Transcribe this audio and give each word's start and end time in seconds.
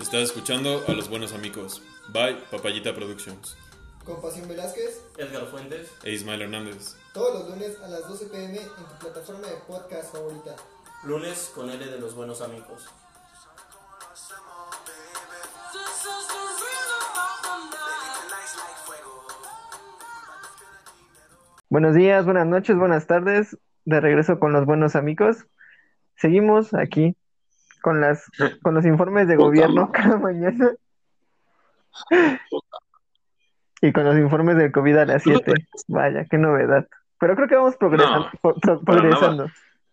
Estás 0.00 0.22
escuchando 0.22 0.84
a 0.86 0.92
los 0.92 1.08
buenos 1.08 1.32
amigos. 1.32 1.82
Bye, 2.12 2.36
Papayita 2.50 2.94
Productions. 2.94 3.56
Con 4.04 4.22
Pasión 4.22 4.46
Velázquez 4.46 5.02
Edgar 5.18 5.46
Fuentes. 5.46 5.90
E 6.04 6.12
Ismael 6.12 6.42
Hernández. 6.42 6.94
todos 7.12 7.40
los 7.40 7.50
lunes 7.50 7.76
a 7.82 7.88
las 7.88 8.06
12 8.06 8.26
pm 8.26 8.56
en 8.56 8.68
tu 8.68 8.98
plataforma 9.00 9.48
de 9.48 9.56
podcast 9.66 10.12
favorita. 10.12 10.54
Lunes 11.02 11.50
con 11.54 11.70
L 11.70 11.84
de 11.84 11.98
los 11.98 12.14
buenos 12.14 12.40
amigos. 12.40 12.84
Buenos 21.68 21.94
días, 21.94 22.24
buenas 22.24 22.46
noches, 22.46 22.76
buenas 22.76 23.06
tardes. 23.06 23.56
De 23.86 24.00
regreso 24.00 24.38
con 24.38 24.52
los 24.52 24.66
buenos 24.66 24.94
amigos. 24.96 25.46
Seguimos 26.16 26.74
aquí 26.74 27.16
con 27.82 28.00
las 28.00 28.24
con 28.62 28.74
los 28.74 28.84
informes 28.84 29.28
de 29.28 29.36
gobierno 29.36 29.90
cada 29.92 30.18
mañana. 30.18 30.72
Y 33.80 33.92
con 33.92 34.04
los 34.04 34.16
informes 34.18 34.56
del 34.56 34.72
COVID 34.72 34.96
a 34.98 35.04
las 35.06 35.22
7. 35.22 35.52
Vaya, 35.88 36.24
qué 36.28 36.36
novedad. 36.38 36.86
Pero 37.18 37.36
creo 37.36 37.48
que 37.48 37.54
vamos 37.56 37.76
progresando. 37.76 38.18
No, 38.18 38.30
pro- 38.42 38.54
pro- 38.56 38.80
para 38.82 38.98
progresando. 39.00 39.46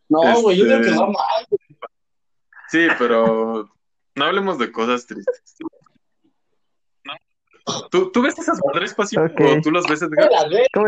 No, 0.10 0.42
güey, 0.42 0.58
yo 0.58 0.66
creo 0.66 0.82
que 0.82 0.88
Este- 0.88 1.00
va 1.00 1.08
mal. 1.08 1.46
Sí, 2.70 2.88
pero 2.98 3.70
no 4.16 4.26
hablemos 4.26 4.58
de 4.58 4.72
cosas 4.72 5.06
tristes. 5.06 5.56
¿Tú, 7.92 8.12
¿tú 8.12 8.22
ves 8.22 8.38
esas 8.40 8.60
madres, 8.66 8.94
Pasión? 8.94 9.26
Ok. 9.32 9.40
¿O 9.58 9.62
tú 9.62 9.72
las 9.72 9.88
ves, 9.88 10.02
Edgar? 10.02 10.30
¿Cómo? 10.74 10.88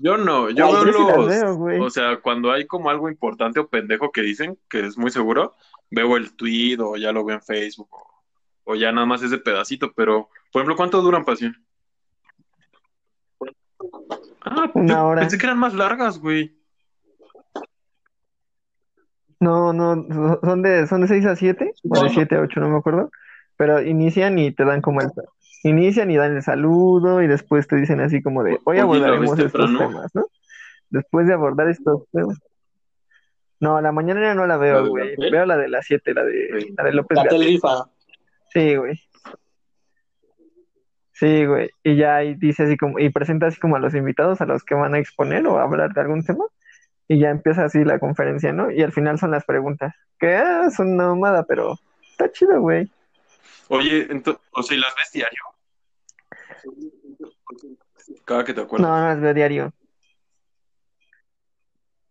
Yo 0.00 0.16
no, 0.16 0.50
yo 0.50 0.84
veo 0.84 0.84
los... 0.84 1.80
O 1.80 1.90
sea, 1.90 2.20
cuando 2.20 2.52
hay 2.52 2.66
como 2.66 2.90
algo 2.90 3.08
importante 3.08 3.60
o 3.60 3.68
pendejo 3.68 4.12
que 4.12 4.22
dicen, 4.22 4.58
que 4.68 4.80
es 4.80 4.96
muy 4.96 5.10
seguro, 5.10 5.54
veo 5.90 6.16
el 6.16 6.34
tweet 6.36 6.78
o 6.80 6.96
ya 6.96 7.12
lo 7.12 7.24
veo 7.24 7.36
en 7.36 7.42
Facebook 7.42 7.88
o, 7.92 8.24
o 8.64 8.74
ya 8.74 8.92
nada 8.92 9.06
más 9.06 9.22
ese 9.22 9.38
pedacito, 9.38 9.92
pero, 9.94 10.28
por 10.52 10.60
ejemplo, 10.60 10.76
¿cuánto 10.76 11.02
duran, 11.02 11.24
Pasión? 11.24 11.56
Ah, 14.42 14.70
Una 14.74 15.04
hora. 15.04 15.20
pensé 15.22 15.38
que 15.38 15.46
eran 15.46 15.58
más 15.58 15.74
largas, 15.74 16.18
güey. 16.18 16.56
No, 19.40 19.72
no, 19.72 19.94
son 20.42 20.62
de, 20.62 20.86
son 20.86 21.00
de 21.02 21.08
6 21.08 21.26
a 21.26 21.36
7, 21.36 21.72
o 21.88 22.02
de 22.02 22.08
7 22.10 22.34
a 22.36 22.40
8, 22.40 22.60
no 22.60 22.70
me 22.70 22.78
acuerdo. 22.78 23.10
Pero 23.56 23.82
inician 23.82 24.38
y 24.38 24.52
te 24.52 24.64
dan 24.64 24.80
como 24.80 25.00
el. 25.00 25.10
Inician 25.64 26.10
y 26.10 26.16
dan 26.16 26.36
el 26.36 26.42
saludo 26.42 27.22
y 27.22 27.26
después 27.26 27.66
te 27.66 27.76
dicen 27.76 28.00
así 28.00 28.22
como 28.22 28.42
de, 28.44 28.58
hoy 28.64 28.78
Oye, 28.78 28.78
¿la 28.78 28.82
abordaremos 28.84 29.38
estos 29.38 29.78
temas, 29.78 30.14
¿no? 30.14 30.26
Después 30.90 31.26
de 31.26 31.34
abordar 31.34 31.68
estos 31.68 32.04
temas. 32.12 32.38
No, 33.60 33.80
la 33.80 33.90
mañana 33.90 34.34
no 34.34 34.46
la 34.46 34.56
veo, 34.56 34.76
¿La 34.76 34.82
de 34.82 34.88
güey. 34.88 35.16
Veo 35.30 35.44
la 35.44 35.56
de 35.56 35.68
las 35.68 35.86
7, 35.86 36.14
la 36.14 36.24
de, 36.24 36.72
la 36.76 36.84
de 36.84 36.92
López 36.92 37.18
la. 37.18 37.90
Sí, 38.50 38.76
güey. 38.76 39.00
Sí, 41.12 41.44
güey. 41.44 41.70
Y 41.82 41.96
ya 41.96 42.16
ahí 42.16 42.34
dice 42.36 42.62
así 42.62 42.76
como, 42.76 43.00
y 43.00 43.10
presenta 43.10 43.46
así 43.46 43.58
como 43.58 43.74
a 43.74 43.80
los 43.80 43.94
invitados 43.94 44.40
a 44.40 44.46
los 44.46 44.62
que 44.62 44.76
van 44.76 44.94
a 44.94 44.98
exponer 44.98 45.44
o 45.48 45.58
hablar 45.58 45.92
de 45.92 46.00
algún 46.00 46.24
tema. 46.24 46.44
Y 47.08 47.18
ya 47.18 47.30
empieza 47.30 47.64
así 47.64 47.84
la 47.84 47.98
conferencia, 47.98 48.52
¿no? 48.52 48.70
Y 48.70 48.82
al 48.82 48.92
final 48.92 49.18
son 49.18 49.32
las 49.32 49.44
preguntas. 49.44 49.94
Que 50.18 50.40
son 50.74 50.92
una 50.92 51.08
mamada, 51.08 51.44
pero 51.44 51.76
está 52.12 52.30
chido, 52.30 52.60
güey. 52.60 52.88
Oye, 53.68 54.06
entonces, 54.10 54.42
o 54.52 54.62
sea, 54.62 54.76
¿y 54.76 54.80
las 54.80 54.94
ves 54.96 55.12
diario? 55.12 55.40
Cada 58.24 58.44
que 58.44 58.52
te 58.54 58.60
No, 58.60 58.66
acuerdas. 58.66 58.88
no 58.90 58.96
las 59.08 59.20
veo 59.20 59.34
diario. 59.34 59.72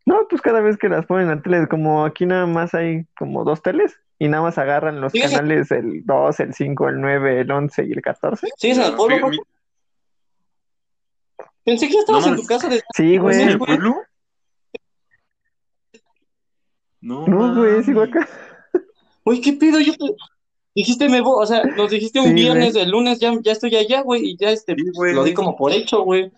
No, 0.06 0.26
pues 0.30 0.42
cada 0.42 0.62
vez 0.62 0.78
que 0.78 0.88
las 0.88 1.06
ponen 1.06 1.30
en 1.30 1.36
la 1.38 1.42
tele, 1.42 1.68
como 1.68 2.06
aquí 2.06 2.26
nada 2.26 2.46
más 2.46 2.74
hay 2.74 3.06
como 3.18 3.44
dos 3.44 3.62
teles 3.62 4.00
y 4.20 4.30
nada 4.30 4.44
más 4.44 4.58
agarran 4.58 5.02
los 5.02 5.12
canales 5.14 5.70
el 5.72 6.06
2, 6.06 6.40
el 6.40 6.53
5, 6.53 6.90
el 6.90 7.02
9, 7.02 7.42
el 7.42 7.52
11 7.52 7.86
y 7.86 7.92
el 7.92 8.02
14. 8.02 8.47
¿Sigues 8.56 8.78
en 8.78 8.84
el 8.86 8.96
pueblo, 8.96 9.20
Paco? 9.20 9.44
Pensé 11.66 11.88
que 11.88 11.96
ya 11.96 12.00
estabas 12.00 12.24
No, 12.26 12.30
en 12.30 12.36
no. 12.36 12.42
tu 12.42 12.47
casa 12.47 12.70
de... 12.70 12.81
Sí, 12.96 13.16
¿Estás 13.16 13.16
en 13.16 13.20
güey. 13.22 13.42
el 13.42 13.58
pueblo? 13.58 13.96
No, 17.02 17.28
No, 17.28 17.56
güey, 17.56 17.84
sigo 17.84 18.02
acá. 18.03 18.28
Uy, 19.26 19.42
¿qué 19.42 19.53
pido? 19.53 19.80
Yo... 19.81 19.94
te- 20.78 20.82
Dijiste, 20.82 21.10
me 21.10 21.22
voy, 21.22 21.44
o 21.44 21.46
sea, 21.46 21.64
nos 21.64 21.90
dijiste 21.90 22.20
un 22.20 22.28
Sí, 22.28 22.34
viernes, 22.34 22.74
güey. 22.74 22.86
el 22.86 22.92
lunes 22.92 23.20
ya, 23.20 23.34
ya 23.42 23.52
estoy 23.52 23.76
allá, 23.76 24.02
güey, 24.02 24.22
y 24.32 24.38
ya 24.38 24.52
este, 24.52 24.76
Sí, 24.76 24.84
güey. 24.94 25.14
lo 25.14 25.24
di 25.24 25.34
como 25.34 25.56
por 25.56 25.72
hecho, 25.72 26.04
güey. 26.04 26.32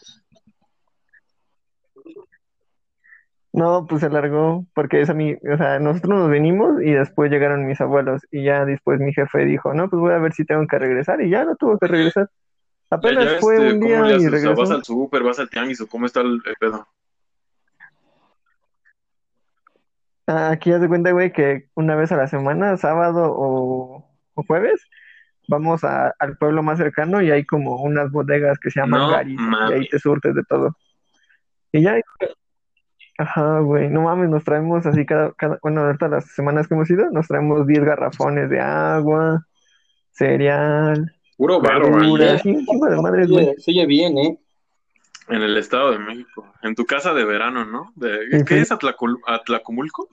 No, 3.52 3.86
pues 3.88 4.02
se 4.02 4.06
alargó 4.08 4.66
porque 4.76 5.02
es 5.02 5.10
a 5.10 5.14
mí, 5.14 5.34
o 5.34 5.58
sea, 5.58 5.80
nosotros 5.80 6.20
nos 6.20 6.30
venimos 6.30 6.82
y 6.82 6.92
después 6.92 7.32
llegaron 7.32 7.66
mis 7.66 7.82
abuelos 7.82 8.22
y 8.32 8.44
ya 8.44 8.64
después 8.64 9.00
mi 9.00 9.12
jefe 9.12 9.44
dijo, 9.44 9.74
no, 9.74 9.90
pues 9.90 10.00
voy 10.00 10.14
a 10.14 10.20
ver 10.20 10.34
si 10.34 10.46
tengo 10.46 10.66
que 10.68 10.78
regresar 10.78 11.20
y 11.22 11.30
ya 11.32 11.44
no 11.46 11.56
tuvo 11.56 11.78
que 11.80 11.88
regresar. 11.88 12.30
Apenas 12.92 13.26
ya, 13.34 13.40
fue 13.40 13.56
este, 13.56 13.74
un 13.74 13.80
¿cómo 13.82 13.88
día 13.90 13.98
y 13.98 14.14
haces? 14.14 14.18
O 14.18 14.20
sea, 14.22 14.30
regresó. 14.30 14.56
¿vas 14.62 14.72
al 14.72 14.84
súper, 14.84 15.24
vas 15.24 15.40
al 15.40 15.50
tianguis 15.50 15.82
o 15.82 15.88
cómo 15.88 16.06
está 16.06 16.22
el, 16.22 16.40
el 16.46 16.56
pedo? 16.60 16.88
Ah, 20.28 20.52
Aquí 20.52 20.72
haz 20.72 20.82
de 20.82 20.88
cuenta, 20.88 21.12
güey, 21.12 21.34
que 21.34 21.70
una 21.76 21.96
vez 21.96 22.12
a 22.12 22.18
la 22.18 22.28
semana, 22.28 22.78
sábado 22.78 23.34
o 23.36 24.09
jueves, 24.46 24.82
vamos 25.48 25.84
a- 25.84 26.14
al 26.20 26.38
pueblo 26.38 26.62
más 26.64 26.78
cercano 26.78 27.22
y 27.22 27.32
hay 27.32 27.46
como 27.46 27.82
unas 27.82 28.12
bodegas 28.12 28.60
que 28.60 28.70
se 28.72 28.80
llaman 28.82 29.02
No 29.02 29.10
Garis 29.10 29.40
y 29.70 29.74
ahí 29.74 29.88
te 29.90 30.00
surtes 30.00 30.36
de 30.36 30.44
todo. 30.44 30.76
Y 31.72 31.82
ya, 31.84 31.96
ajá, 33.18 33.60
güey, 33.60 33.90
no 33.90 34.02
mames, 34.04 34.30
nos 34.30 34.44
traemos 34.44 34.86
así 34.86 35.06
cada, 35.06 35.32
cada, 35.34 35.60
bueno, 35.62 35.82
ahorita 35.82 36.08
las 36.08 36.26
semanas 36.32 36.68
que 36.68 36.74
hemos 36.76 36.90
ido, 36.90 37.10
nos 37.12 37.28
traemos 37.28 37.66
10 37.68 37.84
garrafones 37.84 38.50
de 38.50 38.60
agua, 38.60 39.46
cereal, 40.12 41.14
Puro 41.38 41.60
güey. 41.62 42.12
Oye, 43.46 43.56
se 43.60 43.72
oye 43.72 43.86
bien, 43.86 44.18
¿eh? 44.18 44.38
en 45.30 45.42
el 45.44 45.56
Estado 45.58 45.92
de 45.92 46.00
México. 46.00 46.46
En 46.64 46.74
tu 46.76 46.86
casa 46.86 47.14
de 47.14 47.24
verano, 47.24 47.64
¿no? 47.64 47.94
De, 47.96 48.18
Sí, 48.40 48.46
¿Qué 48.46 48.56
sí. 48.56 48.62
es 48.62 48.72
Atlacul- 48.72 49.20
Atlacomulco? 49.28 50.10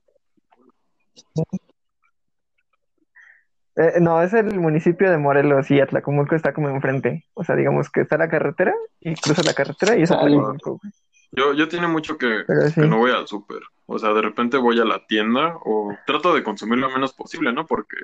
Eh, 3.77 4.01
no, 4.01 4.23
es 4.23 4.33
el 4.33 4.59
municipio 4.59 5.11
de 5.11 5.19
Morelos 5.19 5.71
y 5.71 5.81
Atlacomulco 5.81 6.35
está 6.35 6.53
como 6.55 6.69
enfrente. 6.71 7.27
O 7.35 7.45
sea, 7.45 7.57
digamos 7.57 7.91
que 7.91 8.01
está 8.01 8.17
la 8.17 8.29
carretera 8.29 8.75
y 9.01 9.15
cruza 9.15 9.43
la 9.43 9.53
carretera 9.55 9.97
y 9.99 10.03
es 10.03 10.11
Atlacomulco, 10.11 10.79
güey. 10.83 10.93
Yo, 11.33 11.53
yo 11.53 11.69
tiene 11.69 11.87
mucho 11.89 12.17
que, 12.17 12.45
sí. 12.73 12.81
que 12.81 12.87
no 12.87 12.99
voy 12.99 13.11
al 13.11 13.27
súper. 13.27 13.59
O 13.85 13.99
sea, 13.99 14.13
de 14.15 14.23
repente 14.23 14.57
voy 14.57 14.81
a 14.81 14.85
la 14.85 15.05
tienda 15.07 15.57
o 15.65 15.95
trato 16.07 16.33
de 16.35 16.43
consumir 16.43 16.79
lo 16.79 16.89
menos 16.89 17.13
posible, 17.13 17.53
¿no? 17.53 17.67
Porque 17.67 17.97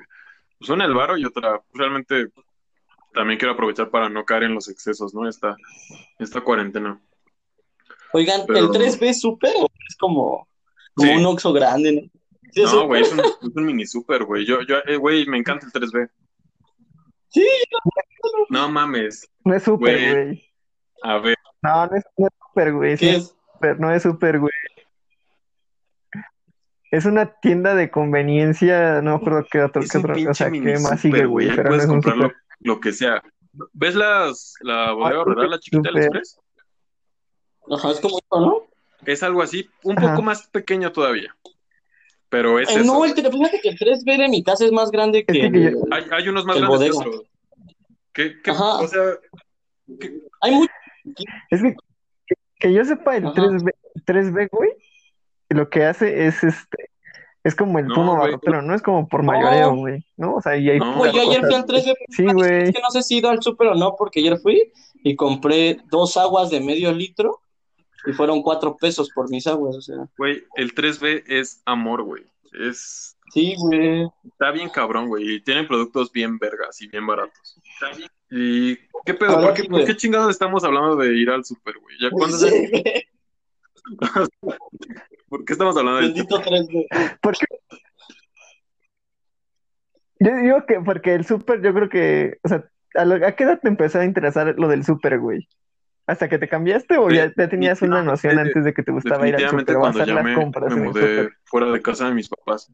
pues, 0.59 0.69
una 0.71 0.85
el 0.85 0.93
varo 0.95 1.17
y 1.17 1.25
otra, 1.25 1.53
pues, 1.61 1.73
realmente 1.73 2.27
también 3.15 3.39
quiero 3.39 3.55
aprovechar 3.55 3.91
para 3.91 4.09
no 4.11 4.25
caer 4.25 4.43
en 4.45 4.55
los 4.55 4.69
excesos, 4.69 5.15
¿no? 5.15 5.29
Esta, 5.29 5.57
esta 6.19 6.41
cuarentena. 6.43 7.01
Oigan, 8.13 8.43
Pero- 8.47 8.59
¿el 8.59 8.69
3B 8.69 9.15
súper 9.15 9.53
o 9.59 9.69
es 9.89 9.97
como, 9.97 10.47
como 10.95 11.09
Sí. 11.13 11.17
un 11.17 11.27
Oxxo 11.27 11.53
grande, 11.53 11.93
¿no? 11.93 12.22
Sí, 12.53 12.63
es 12.63 12.73
No, 12.73 12.87
güey, 12.87 13.03
es 13.03 13.13
un, 13.13 13.21
es 13.21 13.39
un 13.55 13.65
mini 13.65 13.87
súper, 13.87 14.25
güey. 14.25 14.45
Yo, 14.45 14.61
yo, 14.63 14.77
eh, 14.87 14.97
güey, 14.97 15.27
me 15.27 15.39
encanta 15.39 15.67
el 15.67 15.73
3B. 15.73 16.11
Sí, 17.29 17.47
No 18.51 18.69
mames. 18.69 19.27
No 19.45 19.55
es 19.55 19.63
súper, 19.63 20.27
Güey. 20.27 20.53
A 21.03 21.19
ver, 21.19 21.37
No, 21.63 21.87
no 21.87 21.97
es, 21.97 22.05
no 22.19 22.27
es 22.27 22.33
súper, 22.39 22.73
güey. 22.75 22.97
Sí 22.97 23.07
¿qué 23.07 23.17
es 23.17 23.35
súper, 23.53 23.81
no 23.81 23.91
es 23.93 24.03
súper, 24.03 24.39
güey. 24.39 24.53
Es 26.91 27.07
una 27.07 27.41
tienda 27.41 27.75
de 27.75 27.91
conveniencia, 27.91 29.01
no 29.01 29.15
acuerdo 29.15 29.47
qué 29.51 29.63
otro, 29.63 29.81
un 29.81 29.99
otro, 29.99 30.31
o 30.31 30.35
sea, 30.35 30.51
qué 30.51 30.79
más 30.79 31.01
sigue, 31.01 31.25
güey, 31.25 31.49
pero 31.49 31.63
no 31.63 31.69
puedes 31.71 31.85
es 31.85 31.91
comprar 31.91 32.17
lo, 32.19 32.33
lo 32.61 32.81
que 32.81 32.93
sea. 32.93 33.23
¿Ves 33.73 33.95
las, 33.95 34.55
la 34.61 34.93
bodega 34.93 35.09
Ay, 35.09 35.17
Horrera, 35.17 35.49
la 35.49 35.59
chiquita 35.59 35.89
del. 35.91 36.03
Express? 36.03 36.39
Ajá, 37.71 37.91
es 37.93 38.01
como 38.01 38.19
esto, 38.19 38.41
¿no? 38.41 38.57
Es 39.07 39.23
algo 39.23 39.41
así, 39.43 39.71
un 39.85 39.97
Ajá. 39.99 40.11
poco 40.11 40.23
más 40.23 40.47
pequeño 40.49 40.93
todavía. 40.93 41.35
Pero 42.33 42.59
es 42.59 42.69
Eh, 42.71 42.81
eso. 42.81 42.85
no, 42.85 43.05
el 43.05 43.13
fíjate 43.13 43.61
que 43.61 43.69
el 43.69 43.79
3B 43.79 44.17
de 44.17 44.29
mi 44.29 44.43
casa 44.43 44.65
es 44.65 44.73
más 44.73 44.91
grande 44.91 45.19
Es 45.21 45.27
que 45.27 45.33
que 45.39 45.47
el- 45.47 45.77
Hay, 45.93 46.05
hay 46.11 46.29
unos 46.29 46.47
más 46.47 46.57
grandes 46.59 46.81
que 46.81 46.87
bodega. 46.95 46.99
otros. 47.11 47.23
¿Qué, 48.15 48.41
qué, 48.43 48.51
Ajá. 48.51 48.79
o 48.79 48.89
sea, 48.89 49.01
Hay 50.41 50.53
mucho. 50.55 50.73
Es 51.51 51.63
que, 51.63 51.75
que, 52.27 52.35
que 52.59 52.73
yo 52.73 52.85
sepa, 52.87 53.17
el 53.19 53.27
Ajá. 53.27 53.35
3B, 53.35 53.71
3B, 54.07 54.49
güey, 54.51 54.71
lo 55.51 55.69
que 55.69 55.85
hace 55.85 56.27
es 56.27 56.43
este, 56.43 56.91
es 57.45 57.55
como 57.55 57.79
el 57.79 57.87
No, 57.87 57.95
güey. 58.07 58.17
barrotero, 58.19 58.63
no 58.63 58.75
es 58.75 58.81
como 58.83 59.07
por 59.09 59.23
mayoreo, 59.23 59.75
güey, 59.77 60.03
¿no? 60.17 60.37
O 60.37 60.41
sea, 60.41 60.57
y 60.57 60.71
hay 60.71 60.79
No, 60.79 60.97
Güey, 60.97 61.13
yo 61.13 61.21
ayer 61.23 61.41
fui 61.45 61.55
al 61.55 61.67
3B. 61.67 61.95
Sí, 62.09 62.25
Es 62.27 62.33
güey. 62.33 62.73
que 62.73 62.81
no 62.81 62.91
sé 62.91 63.03
si 63.03 63.15
he 63.15 63.19
ido 63.19 63.29
al 63.29 63.43
súper 63.43 63.69
o 63.69 63.75
no, 63.75 63.95
porque 63.97 64.21
ayer 64.21 64.39
fui 64.39 64.73
y 65.03 65.17
compré 65.17 65.81
dos 65.91 66.17
aguas 66.17 66.49
de 66.49 66.61
medio 66.61 66.93
litro 66.93 67.41
y 68.07 68.13
fueron 68.13 68.43
cuatro 68.43 68.77
pesos 68.77 69.11
por 69.15 69.31
mis 69.31 69.47
aguas, 69.47 69.77
o 69.77 69.81
sea. 69.81 69.97
güey, 70.19 70.45
el 70.57 70.75
3B 70.75 71.25
es 71.27 71.63
amor, 71.65 72.03
güey. 72.03 72.25
Es, 72.53 73.17
Sí, 73.33 73.55
güey. 73.57 74.07
está 74.25 74.51
bien 74.51 74.69
cabrón, 74.69 75.09
güey. 75.09 75.37
Y 75.37 75.41
tienen 75.41 75.67
productos 75.67 76.13
bien 76.13 76.39
vergas 76.39 76.83
y 76.83 76.89
bien 76.89 77.07
baratos. 77.07 77.59
¿Y 78.31 78.77
qué 79.07 79.15
pedo? 79.15 79.41
¿Por 79.41 79.55
qué, 79.55 79.65
por 79.65 79.85
qué 79.87 79.97
chingados 79.97 80.31
estamos 80.31 80.63
hablando 80.65 80.97
de 80.97 81.15
ir 81.17 81.31
al 81.31 81.45
súper, 81.45 81.79
güey? 81.79 81.97
¿Ya 82.01 82.11
cuándo 82.11 82.37
Sí, 82.37 82.51
güey. 82.71 82.83
¿Por 85.29 85.45
qué 85.47 85.53
estamos 85.55 85.77
hablando 85.79 86.01
de 86.01 86.07
Bendito 86.09 86.41
3D. 86.43 87.19
Porque 87.23 87.47
yo 90.21 90.37
digo 90.37 90.67
que 90.67 90.81
porque 90.81 91.15
el 91.15 91.25
súper, 91.25 91.63
yo 91.63 91.73
creo 91.75 91.89
que, 91.89 92.39
o 92.45 92.49
sea, 92.49 92.65
¿a, 92.95 93.05
lo- 93.05 93.27
a 93.27 93.33
qué 93.33 93.45
edad 93.45 93.61
te 93.61 93.69
empezó 93.69 93.99
a 93.99 94.05
interesar 94.05 94.55
lo 94.59 94.69
del 94.69 94.85
súper, 94.85 95.19
güey? 95.19 95.49
¿Hasta 96.07 96.29
que 96.29 96.39
te 96.39 96.49
cambiaste 96.49 96.99
o 96.99 97.09
ya, 97.11 97.33
ya 97.37 97.49
tenías 97.49 97.81
una 97.83 98.03
noción 98.03 98.39
antes 98.39 98.65
de 98.65 98.75
que 98.75 98.83
te 98.83 98.91
gustaba 98.91 99.27
ir 99.29 99.37
al 99.37 99.43
Definitivamente 99.43 99.73
súper 99.73 99.77
o 99.77 99.81
cuando 99.81 99.99
hacer 99.99 100.09
ya 100.09 100.15
las 100.15 100.25
me, 100.25 100.35
compras 100.35 100.71
me 100.71 100.77
en 100.77 100.83
el 100.83 100.89
mudé 100.89 101.31
fuera 101.45 101.71
de 101.71 101.81
casa 101.83 102.09
de 102.09 102.15
mis 102.15 102.29
papás. 102.29 102.73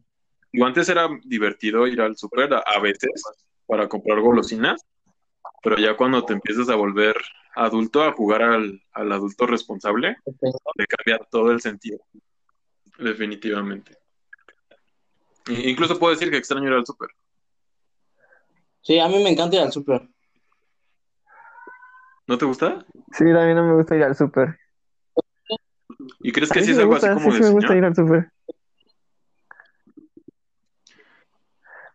Digo, 0.51 0.65
antes 0.65 0.89
era 0.89 1.09
divertido 1.25 1.87
ir 1.87 2.01
al 2.01 2.17
súper 2.17 2.55
a, 2.55 2.59
a 2.61 2.81
veces 2.81 3.23
para 3.67 3.87
comprar 3.87 4.21
golosinas, 4.21 4.83
pero 5.63 5.77
ya 5.77 5.95
cuando 5.95 6.25
te 6.25 6.33
empiezas 6.33 6.71
a 6.71 6.75
volver 6.75 7.15
adulto, 7.55 8.03
a 8.03 8.13
jugar 8.13 8.43
al, 8.43 8.83
al 8.93 9.13
adulto 9.13 9.47
responsable, 9.47 10.17
te 10.25 10.87
cambia 10.87 11.19
todo 11.31 11.53
el 11.53 11.61
sentido. 11.61 11.99
Definitivamente. 12.99 13.93
Incluso 15.49 15.99
puedo 15.99 16.15
decir 16.15 16.31
que 16.31 16.37
extraño 16.37 16.69
ir 16.69 16.75
al 16.75 16.87
súper. 16.87 17.11
Sí, 18.81 18.99
a 18.99 19.09
mí 19.09 19.23
me 19.23 19.31
encanta 19.31 19.57
ir 19.57 19.63
al 19.63 19.73
súper. 19.73 20.09
¿No 22.29 22.37
te 22.39 22.45
gusta? 22.45 22.85
Sí, 23.13 23.25
a 23.25 23.47
mí 23.47 23.55
no 23.55 23.67
me 23.67 23.75
gusta 23.75 23.97
ir 23.97 24.03
al 24.05 24.15
súper. 24.15 24.59
¿Y 26.21 26.31
crees 26.31 26.53
que 26.53 26.61
sí 26.61 26.67
sí 26.67 26.73
es 26.73 26.79
algo 26.79 26.93
gusta, 26.93 27.13
así 27.13 27.15
como 27.15 27.31
sí, 27.33 27.39
de 27.39 27.43
sí 27.43 27.45
me 27.49 27.51
gusta 27.55 27.77
ir 27.77 27.85
al 27.85 27.97
súper. 27.97 28.31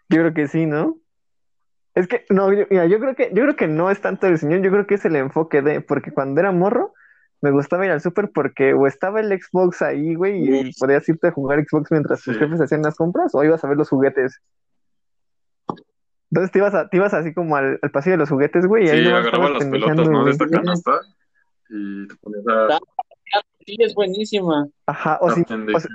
Yo 0.10 0.20
creo 0.20 0.34
que 0.34 0.48
sí, 0.48 0.66
¿no? 0.66 0.98
Es 1.96 2.08
que, 2.08 2.26
no, 2.30 2.52
yo- 2.52 2.66
mira, 2.72 2.88
yo 2.88 3.00
creo 3.00 3.16
que, 3.16 3.30
yo 3.34 3.44
creo 3.44 3.56
que 3.56 3.68
no 3.68 3.92
es 3.92 4.02
tanto 4.02 4.26
el 4.26 4.40
señor, 4.40 4.62
yo 4.64 4.72
creo 4.72 4.88
que 4.88 4.96
es 4.96 5.06
el 5.06 5.16
enfoque 5.16 5.62
de, 5.62 5.82
porque 5.82 6.12
cuando 6.12 6.42
era 6.42 6.52
morro, 6.52 6.94
me 7.42 7.52
gustaba 7.52 7.86
ir 7.86 7.92
al 7.92 8.02
súper 8.02 8.32
porque 8.32 8.74
o 8.74 8.88
estaba 8.88 9.20
el 9.20 9.30
Xbox 9.40 9.82
ahí, 9.84 10.16
güey, 10.16 10.44
y 10.44 10.70
Uf. 10.70 10.76
podías 10.80 11.08
irte 11.08 11.28
a 11.28 11.32
jugar 11.32 11.64
Xbox 11.64 11.92
mientras 11.92 12.24
tus 12.24 12.36
Sí. 12.36 12.40
jefes 12.40 12.60
hacían 12.62 12.82
las 12.82 12.96
compras, 12.96 13.36
o 13.36 13.44
ibas 13.44 13.64
a 13.64 13.68
ver 13.68 13.78
los 13.78 13.90
juguetes. 13.90 14.42
Entonces 16.34 16.52
te 16.52 16.58
ibas, 16.58 16.74
a- 16.74 16.90
te 16.90 16.98
ibas 16.98 17.14
así 17.14 17.32
como 17.32 17.56
al, 17.56 17.78
al 17.80 17.92
pasillo 17.92 18.14
de 18.16 18.18
los 18.18 18.30
juguetes, 18.30 18.66
güey, 18.66 18.88
y 18.88 18.90
ahí 18.90 18.98
Sí, 18.98 19.04
nomás 19.04 19.22
agarraba 19.22 19.50
las 19.52 19.70
pelotas, 19.70 20.10
¿no? 20.10 20.26
De 20.26 20.32
esta 20.32 20.50
canasta 20.50 21.02
y 21.70 22.08
te 22.08 22.16
ponías 22.16 22.44
a, 22.48 22.80
Sí, 23.64 23.76
es 23.78 23.94
buenísima. 23.94 24.68
Ajá, 24.88 25.20
o 25.22 25.30
si, 25.30 25.42
o 25.42 25.46
pendejear. 25.46 25.82
si- 25.84 25.88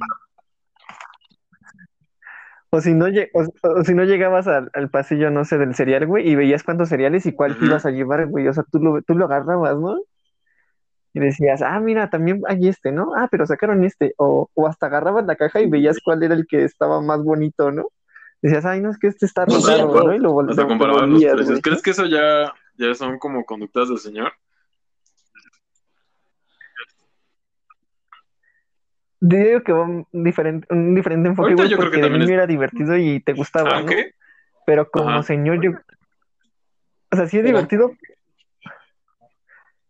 o 2.71 2.81
si 2.81 2.95
no, 2.95 3.07
o, 3.35 3.69
o 3.81 3.83
si 3.83 3.95
no 3.95 4.05
llegabas 4.05 4.47
al, 4.47 4.71
al 4.75 4.91
pasillo, 4.91 5.29
no 5.33 5.45
sé, 5.45 5.59
del 5.59 5.75
cereal, 5.75 6.07
güey, 6.07 6.29
y 6.29 6.37
veías 6.37 6.63
cuántos 6.63 6.89
cereales 6.89 7.27
y 7.27 7.33
cuál 7.33 7.59
te 7.59 7.65
ibas 7.67 7.85
a 7.85 7.91
llevar, 7.91 8.29
güey, 8.29 8.47
o 8.47 8.53
sea, 8.53 8.63
tú 8.71 8.79
lo, 8.79 9.03
tú 9.03 9.15
lo 9.17 9.25
agarrabas, 9.25 9.77
¿no? 9.77 9.99
Y 11.15 11.19
decías, 11.19 11.63
ah, 11.63 11.81
mira, 11.81 12.11
también 12.11 12.43
hay 12.47 12.69
este, 12.69 12.93
¿no? 12.93 13.13
Ah, 13.17 13.27
pero 13.29 13.45
sacaron 13.45 13.83
este, 13.83 14.15
o, 14.19 14.49
o 14.55 14.67
hasta 14.69 14.87
agarrabas 14.87 15.27
la 15.27 15.35
caja 15.35 15.61
y 15.61 15.69
veías 15.69 15.99
cuál 16.05 16.23
era 16.23 16.35
el 16.35 16.47
que 16.47 16.63
estaba 16.63 17.01
más 17.01 17.25
bonito, 17.25 17.73
¿no? 17.73 17.89
Decías, 18.41 18.65
ay, 18.65 18.81
no, 18.81 18.91
es 18.91 18.99
que 18.99 19.09
este 19.09 19.27
está 19.27 19.45
raro, 19.45 19.61
sí, 19.61 19.73
¿no? 19.73 20.15
Y 20.15 20.19
lo, 20.19 20.33
vol- 20.33 20.51
Hasta 20.51 20.63
lo- 20.63 20.69
lo 20.69 20.69
comparabas 20.69 21.03
los 21.03 21.11
volvías, 21.11 21.33
precios. 21.35 21.51
güey. 21.51 21.63
¿Crees 21.63 21.83
que 21.83 21.91
eso 21.91 22.07
ya, 22.07 22.53
ya 22.77 22.95
son 22.95 23.19
como 23.19 23.45
conductas 23.45 23.89
del 23.89 23.99
señor? 23.99 24.33
Digo 29.21 29.63
que 29.65 29.73
va 29.73 29.83
un 29.83 30.07
diferente, 30.13 30.67
un 30.71 30.95
diferente 30.95 31.29
enfoque, 31.29 31.53
Ahorita 31.53 31.63
güey, 31.63 31.71
yo 31.71 31.77
creo 31.77 31.91
porque 31.91 32.03
de 32.03 32.11
niño 32.11 32.25
es- 32.25 32.31
era 32.31 32.47
divertido 32.47 32.97
y 32.97 33.21
te 33.21 33.33
gustaba, 33.33 33.71
¿no? 33.71 33.77
Aunque, 33.79 34.15
Pero 34.67 34.91
como 34.91 35.09
Ajá. 35.09 35.23
señor, 35.25 35.61
yo. 35.63 35.71
O 37.11 37.17
sea, 37.17 37.27
sí 37.27 37.39
es 37.39 37.45
divertido. 37.45 37.91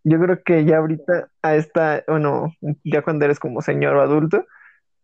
Yo 0.04 0.18
creo 0.20 0.42
que 0.42 0.64
ya 0.64 0.78
ahorita, 0.78 1.28
a 1.42 1.56
esta, 1.56 2.04
bueno, 2.06 2.54
ya 2.84 3.02
cuando 3.02 3.24
eres 3.26 3.38
como 3.40 3.60
señor 3.60 3.96
o 3.96 4.00
adulto, 4.02 4.46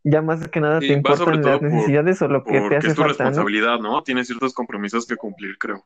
ya 0.05 0.21
más 0.23 0.47
que 0.49 0.61
nada 0.61 0.81
Sí, 0.81 0.89
te 0.89 0.93
importan 0.93 1.43
las 1.43 1.59
por- 1.59 1.63
necesidades 1.71 2.21
o 2.23 2.29
lo 2.29 2.45
que 2.45 2.53
te 2.53 2.61
porque 2.61 2.77
hace 2.77 2.89
es 2.89 2.95
tu 2.95 3.01
falta, 3.03 3.25
¿no? 3.25 3.31
responsabilidad, 3.31 3.79
¿no? 3.81 4.03
Tienes 4.03 4.27
ciertos 4.29 4.53
compromisos 4.55 5.07
que 5.07 5.17
cumplir, 5.17 5.57
creo. 5.59 5.85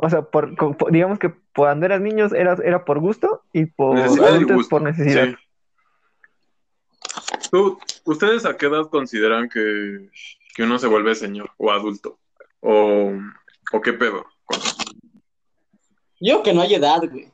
O 0.00 0.08
sea, 0.08 0.22
por, 0.22 0.54
digamos 0.90 1.18
que 1.18 1.34
cuando 1.54 1.84
eras 1.84 2.00
niños 2.00 2.32
era, 2.32 2.56
era 2.64 2.84
por 2.86 2.98
gusto 2.98 3.42
y 3.52 3.66
por 3.66 3.94
Necesidad 3.96 4.24
y 4.24 4.28
adultos 4.34 4.56
gusto. 4.56 4.70
por 4.70 4.82
necesidad. 4.82 5.26
Sí. 5.28 5.36
¿Tú- 7.50 7.78
¿Ustedes 8.04 8.46
a 8.46 8.56
qué 8.56 8.66
edad 8.66 8.88
consideran 8.88 9.48
que, 9.50 10.08
que 10.54 10.62
uno 10.62 10.78
se 10.78 10.86
vuelve 10.86 11.14
señor 11.14 11.50
o 11.58 11.70
adulto? 11.70 12.18
¿O, 12.60 13.12
o 13.72 13.80
qué 13.82 13.92
pedo? 13.92 14.24
Yo 16.20 16.42
que 16.42 16.54
no 16.54 16.62
hay 16.62 16.74
edad, 16.74 17.02
güey. 17.10 17.30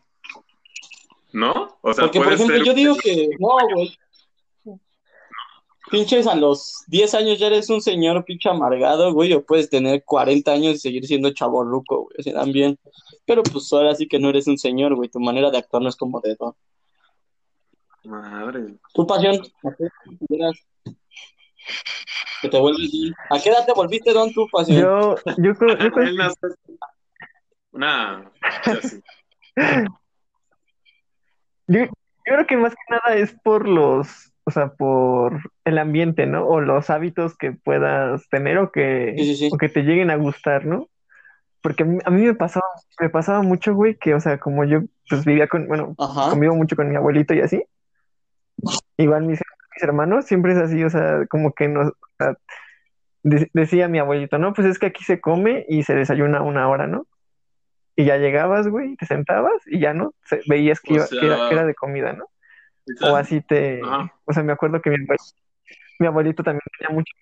¿No? 1.33 1.79
O 1.83 1.93
sea, 1.95 2.05
Porque, 2.05 2.21
por 2.21 2.33
ejemplo, 2.33 2.57
ser- 2.57 2.65
yo 2.67 2.75
digo 2.75 2.95
que 3.03 3.29
no, 3.39 3.49
güey. 3.75 3.99
Pinches 5.91 6.27
a 6.27 6.35
los 6.35 6.85
10 6.87 7.13
años 7.15 7.39
ya 7.39 7.49
eres 7.49 7.69
un 7.69 7.83
señor 7.83 8.25
pinche 8.25 8.49
amargado, 8.49 9.13
güey, 9.13 9.33
o 9.35 9.45
puedes 9.45 9.69
tener 9.69 10.05
40 10.05 10.53
años 10.53 10.77
y 10.77 10.79
seguir 10.79 11.07
siendo 11.07 11.31
chavorruco, 11.35 12.05
güey, 12.05 12.17
o 12.19 12.23
sea, 12.23 12.35
también. 12.35 12.79
Pero 13.27 13.43
pues 13.43 13.71
ahora 13.73 13.95
sí 13.95 14.07
que 14.09 14.19
no 14.19 14.31
eres 14.31 14.47
un 14.47 14.57
señor, 14.57 14.95
güey, 14.95 15.11
tu 15.11 15.21
manera 15.21 15.51
de 15.51 15.59
actuar 15.59 15.83
no 15.83 15.89
es 15.91 15.97
como 15.97 16.21
de 16.21 16.35
don. 16.37 16.55
Madre. 18.05 18.75
Tu 18.95 19.07
pasión, 19.07 19.37
¿a 19.37 19.71
qué 19.77 19.85
edad 19.85 19.93
consideras 20.05 20.67
que 22.41 22.49
te 22.49 22.59
vuelves? 22.59 22.91
¿A 23.31 23.39
qué 23.41 23.49
edad 23.51 23.67
te 23.67 23.73
volviste 23.75 24.13
don 24.13 24.33
tu 24.33 24.47
pasión? 24.51 24.81
Yo, 24.83 25.15
yo 25.39 25.55
creo, 25.55 25.77
yo 25.79 25.91
creo 25.93 26.07
Él 26.09 26.17
nace- 26.17 26.57
Nah, 27.73 28.25
ya 28.67 28.81
sí. 28.83 29.01
Yo, 31.73 31.81
yo 31.85 31.91
creo 32.25 32.47
que 32.47 32.57
más 32.57 32.75
que 32.75 32.83
nada 32.95 33.17
es 33.17 33.33
por 33.43 33.67
los, 33.69 34.33
o 34.45 34.51
sea, 34.51 34.69
por 34.69 35.41
el 35.65 35.79
ambiente, 35.79 36.27
¿no? 36.27 36.47
O 36.47 36.61
los 36.61 36.91
hábitos 36.91 37.37
que 37.37 37.53
puedas 37.53 38.29
tener 38.29 38.59
o 38.59 38.71
que, 38.71 39.15
Sí, 39.17 39.25
sí, 39.25 39.37
sí. 39.37 39.51
o 39.53 39.57
que 39.57 39.69
te 39.69 39.83
lleguen 39.83 40.11
a 40.11 40.17
gustar, 40.17 40.67
¿no? 40.67 40.89
Porque 41.63 41.85
a 42.05 42.11
mí, 42.11 42.25
me 42.25 42.35
pasaba, 42.35 42.67
me 43.01 43.09
pasaba 43.09 43.43
mucho, 43.43 43.75
güey, 43.75 43.97
que, 43.97 44.15
o 44.15 44.21
sea, 44.21 44.39
como 44.39 44.65
yo, 44.65 44.81
pues 45.09 45.25
vivía 45.25 45.47
con, 45.47 45.67
bueno, 45.69 45.95
Ajá. 45.99 46.31
convivo 46.31 46.55
mucho 46.57 46.77
con 46.77 46.91
mi 46.91 46.97
abuelito 46.97 47.35
y 47.35 47.41
así. 47.41 47.65
Igual 48.97 49.23
mis, 49.23 49.41
mis 49.75 49.83
hermanos 49.83 50.27
siempre 50.27 50.53
es 50.53 50.59
así, 50.59 50.83
o 50.85 50.91
sea, 50.91 51.25
como 51.29 51.53
que 51.53 51.69
nos, 51.69 51.89
o 51.89 51.95
sea, 52.19 52.35
de- 53.23 53.51
decía 53.55 53.89
mi 53.89 53.99
abuelito, 53.99 54.39
no, 54.39 54.53
pues 54.53 54.67
es 54.67 54.79
que 54.79 54.87
aquí 54.87 55.05
se 55.05 55.21
come 55.21 55.65
y 55.69 55.85
se 55.85 55.95
desayuna 55.95 56.43
una 56.43 56.69
hora, 56.69 56.87
¿no? 56.87 57.07
Y 57.97 58.05
ya 58.05 58.17
llegabas, 58.17 58.69
güey, 58.69 58.97
te 58.97 59.07
sentabas 59.07 59.63
y 59.67 59.79
ya 59.81 59.93
no, 59.95 60.15
se- 60.25 60.43
veías 60.47 60.81
que, 60.81 60.95
iba- 60.95 61.07
que 61.09 61.27
era, 61.27 61.49
que 61.49 61.55
era 61.55 61.67
de 61.67 61.75
comida, 61.75 62.13
¿no? 62.15 62.27
O 63.03 63.17
así 63.17 63.41
te, 63.43 63.81
Ajá. 63.83 64.13
o 64.25 64.33
sea, 64.33 64.43
me 64.43 64.53
acuerdo 64.53 64.81
que 64.81 64.91
mi 64.91 64.97
abuelito, 64.97 65.25
mi 65.99 66.07
abuelito 66.07 66.43
también 66.43 66.63
tenía 66.79 66.95
mucho, 66.95 67.13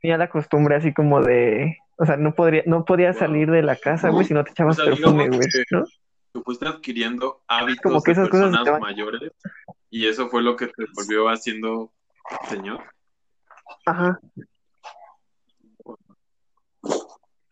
tenía 0.00 0.16
la 0.18 0.28
costumbre 0.30 0.74
así 0.76 0.92
como 0.94 1.20
de, 1.22 1.76
o 1.98 2.06
sea, 2.06 2.16
no 2.16 2.34
podría, 2.34 2.62
no 2.66 2.84
podía 2.84 3.12
salir 3.12 3.50
de 3.50 3.62
la 3.62 3.76
casa, 3.76 4.08
güey, 4.08 4.24
si 4.24 4.34
no 4.34 4.42
te 4.42 4.50
echabas 4.52 4.78
O 4.78 4.82
sea, 4.84 4.92
perfume, 4.94 5.28
güey, 5.28 5.48
¿no? 5.70 5.84
Tú 6.32 6.42
fuiste 6.42 6.66
adquiriendo 6.66 7.42
hábitos 7.46 7.82
Como 7.82 8.02
que 8.02 8.10
de 8.10 8.12
esas 8.12 8.28
cosas 8.28 8.46
personas 8.50 8.72
van- 8.72 8.80
mayores 8.80 9.20
y 9.90 10.08
eso 10.08 10.28
fue 10.28 10.42
lo 10.42 10.56
que 10.56 10.66
te 10.66 10.84
volvió 10.94 11.28
haciendo 11.28 11.92
señor. 12.48 12.80
Ajá. 13.86 14.18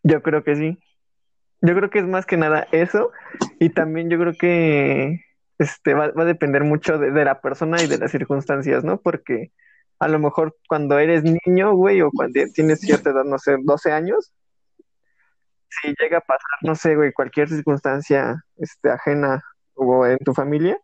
Yo 0.02 0.22
creo 0.22 0.42
que 0.42 0.56
sí. 0.56 0.78
Yo 1.62 1.74
creo 1.74 1.90
que 1.90 2.00
es 2.00 2.06
más 2.06 2.26
que 2.26 2.36
nada 2.36 2.66
eso. 2.72 3.12
Y 3.58 3.70
también 3.70 4.10
yo 4.10 4.18
creo 4.18 4.34
que 4.34 5.24
este 5.58 5.94
va, 5.94 6.10
va 6.10 6.22
a 6.22 6.26
depender 6.26 6.64
mucho 6.64 6.98
de, 6.98 7.10
de 7.10 7.24
la 7.24 7.40
persona 7.40 7.82
y 7.82 7.86
de 7.86 7.98
las 7.98 8.10
circunstancias, 8.10 8.84
¿no? 8.84 9.00
Porque 9.00 9.52
a 9.98 10.08
lo 10.08 10.18
mejor 10.18 10.56
cuando 10.68 10.98
eres 10.98 11.22
niño, 11.24 11.72
güey, 11.74 12.02
o 12.02 12.10
cuando 12.10 12.40
tienes 12.52 12.80
cierta 12.80 13.10
edad, 13.10 13.24
no 13.24 13.38
sé, 13.38 13.56
12 13.62 13.92
años, 13.92 14.32
si 15.68 15.94
llega 15.98 16.18
a 16.18 16.20
pasar, 16.20 16.58
no 16.62 16.74
sé, 16.74 16.96
güey, 16.96 17.12
cualquier 17.12 17.48
circunstancia 17.48 18.44
este, 18.56 18.90
ajena 18.90 19.42
o 19.74 20.04
en 20.06 20.18
tu 20.18 20.34
familia 20.34 20.78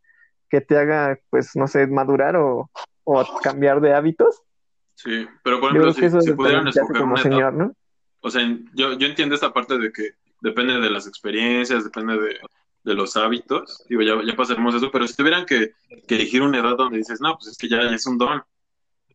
que 0.49 0.61
te 0.61 0.78
haga, 0.78 1.18
pues, 1.28 1.56
no 1.56 1.66
sé, 1.66 1.87
madurar 1.88 2.37
o, 2.37 2.70
o 3.04 3.40
cambiar 3.42 3.80
de 3.80 3.92
hábitos, 3.92 4.42
Sí, 4.99 5.28
pero 5.44 5.61
por 5.61 5.70
ejemplo, 5.70 5.92
si, 5.92 6.11
si 6.11 6.32
pudieran 6.32 6.66
escoger 6.66 6.97
como 6.99 7.14
o 8.20 8.30
sea, 8.30 8.42
yo, 8.75 8.94
yo 8.94 9.06
entiendo 9.06 9.37
esta 9.37 9.52
parte 9.52 9.78
de 9.78 9.92
que 9.92 10.11
depende 10.40 10.80
de 10.80 10.90
las 10.90 11.07
experiencias, 11.07 11.85
depende 11.85 12.18
de, 12.18 12.38
de 12.85 12.95
los 12.95 13.16
hábitos, 13.16 13.85
digo, 13.88 14.02
ya, 14.02 14.14
ya 14.25 14.37
pasaremos 14.37 14.75
eso, 14.75 14.90
pero 14.90 15.07
si 15.07 15.16
tuvieran 15.16 15.47
que, 15.47 15.73
que 16.07 16.14
elegir 16.14 16.42
una 16.42 16.59
edad 16.59 16.76
donde 16.76 16.99
dices, 16.99 17.21
no, 17.21 17.37
pues 17.37 17.49
es 17.49 17.59
que 17.59 17.68
ya, 17.68 17.83
ya 17.83 17.95
es 17.95 18.07
un 18.07 18.18
don, 18.18 18.42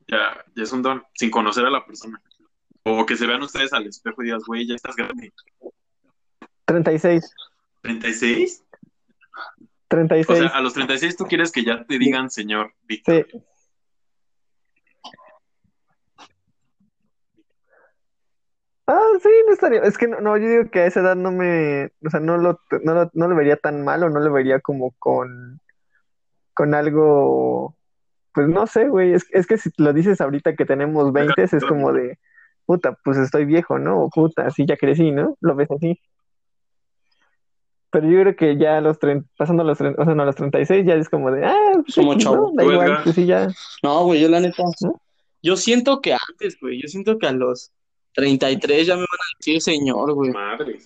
ya, 0.08 0.44
ya 0.56 0.64
es 0.64 0.72
un 0.72 0.82
don, 0.82 1.04
sin 1.14 1.32
conocer 1.32 1.66
a 1.66 1.70
la 1.70 1.86
persona, 1.86 2.22
o 2.84 3.06
que 3.06 3.16
se 3.16 3.28
vean 3.28 3.42
ustedes 3.42 3.74
al 3.74 3.88
espejo 3.88 4.22
y 4.22 4.26
digas, 4.26 4.44
güey, 4.46 4.68
ya 4.68 4.76
estás 4.76 4.96
grande, 4.96 5.34
36. 6.66 7.34
¿36? 7.84 8.64
36. 9.88 10.30
O 10.30 10.36
sea, 10.36 10.48
a 10.58 10.62
los 10.62 10.74
36 10.74 11.18
tú 11.18 11.26
quieres 11.26 11.52
que 11.52 11.64
ya 11.64 11.84
te 11.84 12.00
digan 12.00 12.30
señor 12.30 12.74
Víctor. 12.84 13.28
Sí. 13.30 13.38
Ah, 18.86 19.02
sí, 19.22 19.30
no 19.48 19.54
estaría. 19.54 19.82
Es 19.82 19.98
que 19.98 20.08
no, 20.08 20.20
no, 20.20 20.38
yo 20.38 20.48
digo 20.48 20.70
que 20.70 20.82
a 20.82 20.86
esa 20.88 21.00
edad 21.00 21.16
no 21.16 21.32
me. 21.32 21.92
O 22.06 22.10
sea, 22.10 22.20
no 22.20 22.38
lo, 22.38 22.60
no 22.84 22.94
lo, 22.94 23.10
no 23.14 23.28
lo 23.28 23.36
vería 23.36 23.56
tan 23.56 23.84
mal 23.84 24.04
o 24.04 24.10
no 24.10 24.20
lo 24.20 24.32
vería 24.32 24.60
como 24.60 24.92
con. 25.00 25.62
Con 26.54 26.74
algo. 26.74 27.76
Pues 28.34 28.48
no 28.48 28.68
sé, 28.68 28.90
güey. 28.90 29.14
Es, 29.14 29.26
es 29.32 29.48
que 29.48 29.58
si 29.58 29.70
lo 29.78 29.94
dices 29.94 30.20
ahorita 30.20 30.56
que 30.56 30.66
tenemos 30.66 31.14
20, 31.14 31.44
es 31.44 31.66
como 31.66 31.94
de. 31.94 32.20
Puta, 32.66 32.98
pues 33.04 33.18
estoy 33.18 33.46
viejo, 33.46 33.80
¿no? 33.80 34.04
O 34.04 34.10
puta, 34.10 34.50
sí, 34.50 34.66
ya 34.66 34.78
crecí, 34.78 35.12
¿no? 35.12 35.38
Lo 35.42 35.56
ves 35.56 35.70
así. 35.72 36.00
Pero 37.90 38.10
yo 38.10 38.22
creo 38.22 38.36
que 38.36 38.58
ya 38.58 38.78
a 38.78 38.82
los 38.82 38.98
30, 39.00 39.30
pasando 39.38 39.62
a 39.62 39.66
los 39.66 39.78
30, 39.78 40.02
o 40.02 40.06
sea, 40.06 40.16
no, 40.16 40.24
a 40.24 40.26
los 40.26 40.36
36 40.36 40.86
ya 40.86 40.96
es 40.96 41.10
como 41.10 41.30
de, 41.30 41.46
ah, 41.46 41.74
pues, 41.76 41.96
Como 41.96 42.18
chavo. 42.18 42.52
¿no? 42.52 42.52
Da 42.56 42.64
igual, 42.64 43.00
pues 43.04 43.16
sí, 43.16 43.26
ya. 43.26 43.48
No, 43.84 44.06
güey, 44.06 44.22
yo 44.22 44.30
la 44.30 44.40
neta. 44.40 44.64
¿No? 44.82 45.00
Yo 45.44 45.56
siento 45.58 46.02
que 46.02 46.14
antes, 46.14 46.58
güey. 46.60 46.82
Yo 46.82 46.88
siento 46.88 47.20
que 47.20 47.28
a 47.28 47.34
los 47.34 47.72
33 48.14 48.88
ya 48.88 48.94
me 48.96 49.02
van 49.02 49.08
a 49.08 49.38
decir 49.40 49.62
señor, 49.62 50.14
güey. 50.14 50.32
Madre. 50.32 50.80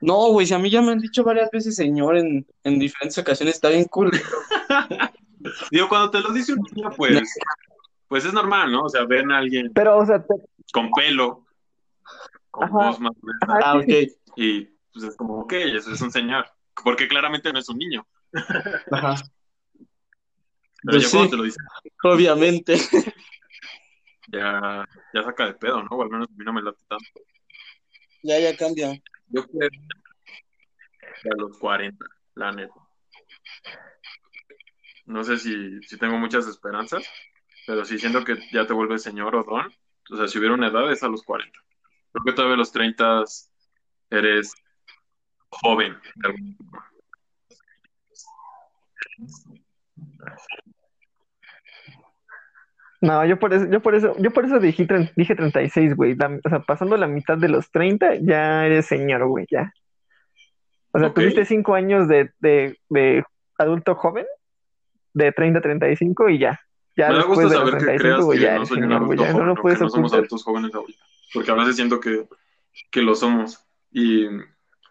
No, 0.00 0.28
güey, 0.30 0.46
si 0.46 0.54
a 0.54 0.58
mí 0.58 0.70
ya 0.70 0.82
me 0.82 0.92
han 0.92 0.98
dicho 1.00 1.24
varias 1.24 1.50
veces 1.50 1.74
señor 1.74 2.16
en, 2.16 2.46
en 2.64 2.78
diferentes 2.78 3.16
ocasiones, 3.18 3.54
está 3.56 3.70
bien 3.70 3.84
cool. 3.86 4.10
Digo, 5.70 5.88
cuando 5.88 6.10
te 6.10 6.20
lo 6.20 6.32
dice 6.32 6.52
un 6.52 6.60
niño, 6.72 6.90
pues, 6.96 7.22
pues 8.08 8.24
es 8.24 8.32
normal, 8.32 8.70
¿no? 8.72 8.82
O 8.84 8.88
sea, 8.88 9.04
ven 9.04 9.30
a 9.32 9.38
alguien 9.38 9.70
Pero, 9.74 9.96
o 9.98 10.04
sea, 10.06 10.18
te- 10.22 10.34
con 10.72 10.90
pelo, 10.90 11.46
con 12.50 12.64
Ajá. 12.64 12.72
voz 12.90 13.00
más 13.00 13.12
gruesa, 13.20 13.38
Ajá. 13.42 13.60
Ah, 13.64 13.76
ok. 13.78 13.88
y 14.36 14.64
pues 14.92 15.04
es 15.04 15.16
como, 15.16 15.40
ok, 15.40 15.52
eso 15.52 15.92
es 15.92 16.00
un 16.00 16.10
señor. 16.12 16.46
Porque 16.84 17.08
claramente 17.08 17.52
no 17.52 17.58
es 17.58 17.68
un 17.70 17.78
niño. 17.78 18.06
Ajá. 18.90 19.14
Pero 20.82 20.98
Pues 20.98 21.04
ya 21.04 21.10
cuando 21.10 21.24
sí. 21.24 21.30
te 21.30 21.36
lo 21.36 21.42
dice, 21.44 21.58
Obviamente. 22.02 22.76
Ya, 24.28 24.86
ya 25.12 25.22
saca 25.22 25.46
de 25.46 25.54
pedo, 25.54 25.82
¿no? 25.82 25.88
O 25.90 26.02
al 26.02 26.10
menos 26.10 26.28
a 26.28 26.32
mí 26.32 26.44
no 26.44 26.52
me 26.52 26.62
late 26.62 26.82
tanto. 26.88 27.20
Ya, 28.22 28.38
ya 28.38 28.56
cambia. 28.56 28.92
Yo 29.28 29.46
creo 29.46 29.70
que 29.70 31.28
a 31.28 31.36
los 31.36 31.58
40, 31.58 32.04
la 32.34 32.52
neta. 32.52 32.74
No 35.06 35.22
sé 35.22 35.38
si, 35.38 35.80
si 35.82 35.98
tengo 35.98 36.18
muchas 36.18 36.46
esperanzas, 36.46 37.04
pero 37.66 37.84
sí 37.84 37.98
siento 37.98 38.24
que 38.24 38.36
ya 38.52 38.66
te 38.66 38.72
vuelves 38.72 39.02
señor 39.02 39.36
o 39.36 39.44
don. 39.44 39.72
O 40.10 40.16
sea, 40.16 40.28
si 40.28 40.38
hubiera 40.38 40.54
una 40.54 40.68
edad 40.68 40.90
es 40.90 41.02
a 41.02 41.08
los 41.08 41.22
40. 41.22 41.58
Creo 42.12 42.24
que 42.24 42.32
todavía 42.32 42.54
a 42.54 42.58
los 42.58 42.72
30 42.72 43.24
eres 44.10 44.54
joven. 45.48 45.96
de 46.16 46.28
alguna 46.28 46.56
forma. 46.56 46.90
No, 53.00 53.24
yo 53.26 53.38
por 53.38 53.52
eso, 53.52 53.66
yo 53.70 53.80
por 53.80 53.94
eso, 53.94 54.14
yo 54.18 54.30
por 54.30 54.44
eso 54.44 54.58
dije, 54.58 54.86
dije 55.16 55.34
36, 55.34 55.94
güey. 55.96 56.16
O 56.44 56.48
sea, 56.48 56.60
pasando 56.60 56.96
la 56.96 57.06
mitad 57.06 57.36
de 57.36 57.48
los 57.48 57.70
30, 57.70 58.16
ya 58.22 58.66
eres 58.66 58.86
señor, 58.86 59.26
güey, 59.26 59.46
ya. 59.50 59.72
O 60.92 60.98
sea, 60.98 61.08
Ok. 61.08 61.16
tuviste 61.16 61.44
cinco 61.44 61.74
años 61.74 62.08
de, 62.08 62.30
de, 62.40 62.78
de 62.88 63.24
adulto 63.58 63.94
joven, 63.94 64.24
de 65.12 65.32
30 65.32 65.58
a 65.58 65.62
35 65.62 66.30
y 66.30 66.38
ya. 66.38 66.60
Ya 66.96 67.08
Me 67.08 67.14
da 67.14 67.18
después 67.18 67.38
gusto 67.40 67.50
de 67.50 67.56
saber 67.56 67.74
que 67.74 67.84
35, 67.84 68.02
creas 68.02 68.24
güey, 68.24 68.38
que 68.38 68.44
ya 68.44 68.58
no 68.58 68.66
soy 68.66 68.78
un 68.78 68.92
adulto 68.92 69.22
ya 69.22 69.28
no 69.28 69.32
joven 69.34 69.46
lo 69.48 69.52
o 69.52 69.56
puedes 69.56 69.78
que 69.78 69.84
no 69.84 69.90
somos 69.90 70.12
adultos 70.14 70.42
jóvenes 70.42 70.74
ahorita. 70.74 71.04
Porque 71.34 71.50
a 71.50 71.54
veces 71.54 71.76
siento 71.76 72.00
que, 72.00 72.26
que 72.90 73.02
lo 73.02 73.14
somos. 73.14 73.62
Y, 73.90 74.26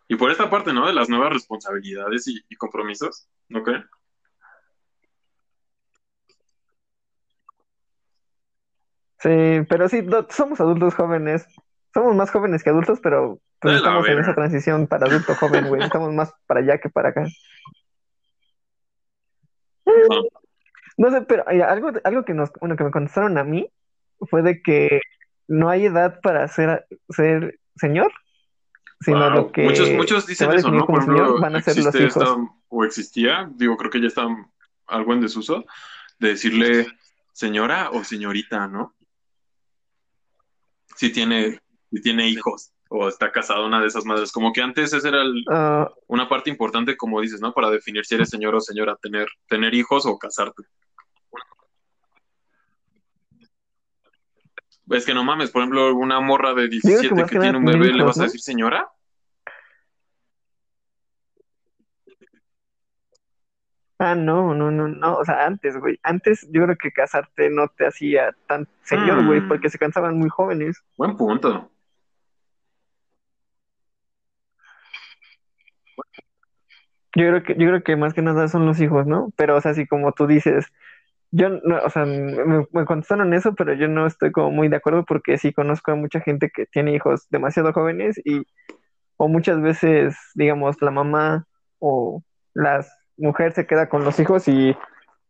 y 0.08 0.16
por 0.16 0.30
esta 0.30 0.50
parte, 0.50 0.74
¿no? 0.74 0.86
De 0.86 0.94
las 0.94 1.10
nuevas 1.10 1.34
responsabilidades 1.34 2.28
y, 2.28 2.40
y 2.48 2.56
compromisos, 2.56 3.28
¿no 3.50 3.64
creen? 3.64 3.86
Sí, 9.20 9.66
pero 9.70 9.88
sí, 9.90 10.02
no- 10.02 10.28
somos 10.30 10.60
adultos 10.60 10.94
jóvenes. 10.96 11.48
Somos 11.94 12.16
más 12.16 12.30
jóvenes 12.32 12.64
que 12.64 12.70
adultos, 12.70 13.00
pero 13.02 13.40
pues 13.62 13.78
estamos 13.78 14.08
en 14.08 14.20
esa 14.20 14.36
transición 14.36 14.86
para 14.88 15.08
adulto 15.08 15.34
joven, 15.36 15.68
güey. 15.68 15.82
Estamos 15.98 16.14
más 16.14 16.34
para 16.46 16.60
allá 16.60 16.78
que 16.80 16.90
para 16.90 17.10
acá. 17.10 17.26
No 20.98 21.12
sé, 21.12 21.22
pero 21.22 21.50
eh, 21.50 21.62
algo, 21.64 21.92
algo 22.04 22.24
que 22.26 22.34
nos, 22.34 22.52
bueno, 22.60 22.76
que 22.76 22.84
me 22.84 22.92
contestaron 22.92 23.38
a 23.38 23.44
mí 23.44 23.70
fue 24.30 24.42
de 24.42 24.62
que 24.62 25.02
no 25.48 25.70
hay 25.70 25.86
edad 25.86 26.20
para 26.22 26.48
ser, 26.48 26.86
ser 27.10 27.60
señor, 27.76 28.12
sino 29.02 29.20
Wow. 29.20 29.30
lo 29.30 29.52
que 29.52 29.64
muchos, 29.64 29.92
muchos 29.92 30.26
dicen 30.26 30.52
eso, 30.54 30.72
¿no? 30.72 30.86
Por 30.86 31.02
señor 31.04 31.18
ejemplo, 31.18 31.42
van 31.42 31.56
a 31.56 31.62
ser 31.62 31.78
los 31.84 31.94
hijos. 31.96 32.16
esta, 32.18 32.36
o 32.70 32.84
existía, 32.86 33.50
digo, 33.56 33.76
creo 33.78 33.92
que 33.92 34.02
ya 34.02 34.08
está 34.08 34.26
algo 34.88 35.14
en 35.14 35.22
desuso, 35.22 35.66
de 36.20 36.30
decirle 36.30 36.88
señora 37.34 37.90
o 37.92 38.04
señorita, 38.04 38.68
¿no? 38.68 38.95
Si 40.96 41.12
tiene, 41.12 41.60
si 41.92 42.02
tiene 42.02 42.28
hijos 42.28 42.72
o 42.90 43.08
está 43.08 43.32
casada 43.32 43.66
una 43.66 43.82
de 43.82 43.88
esas 43.88 44.06
madres. 44.06 44.32
Como 44.32 44.54
que 44.54 44.62
antes 44.62 44.94
esa 44.94 45.08
era 45.08 45.22
el- 45.22 45.44
Ah, 45.50 45.90
una 46.08 46.30
parte 46.30 46.50
importante, 46.50 46.96
como 46.98 47.20
dices, 47.22 47.42
¿no? 47.42 47.54
Para 47.54 47.70
definir 47.70 48.06
si 48.06 48.16
eres 48.16 48.30
señor 48.30 48.56
o 48.56 48.62
señora, 48.62 48.96
tener, 49.02 49.28
tener 49.48 49.74
hijos 49.74 50.06
o 50.06 50.18
casarte. 50.18 50.64
Es 54.92 55.06
que 55.06 55.14
no 55.16 55.24
mames, 55.24 55.50
por 55.50 55.62
ejemplo, 55.62 55.96
una 55.96 56.20
morra 56.20 56.54
de 56.54 56.68
Digo 56.68 56.82
que 56.84 56.88
17 56.90 57.16
más 57.16 57.30
que 57.32 57.40
tiene 57.40 57.58
un 57.58 57.66
bebé, 57.66 57.92
¿le 57.94 58.04
vas 58.04 58.20
a 58.20 58.24
decir 58.24 58.40
señora? 58.42 58.88
Ah, 64.00 64.16
no, 64.16 64.54
no, 64.54 64.72
no, 64.72 64.88
no, 64.88 65.16
o 65.18 65.26
sea, 65.26 65.46
antes, 65.46 65.78
güey, 65.78 66.00
antes 66.04 66.48
yo 66.52 66.64
creo 66.64 66.76
que 66.78 66.92
casarte 66.92 67.50
no 67.50 67.68
te 67.70 67.88
hacía 67.88 68.36
tan 68.48 68.68
señor, 68.84 69.26
güey, 69.26 69.42
Mm. 69.42 69.48
porque 69.48 69.70
se 69.70 69.78
cansaban 69.78 70.18
muy 70.18 70.30
jóvenes. 70.30 70.84
Buen 70.98 71.16
punto. 71.18 71.70
Yo 77.18 77.30
creo 77.30 77.44
que, 77.44 77.54
yo 77.54 77.68
creo 77.70 77.84
que 77.84 77.96
más 77.96 78.14
que 78.14 78.22
nada 78.22 78.48
son 78.50 78.66
los 78.66 78.80
hijos, 78.82 79.08
¿no? 79.08 79.32
Pero, 79.38 79.56
o 79.56 79.62
sea, 79.62 79.72
así 79.72 79.88
como 79.88 80.12
tú 80.12 80.28
dices, 80.28 80.66
yo, 81.32 81.50
no, 81.50 81.78
o 81.86 81.90
sea, 81.90 82.06
me, 82.06 82.66
me 82.72 82.86
contestaron 82.86 83.34
eso, 83.34 83.56
pero 83.56 83.74
yo 83.74 83.88
no 83.88 84.06
estoy 84.06 84.32
como 84.32 84.52
muy 84.52 84.68
de 84.68 84.78
acuerdo 84.78 85.06
porque 85.06 85.38
sí 85.38 85.54
conozco 85.54 85.92
a 85.92 85.96
mucha 85.96 86.20
gente 86.20 86.50
que 86.54 86.66
tiene 86.66 86.94
hijos 86.94 87.28
demasiado 87.30 87.72
jóvenes 87.72 88.20
y, 88.26 88.44
o 89.18 89.30
muchas 89.30 89.62
veces, 89.62 90.18
digamos, 90.36 90.82
la 90.82 90.92
mamá 90.92 91.46
o 91.80 92.22
la 92.54 92.86
mujer 93.18 93.54
se 93.54 93.66
queda 93.66 93.90
con 93.90 94.04
los 94.04 94.20
hijos 94.20 94.48
y 94.48 94.76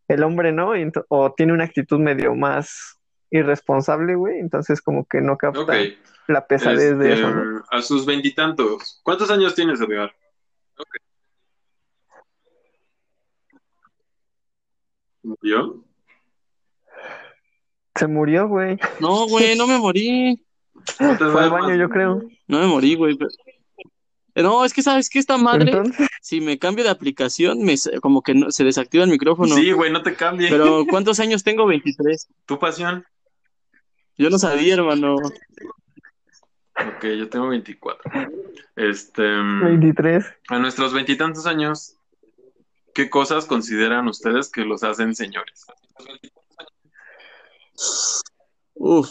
el 0.08 0.24
hombre 0.24 0.52
no, 0.52 0.72
o 1.10 1.34
tiene 1.34 1.54
una 1.54 1.64
actitud 1.66 2.00
medio 2.00 2.36
más 2.36 3.00
irresponsable, 3.32 4.16
güey, 4.16 4.40
entonces 4.40 4.82
como 4.82 5.06
que 5.06 5.22
no 5.22 5.38
capta 5.38 5.74
la 6.28 6.48
pesadez 6.48 6.98
de 6.98 7.14
Este, 7.14 7.22
eso, 7.22 7.30
¿no? 7.34 7.64
a 7.70 7.82
sus 7.82 8.06
veintitantos. 8.06 9.00
¿Cuántos 9.04 9.30
años 9.32 9.56
tienes, 9.56 9.80
Edgar? 9.82 10.14
¿Yo? 15.42 15.84
Se 17.96 18.08
murió, 18.08 18.48
güey. 18.48 18.78
No, 19.00 19.28
güey, 19.28 19.58
no 19.58 19.68
me 19.68 19.78
morí. 19.78 20.46
No 21.00 21.18
te 21.18 21.26
Fue 21.26 21.44
al 21.44 21.50
baño, 21.50 21.76
yo 21.76 21.90
creo. 21.90 22.22
No 22.48 22.60
me 22.60 22.68
morí, 22.68 22.96
güey. 22.96 23.16
pero- 23.18 23.30
No, 24.36 24.66
es 24.66 24.74
que 24.74 24.82
sabes 24.82 25.10
que 25.10 25.20
esta 25.20 25.38
madre, 25.38 25.72
Entonces, 25.72 26.08
si 26.22 26.42
me 26.42 26.60
cambio 26.60 26.84
de 26.84 26.90
aplicación, 26.90 27.64
me 27.64 27.76
como 28.02 28.22
que 28.22 28.34
no- 28.34 28.52
se 28.52 28.64
desactiva 28.66 29.06
el 29.06 29.10
micrófono. 29.10 29.56
Sí, 29.56 29.72
güey, 29.72 29.92
no 29.92 30.04
te 30.04 30.14
cambies. 30.16 30.52
Pero 30.52 30.84
¿cuántos 30.90 31.20
años 31.22 31.44
tengo? 31.44 31.66
23. 31.66 32.28
¿Tu 32.46 32.60
pasión? 32.60 33.06
Yo 34.18 34.30
no 34.30 34.38
sabía, 34.38 34.74
hermano. 34.76 35.16
Ok, 35.16 37.06
yo 37.18 37.30
tengo 37.30 37.48
24. 37.48 38.12
Este, 38.76 39.22
mm, 39.24 39.64
23. 39.66 40.26
a 40.50 40.60
nuestros 40.60 40.94
veintitantos 40.94 41.46
años, 41.46 41.96
¿qué 42.94 43.10
cosas 43.10 43.46
consideran 43.46 44.08
ustedes 44.10 44.50
que 44.52 44.66
los 44.66 44.84
hacen 44.84 45.16
señores? 45.16 45.66
Uf. 48.74 49.10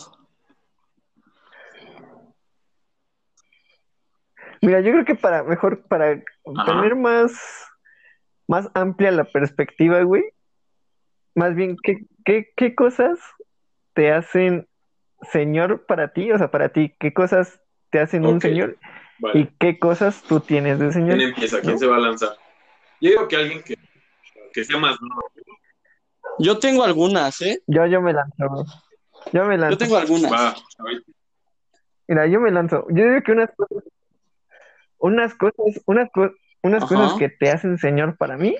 Mira, 4.64 4.80
yo 4.80 4.92
creo 4.92 5.04
que 5.04 5.14
para 5.14 5.42
mejor, 5.42 5.82
para 5.88 6.12
Ajá. 6.12 6.64
tener 6.64 6.96
más, 6.96 7.32
más 8.48 8.70
amplia 8.74 9.10
la 9.10 9.24
perspectiva, 9.24 10.02
güey, 10.02 10.24
más 11.34 11.54
bien, 11.54 11.76
¿qué, 11.82 12.06
qué, 12.24 12.48
qué 12.56 12.74
cosas 12.74 13.18
te 13.92 14.10
hacen 14.10 14.66
señor 15.30 15.84
para 15.84 16.12
ti? 16.12 16.32
O 16.32 16.38
sea, 16.38 16.50
para 16.50 16.70
ti, 16.70 16.94
¿qué 16.98 17.12
cosas 17.12 17.60
te 17.90 18.00
hacen 18.00 18.24
un 18.24 18.40
señor? 18.40 18.78
Vale. 19.18 19.40
¿Y 19.40 19.46
qué 19.58 19.78
cosas 19.78 20.22
tú 20.22 20.40
tienes 20.40 20.78
de 20.78 20.92
señor? 20.92 21.18
¿Quién 21.18 21.28
empieza? 21.30 21.60
¿Quién 21.60 21.74
¿no? 21.74 21.78
se 21.78 21.86
va 21.86 21.96
a 21.96 22.00
lanzar? 22.00 22.30
Yo 23.00 23.10
digo 23.10 23.28
que 23.28 23.36
alguien 23.36 23.62
que, 23.62 23.74
que 24.52 24.64
sea 24.64 24.78
más 24.78 24.96
nuevo. 25.00 25.30
Yo 26.38 26.58
tengo 26.58 26.84
algunas, 26.84 27.40
¿eh? 27.42 27.60
Yo, 27.66 27.86
yo 27.86 28.00
me 28.00 28.12
lanzo. 28.12 28.64
Yo 29.32 29.44
me 29.44 29.56
Yo 29.56 29.60
lanzo. 29.60 29.78
tengo 29.78 29.96
algunas. 29.96 30.32
Va. 30.32 30.54
Mira, 32.08 32.26
yo 32.26 32.40
me 32.40 32.50
lanzo. 32.50 32.86
Yo 32.90 33.04
digo 33.04 33.22
que 33.22 33.32
unas 33.32 33.50
cosas, 33.56 33.84
unas 35.04 35.34
cosas, 35.34 35.82
unas, 35.86 36.10
co- 36.10 36.32
unas 36.62 36.82
Ajá. 36.84 36.94
cosas 36.94 37.18
que 37.18 37.28
te 37.28 37.50
hacen 37.50 37.76
señor 37.76 38.16
para 38.16 38.38
mí 38.38 38.56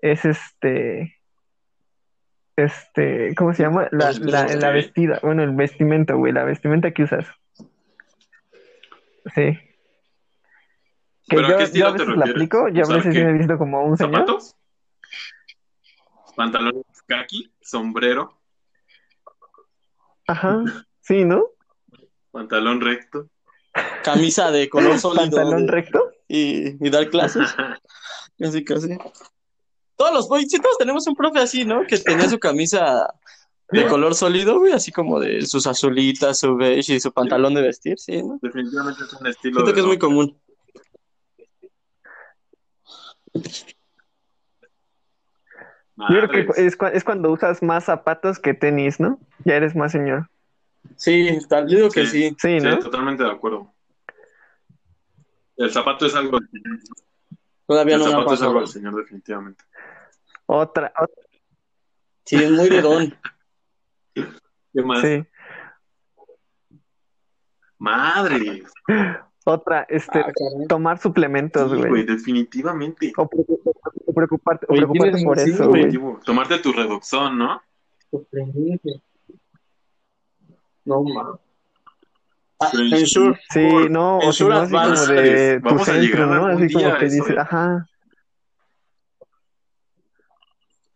es 0.00 0.24
este, 0.24 1.20
este, 2.56 3.34
¿cómo 3.34 3.52
se 3.52 3.62
llama? 3.64 3.88
La, 3.92 4.12
la, 4.12 4.70
vestida, 4.70 5.20
bueno, 5.22 5.42
el 5.42 5.50
vestimenta, 5.50 6.14
güey, 6.14 6.32
la 6.32 6.44
vestimenta 6.44 6.92
que 6.92 7.02
usas. 7.02 7.26
Sí. 9.34 9.58
Que 11.26 11.36
¿Pero 11.36 11.46
a 11.46 11.50
yo, 11.50 11.56
qué 11.58 11.62
yo 11.64 11.64
estilo 11.66 11.86
a 11.88 11.92
te 11.92 11.98
veces 11.98 12.16
la 12.16 12.24
aplico, 12.24 12.68
yo 12.68 12.80
a 12.80 12.82
¿Usar 12.84 12.96
veces 12.96 13.14
qué? 13.14 13.24
me 13.24 13.30
he 13.30 13.32
visto 13.34 13.58
como 13.58 13.84
un 13.84 13.96
señor. 13.98 14.20
¿Zapatos? 14.20 14.56
¿Pantalones 16.36 16.84
kaki? 17.06 17.52
¿Sombrero? 17.60 18.38
Ajá, 20.26 20.62
sí, 21.00 21.22
¿no? 21.24 21.44
¿Pantalón 22.30 22.80
recto? 22.80 23.28
Camisa 24.04 24.50
de 24.50 24.68
color 24.68 24.98
sólido 25.00 25.36
Pantalón 25.36 25.66
recto. 25.68 26.12
y, 26.28 26.84
y 26.86 26.90
dar 26.90 27.08
clases. 27.10 27.48
Casi, 28.38 28.64
casi. 28.64 28.98
Todos 29.96 30.12
los, 30.12 30.48
sí, 30.50 30.58
todos 30.60 30.76
tenemos 30.76 31.06
un 31.06 31.14
profe 31.14 31.38
así, 31.38 31.64
¿no? 31.64 31.86
Que 31.86 31.98
tenía 31.98 32.28
su 32.28 32.38
camisa 32.40 33.14
de 33.70 33.86
color 33.86 34.14
sólido, 34.16 34.58
güey, 34.58 34.72
así 34.72 34.90
como 34.90 35.20
de 35.20 35.46
sus 35.46 35.66
azulitas, 35.68 36.40
su 36.40 36.56
beige 36.56 36.94
y 36.94 37.00
su 37.00 37.12
pantalón 37.12 37.54
de 37.54 37.62
vestir, 37.62 37.96
sí, 37.98 38.20
¿no? 38.22 38.38
Definitivamente 38.42 39.04
es 39.04 39.12
un 39.12 39.26
estilo 39.28 39.54
Siento 39.60 39.70
de 39.70 39.72
que 39.74 39.80
es 39.80 39.86
muy 39.86 39.98
común. 39.98 40.36
Yo 45.96 46.06
creo 46.26 46.28
que 46.28 46.66
es, 46.66 46.76
cua- 46.76 46.90
es 46.92 47.04
cuando 47.04 47.30
usas 47.30 47.62
más 47.62 47.84
zapatos 47.84 48.38
que 48.40 48.52
tenis, 48.52 48.98
¿no? 48.98 49.18
Ya 49.44 49.54
eres 49.54 49.76
más 49.76 49.92
señor. 49.92 50.28
Sí, 50.96 51.38
tal, 51.48 51.68
yo 51.68 51.76
digo 51.76 51.90
que 51.90 52.04
sí. 52.06 52.30
Sí, 52.30 52.58
Sí, 52.58 52.66
¿no? 52.66 52.78
totalmente 52.80 53.22
de 53.22 53.30
acuerdo. 53.30 53.72
El 55.56 55.70
zapato 55.70 56.06
es 56.06 56.14
algo 56.14 56.38
del 56.40 56.48
señor. 56.50 56.78
Todavía 57.66 57.94
El 57.94 58.00
no 58.00 58.06
me 58.06 58.12
ha 58.12 58.16
zapato 58.16 58.34
es 58.34 58.42
algo 58.42 58.58
del 58.60 58.68
señor, 58.68 58.96
definitivamente. 58.96 59.64
Otra, 60.46 60.92
ot- 60.94 61.10
Sí, 62.26 62.36
es 62.36 62.50
muy 62.50 62.68
de 62.68 62.80
don. 62.82 63.14
¿Qué 64.72 64.82
más? 64.82 65.00
sí. 65.00 65.24
Madre. 67.78 68.62
Otra, 69.44 69.86
este, 69.90 70.20
Ah, 70.20 70.32
tomar 70.68 70.98
suplementos, 70.98 71.70
Sí, 71.70 71.76
güey. 71.76 71.88
güey, 71.90 72.04
definitivamente. 72.04 73.12
O 73.16 73.28
preocuparte, 73.28 74.66
o 74.68 74.74
preocuparte, 74.74 75.24
por 75.24 75.38
eso, 75.38 75.68
güey. 75.68 75.92
Tomarte 76.24 76.58
tu 76.60 76.72
redoxón, 76.72 77.36
¿no? 77.38 77.60
No, 80.84 81.02
ma. 81.02 81.38
Ah, 82.64 82.70
Sí, 82.70 82.90
Ensure. 82.94 83.40
Sí, 83.50 83.68
no, 83.90 84.18
o 84.18 84.32
si 84.32 84.44
no, 84.44 84.52
así 84.56 84.72
como 84.72 85.06
de 85.06 85.60
tu 85.60 85.64
Vamos 85.68 85.88
a 85.88 85.92
llegar 85.94 86.04
centro, 86.18 86.26
¿no? 86.26 86.46
Así 86.46 86.72
como 86.72 86.98
que 86.98 87.04
dices, 87.04 87.30
¿eh? 87.30 87.36
ajá. 87.38 87.86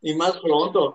Y 0.00 0.14
más 0.14 0.38
pronto. 0.38 0.94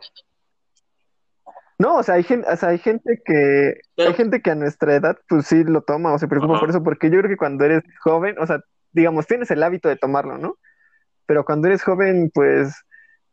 No, 1.78 1.96
o 1.98 2.04
sea, 2.04 2.16
hay 2.16 2.24
gente, 2.24 2.48
o 2.50 2.56
sea, 2.56 2.70
hay 2.70 2.78
gente 2.78 3.22
que, 3.26 3.74
Pero- 3.96 4.10
hay 4.10 4.16
gente 4.16 4.42
que 4.42 4.52
a 4.52 4.56
nuestra 4.56 4.96
edad, 4.96 5.18
pues 5.28 5.48
sí 5.48 5.64
lo 5.64 5.82
toma 5.82 6.14
o 6.14 6.20
se 6.20 6.28
preocupa 6.28 6.60
por 6.60 6.70
eso, 6.70 6.84
porque 6.84 7.10
yo 7.10 7.18
creo 7.20 7.30
que 7.30 7.38
cuando 7.38 7.66
eres 7.66 7.84
joven, 8.02 8.36
o 8.40 8.48
sea, 8.48 8.60
digamos, 8.92 9.28
tienes 9.28 9.52
el 9.52 9.64
hábito 9.64 9.90
de 9.90 9.98
tomarlo, 9.98 10.38
¿no? 10.38 10.58
Pero 11.26 11.44
cuando 11.44 11.68
eres 11.68 11.84
joven, 11.84 12.32
pues 12.34 12.74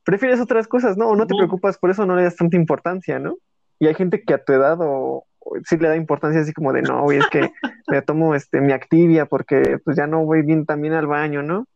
prefieres 0.04 0.40
otras 0.40 0.66
cosas, 0.66 0.96
¿no? 0.96 1.08
O 1.08 1.16
no 1.16 1.26
te 1.26 1.34
preocupas 1.36 1.78
por 1.78 1.90
eso, 1.90 2.06
no 2.06 2.16
le 2.16 2.24
das 2.24 2.36
tanta 2.36 2.56
importancia, 2.56 3.18
¿no? 3.18 3.36
Y 3.78 3.86
hay 3.86 3.94
gente 3.94 4.22
que 4.24 4.34
a 4.34 4.42
tu 4.42 4.52
edad 4.52 4.78
o, 4.80 4.86
o 4.86 5.26
sí 5.64 5.76
le 5.76 5.88
da 5.88 5.96
importancia 5.96 6.40
así 6.40 6.52
como 6.52 6.72
de, 6.72 6.82
no, 6.82 7.02
güey, 7.02 7.18
es 7.18 7.26
que 7.28 7.50
me 7.88 8.02
tomo 8.02 8.34
este 8.34 8.60
mi 8.60 8.72
Activia 8.72 9.26
porque 9.26 9.78
pues 9.84 9.96
ya 9.96 10.06
no 10.06 10.24
voy 10.24 10.42
bien 10.42 10.66
también 10.66 10.94
al 10.94 11.06
baño, 11.06 11.42
¿no? 11.42 11.66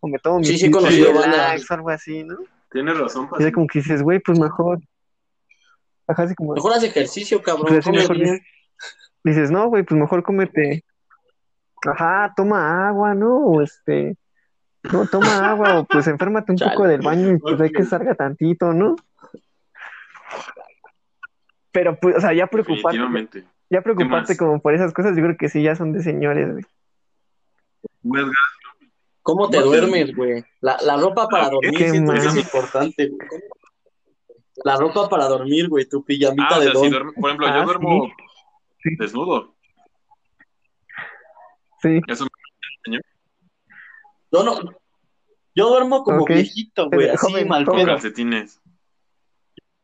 O 0.00 0.08
me 0.08 0.18
tomo 0.18 0.38
mi 0.38 0.44
Sí, 0.44 0.58
sí 0.58 0.70
Relax 0.70 1.70
algo 1.70 1.90
así, 1.90 2.24
¿no? 2.24 2.36
Tienes 2.70 2.98
razón, 2.98 3.28
Y 3.38 3.44
es 3.44 3.52
como 3.52 3.66
que 3.66 3.78
dices, 3.78 4.02
güey, 4.02 4.18
pues 4.18 4.38
mejor. 4.38 4.80
Ajá, 6.06 6.24
así 6.24 6.34
como, 6.34 6.54
Mejor 6.54 6.72
haz 6.74 6.82
ejercicio, 6.82 7.40
cabrón. 7.42 7.66
pues 7.68 7.86
mejor 7.86 8.18
bien. 8.18 8.40
dices, 9.22 9.50
no, 9.50 9.68
güey, 9.68 9.84
pues 9.84 9.98
mejor 9.98 10.22
cómete. 10.22 10.84
Ajá, 11.86 12.32
toma 12.36 12.88
agua, 12.88 13.14
¿no? 13.14 13.36
O 13.46 13.62
este, 13.62 14.16
no, 14.92 15.06
toma 15.06 15.50
agua, 15.50 15.78
o 15.80 15.84
pues 15.84 16.06
enférmate 16.08 16.52
un 16.52 16.58
Chale. 16.58 16.72
poco 16.72 16.88
del 16.88 17.00
baño 17.00 17.30
y 17.30 17.38
pues 17.38 17.60
hay 17.60 17.70
que 17.70 17.84
salga 17.84 18.14
tantito, 18.14 18.72
¿no? 18.72 18.96
Pero 21.74 21.98
pues, 21.98 22.14
o 22.16 22.20
sea, 22.20 22.32
ya 22.32 22.46
preocuparte, 22.46 23.44
ya 23.68 23.82
preocuparte 23.82 24.36
como 24.36 24.60
por 24.60 24.74
esas 24.74 24.92
cosas, 24.92 25.16
yo 25.16 25.24
creo 25.24 25.36
que 25.36 25.48
sí 25.48 25.60
ya 25.60 25.74
son 25.74 25.92
de 25.92 26.04
señores, 26.04 26.52
güey. 26.52 28.24
¿Cómo 29.22 29.50
te 29.50 29.58
No 29.58 29.64
duermes, 29.64 30.14
güey? 30.14 30.44
La, 30.60 30.76
la 30.82 30.96
ropa 30.96 31.26
para 31.28 31.50
dormir, 31.50 31.76
Qué 31.76 31.90
siento 31.90 32.12
que 32.12 32.18
es 32.18 32.36
importante, 32.36 33.08
güey. 33.08 33.28
La 34.62 34.76
ropa 34.76 35.08
para 35.08 35.26
dormir, 35.26 35.68
güey, 35.68 35.84
tu 35.86 36.04
pijamita 36.04 36.48
Ah, 36.48 36.58
o 36.58 36.60
de 36.60 36.74
si 36.76 36.90
duerme, 36.90 37.12
por 37.12 37.30
ejemplo, 37.30 37.46
Ah, 37.48 37.58
yo 37.58 37.64
duermo 37.64 38.08
sí. 38.80 38.96
desnudo. 38.96 39.56
Sí, 41.82 42.00
Eso 42.06 42.28
Yo 44.30 44.44
no, 44.44 44.58
yo 45.56 45.68
duermo 45.70 46.04
como 46.04 46.24
viejito, 46.24 46.88
güey, 46.88 47.08
así, 47.08 47.16
joven, 47.18 47.48
mal 47.48 47.64
pedo. 47.64 47.84
calcetines. 47.84 48.60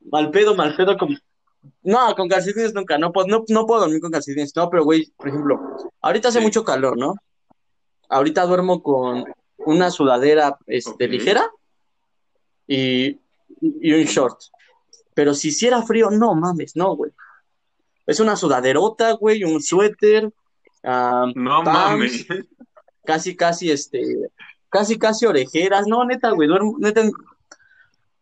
Mal 0.09 0.31
pedo, 0.31 0.55
mal 0.55 0.77
pedo, 0.77 0.97
como... 0.97 1.17
No, 1.83 2.15
con 2.15 2.29
calcetines 2.29 2.75
nunca, 2.75 2.97
no, 2.99 3.13
puedo- 3.13 3.27
no, 3.27 3.45
no 3.49 3.67
puedo 3.67 3.81
dormir 3.83 4.01
con 4.01 4.11
calcetines, 4.11 4.55
no, 4.57 4.69
pero 4.71 4.85
güey, 4.85 5.07
por 5.17 5.29
ejemplo, 5.29 5.61
ahorita 6.01 6.29
hace 6.29 6.39
Sí. 6.39 6.45
mucho 6.45 6.65
calor, 6.65 6.97
¿no? 6.97 7.15
Ahorita 8.09 8.47
duermo 8.47 8.83
con 8.83 9.25
una 9.59 9.91
sudadera, 9.91 10.59
este, 10.67 11.07
ligera 11.09 11.51
y, 12.67 13.19
y 13.61 13.93
un 13.93 14.05
short. 14.05 14.39
Pero 15.15 15.35
si 15.35 15.49
hiciera 15.49 15.83
frío, 15.83 16.11
no 16.11 16.35
mames, 16.35 16.77
no, 16.77 16.97
güey. 16.97 17.13
Es 18.07 18.21
una 18.21 18.37
sudaderota, 18.37 19.13
güey, 19.13 19.45
un 19.45 19.61
suéter, 19.63 20.25
No 20.83 21.63
Pams. 21.65 21.65
mames. 21.65 22.27
casi, 23.05 23.37
casi, 23.37 23.71
este, 23.71 24.03
casi, 24.69 24.99
casi 24.99 25.27
orejeras. 25.27 25.87
No, 25.87 26.05
neta, 26.05 26.31
güey, 26.31 26.49
duermo, 26.49 26.77
neta. 26.79 27.03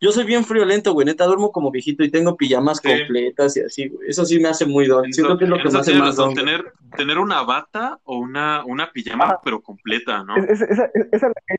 Yo 0.01 0.11
soy 0.13 0.25
bien 0.25 0.45
friolento, 0.45 0.93
güey, 0.93 1.05
neta, 1.05 1.25
duermo 1.25 1.51
como 1.51 1.71
viejito 1.71 2.03
y 2.03 2.09
tengo 2.11 2.37
pijamas 2.37 2.79
Sí. 2.81 2.87
completas 2.89 3.57
y 3.57 3.61
así, 3.61 3.89
güey. 3.89 4.07
Eso 4.09 4.25
sí 4.25 4.39
me 4.39 4.47
hace 4.47 4.65
muy 4.65 4.87
don. 4.87 5.11
Siento 5.11 5.37
que 5.37 5.43
es 5.43 5.49
lo 5.49 5.57
que 5.57 5.69
me 5.69 5.79
hace 5.79 5.93
más 5.93 6.15
don. 6.15 6.33
tener, 6.33 6.71
tener 6.95 7.17
una 7.17 7.41
bata 7.43 7.99
o 8.03 8.17
una, 8.17 8.63
una 8.65 8.91
pijama, 8.91 9.39
pero 9.43 9.61
completa, 9.61 10.23
¿no? 10.23 10.37
es- 10.37 10.49
es- 10.49 10.61
esa, 10.61 10.85
esa 11.11 11.15
es 11.15 11.21
la 11.21 11.33
que- 11.47 11.55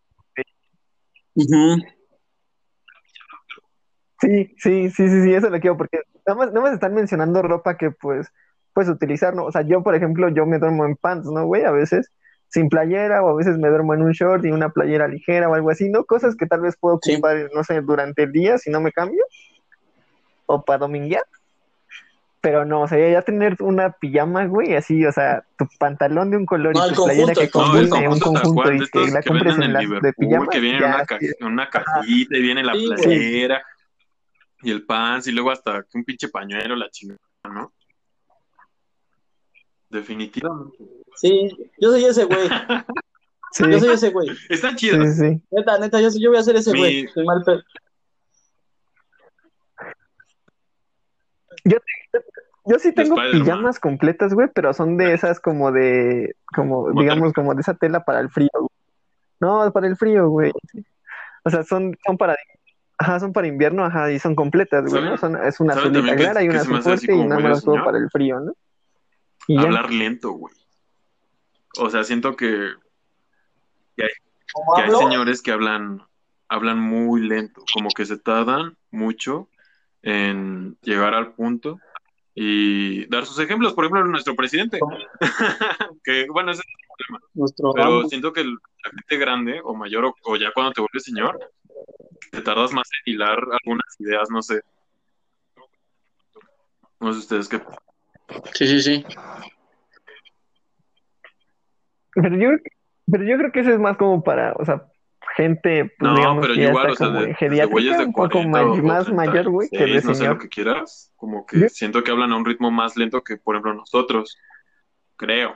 sí, 4.20 4.55
sí, 4.59 4.90
sí, 4.90 5.09
sí, 5.09 5.22
sí, 5.22 5.35
eso 5.35 5.50
lo 5.50 5.61
quiero, 5.61 5.76
porque 5.76 6.00
nada 6.26 6.38
más, 6.38 6.48
nada 6.53 6.61
más 6.62 6.74
están 6.74 6.94
mencionando 6.94 7.42
ropa 7.42 7.76
que 7.76 7.90
pues 7.90 8.29
puedes 8.72 8.90
utilizar, 8.90 9.35
¿no? 9.35 9.44
O 9.44 9.53
sea, 9.53 9.62
yo, 9.62 9.83
por 9.83 9.94
ejemplo, 9.94 10.29
yo 10.29 10.46
me 10.46 10.59
duermo 10.59 10.85
en 10.87 10.96
pants, 10.96 11.26
¿no, 11.26 11.44
güey? 11.46 11.64
A 11.64 11.72
veces 11.72 12.11
sin 12.50 12.68
playera, 12.68 13.22
o 13.22 13.30
a 13.30 13.36
veces 13.36 13.56
me 13.58 13.68
duermo 13.68 13.94
en 13.94 14.02
un 14.02 14.12
short 14.12 14.44
y 14.44 14.50
una 14.50 14.68
playera 14.70 15.08
ligera 15.08 15.48
o 15.48 15.54
algo 15.54 15.70
así, 15.70 15.88
¿no? 15.88 16.04
Cosas 16.04 16.36
que 16.36 16.46
tal 16.46 16.60
vez 16.60 16.76
puedo 16.78 16.98
Sí. 17.02 17.14
ocupar, 17.14 17.48
no 17.54 17.64
sé, 17.64 17.80
durante 17.80 18.24
el 18.24 18.32
día 18.32 18.58
si 18.58 18.70
no 18.70 18.80
me 18.80 18.92
cambio, 18.92 19.24
o 20.46 20.62
para 20.64 20.78
dominguear. 20.80 21.24
Pero 22.42 22.64
no, 22.64 22.80
o 22.82 22.88
sea, 22.88 22.98
ya 23.10 23.20
tener 23.22 23.56
una 23.60 23.92
pijama, 23.92 24.46
güey, 24.46 24.74
así, 24.74 25.04
o 25.04 25.12
sea, 25.12 25.44
tu 25.58 25.66
pantalón 25.78 26.30
de 26.30 26.38
un 26.38 26.46
color 26.46 26.74
No, 26.74 26.86
y 26.86 26.94
tu 26.94 27.04
playera 27.04 27.34
conjunto, 27.34 27.40
que 27.40 27.46
No, 27.46 27.52
combine, 27.52 27.88
conjunto, 27.90 28.30
un 28.30 28.34
conjunto 28.36 28.72
y 28.72 28.78
de 28.80 28.86
que 28.90 29.06
la 29.10 29.20
que 29.22 29.28
compres 29.28 29.56
en 29.58 29.62
en 29.64 29.72
las 29.74 30.02
de 30.02 30.12
pijama, 30.14 30.46
que 30.50 30.60
viene 30.60 30.78
una, 30.86 31.04
ca- 31.04 31.18
una 31.40 31.68
cajita 31.68 32.36
y 32.36 32.40
viene 32.42 32.64
la 32.64 32.72
Sí, 32.72 32.86
playera 32.86 33.62
y 34.62 34.70
el 34.70 34.84
pants 34.86 35.26
y 35.28 35.32
luego 35.32 35.50
hasta 35.50 35.84
un 35.94 36.04
pinche 36.04 36.28
pañuelo, 36.30 36.76
la 36.76 36.88
chingada, 36.88 37.18
¿no? 37.44 37.72
Definitivamente. 39.90 40.79
Sí, 41.16 41.48
yo 41.79 41.90
soy 41.90 42.05
ese, 42.05 42.24
güey. 42.24 42.38
sí, 43.53 43.64
Yo 43.70 43.79
soy 43.81 43.90
ese, 43.90 44.11
güey. 44.11 44.29
Está 44.48 44.70
sí, 44.70 44.76
chido. 44.76 45.05
sí, 45.05 45.12
sí. 45.12 45.42
Neta, 45.50 45.79
neta, 45.79 46.00
yo, 46.00 46.11
soy- 46.11 46.22
yo 46.22 46.31
voy 46.31 46.38
a 46.38 46.42
ser 46.42 46.57
ese, 46.57 46.72
Mi- 46.72 46.79
güey. 46.79 47.09
Soy 47.09 47.24
mal 47.26 47.42
pedo. 47.44 47.62
Yo 52.66 52.79
sí 52.79 52.92
tengo 52.94 53.16
pijamas 53.33 53.81
completas, 53.81 54.35
güey, 54.35 54.48
pero 54.55 54.72
son 54.72 54.96
de 54.96 55.14
esas 55.14 55.40
como 55.40 55.72
de, 55.72 56.37
como, 56.55 56.92
digamos, 56.92 57.33
como 57.33 57.55
de 57.55 57.62
esa 57.62 57.74
tela 57.74 58.05
para 58.05 58.20
el 58.20 58.31
frío. 58.31 58.48
güey. 58.53 58.68
No, 59.40 59.72
para 59.72 59.87
el 59.87 59.96
frío, 59.96 60.29
güey. 60.29 60.53
O 61.44 61.50
sea, 61.50 61.64
son, 61.64 61.96
son 62.07 62.18
para, 62.18 62.37
ajá, 62.98 63.18
son 63.18 63.33
para 63.33 63.46
invierno, 63.48 63.85
ajá, 63.85 64.12
y 64.12 64.18
son 64.18 64.35
completas, 64.37 64.85
güey, 64.90 65.03
¿no? 65.03 65.16
Son, 65.16 65.42
es 65.42 65.59
una 65.59 65.74
¿Saben 65.74 65.96
azulita 65.96 66.16
clara 66.16 66.44
y 66.44 66.48
una 66.50 66.61
azul 66.61 66.83
fuerte 66.83 67.12
y 67.14 67.24
nada 67.24 67.40
más 67.40 67.61
señor? 67.61 67.85
para 67.85 67.98
el 67.98 68.11
frío, 68.11 68.38
¿no? 68.40 68.53
Y 69.48 69.55
ya. 69.57 69.62
Hablar 69.62 69.92
lento, 69.92 70.31
güey. 70.33 70.55
O 71.79 71.88
sea, 71.90 72.05
siento 72.05 72.37
que, 72.37 72.72
¿Cómo 74.53 74.74
que 74.74 74.83
hay 74.83 74.87
hablo? 74.88 74.98
señores 74.98 75.42
que 75.42 75.53
hablan, 75.53 76.03
hablan 76.48 76.81
muy 76.81 77.22
lento, 77.22 77.62
como 77.72 77.88
que 77.90 78.05
se 78.05 78.18
tardan 78.18 78.76
mucho 78.90 79.48
en 80.03 80.76
llegar 80.83 81.14
al 81.14 81.35
punto 81.35 81.79
y 82.35 83.07
dar 83.07 83.26
sus 83.26 83.38
ejemplos. 83.38 83.74
Por 83.74 83.85
ejemplo, 83.85 84.05
nuestro 84.07 84.35
presidente, 84.35 84.81
que 86.05 86.26
bueno, 86.33 86.50
ese- 86.53 86.62
Nuestro 87.35 87.72
pero 87.72 87.85
Rambo. 88.00 88.09
siento 88.09 88.33
que 88.33 88.40
el- 88.42 88.59
la 88.85 88.90
gente 88.90 89.16
grande 89.18 89.61
o 89.62 89.74
mayor 89.74 90.05
o, 90.07 90.14
o 90.24 90.37
ya 90.37 90.53
cuando 90.53 90.72
te 90.72 90.81
vuelves 90.81 91.05
señor, 91.05 91.38
te 92.33 92.40
tardas 92.42 92.72
más 92.72 92.88
en 93.07 93.14
hilar 93.14 93.38
algunas 93.38 93.87
ideas, 94.00 94.29
no 94.31 94.42
sé. 94.42 94.61
No 96.98 97.12
sé 97.12 97.18
ustedes 97.20 97.48
qué. 97.48 97.62
Sí, 98.55 98.66
sí, 98.66 98.81
sí. 98.83 99.05
Pero 102.14 102.37
yo, 102.37 102.49
pero 103.11 103.25
yo 103.25 103.38
creo 103.38 103.53
que 103.53 103.61
eso 103.61 103.71
es 103.71 103.79
más 103.79 103.97
como 103.97 104.23
para, 104.23 104.53
o 104.55 104.64
sea, 104.64 104.87
gente, 105.37 105.93
pues 105.99 106.11
No, 106.11 106.16
digamos 106.16 106.43
pero 106.43 106.55
que 106.55 106.61
igual, 106.62 106.90
o 106.90 106.95
sea, 106.97 107.09
de, 107.09 107.35
geriátrica, 107.35 107.99
de 107.99 108.05
un 108.05 108.12
poco 108.12 108.29
40 108.29 108.49
ma- 108.51 108.64
o, 108.64 108.73
o 108.75 108.83
más 108.83 109.12
mayor, 109.12 109.49
güey, 109.49 109.69
que 109.71 109.77
de 109.79 109.85
36, 109.85 110.05
no 110.05 110.14
sé 110.14 110.29
lo 110.29 110.38
que 110.38 110.49
quieras, 110.49 111.12
como 111.16 111.47
que 111.47 111.69
siento 111.69 112.03
que 112.03 112.11
hablan 112.11 112.33
a 112.33 112.37
un 112.37 112.45
ritmo 112.45 112.71
más 112.71 112.97
lento 112.97 113.23
que, 113.23 113.37
por 113.37 113.55
ejemplo, 113.55 113.75
nosotros, 113.75 114.37
creo. 115.16 115.55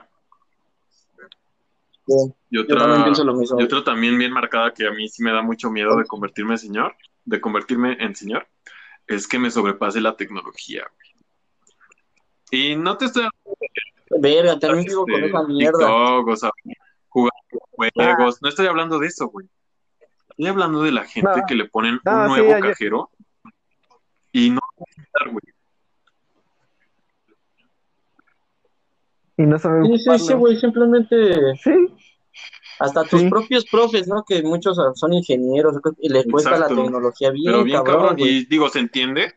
Sí, 2.06 2.12
Y 2.50 2.56
Yo 2.58 2.66
también 2.66 2.90
otra, 2.92 3.04
pienso 3.04 3.24
lo 3.24 3.34
mismo. 3.34 3.58
y 3.60 3.64
otra 3.64 3.82
también 3.82 4.18
bien 4.18 4.30
marcada 4.30 4.72
que 4.74 4.86
a 4.86 4.90
mí 4.90 5.08
sí 5.08 5.22
me 5.22 5.32
da 5.32 5.42
mucho 5.42 5.70
miedo 5.70 5.96
de 5.96 6.04
convertirme 6.04 6.52
en 6.52 6.58
señor, 6.58 6.94
de 7.24 7.40
convertirme 7.40 7.96
en 7.98 8.14
señor, 8.14 8.46
es 9.06 9.26
que 9.26 9.38
me 9.38 9.50
sobrepase 9.50 10.00
la 10.00 10.16
tecnología, 10.16 10.82
güey. 10.94 11.13
Y 12.54 12.76
no 12.76 12.96
te 12.96 13.06
estoy 13.06 13.28
Verga, 14.20 14.58
también 14.60 14.84
vivo 14.86 15.04
con 15.06 15.24
esa 15.24 15.42
mierda. 15.42 15.78
TikTok, 15.78 16.28
o 16.28 16.36
sea, 16.36 16.50
jugar 17.08 17.32
juegos. 17.84 18.40
No 18.42 18.48
estoy 18.48 18.66
hablando 18.66 18.98
de 19.00 19.08
eso, 19.08 19.26
güey. 19.28 19.48
Estoy 20.30 20.46
hablando 20.46 20.82
de 20.82 20.92
la 20.92 21.04
gente 21.04 21.30
No. 21.36 21.46
que 21.48 21.54
le 21.56 21.64
ponen 21.68 21.98
No, 22.04 22.12
un 22.12 22.22
sí, 22.22 22.28
nuevo 22.28 22.50
yo- 22.50 22.60
cajero 22.60 23.10
y 24.32 24.50
no 24.50 24.60
güey. 25.30 25.42
Y 29.36 29.42
no 29.46 29.58
sabe 29.58 29.82
Sí, 29.86 29.98
sí, 29.98 30.18
sí, 30.18 30.32
güey, 30.34 30.56
simplemente 30.56 31.56
Sí, 31.56 31.72
hasta 32.78 33.04
tus 33.04 33.20
Sí. 33.22 33.28
propios 33.30 33.64
profes, 33.66 34.06
¿no? 34.06 34.24
Que 34.24 34.42
muchos 34.42 34.78
son 34.94 35.12
ingenieros 35.12 35.76
y 35.98 36.08
les 36.08 36.24
cuesta 36.26 36.56
la 36.56 36.68
tecnología 36.68 37.30
bien, 37.30 37.46
Pero 37.52 37.64
bien 37.64 37.82
cabrón. 37.82 38.14
Y 38.18 38.44
digo, 38.46 38.68
se 38.68 38.78
entiende, 38.78 39.34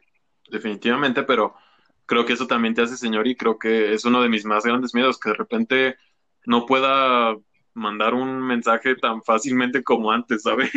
definitivamente, 0.52 1.24
pero 1.24 1.56
creo 2.08 2.26
que 2.26 2.34
eso 2.34 2.48
también 2.48 2.74
te 2.74 2.82
hace 2.82 2.98
señor 2.98 3.28
y 3.28 3.36
creo 3.36 3.60
que 3.60 3.94
es 3.94 4.06
uno 4.06 4.22
de 4.22 4.30
mis 4.30 4.46
más 4.46 4.64
grandes 4.64 4.96
miedos, 4.96 5.20
que 5.20 5.30
de 5.30 5.36
repente 5.36 5.96
no 6.46 6.66
pueda 6.66 7.36
mandar 7.74 8.16
un 8.16 8.42
mensaje 8.48 8.96
tan 8.96 9.22
fácilmente 9.24 9.84
como 9.84 10.12
antes, 10.12 10.42
¿sabes? 10.42 10.72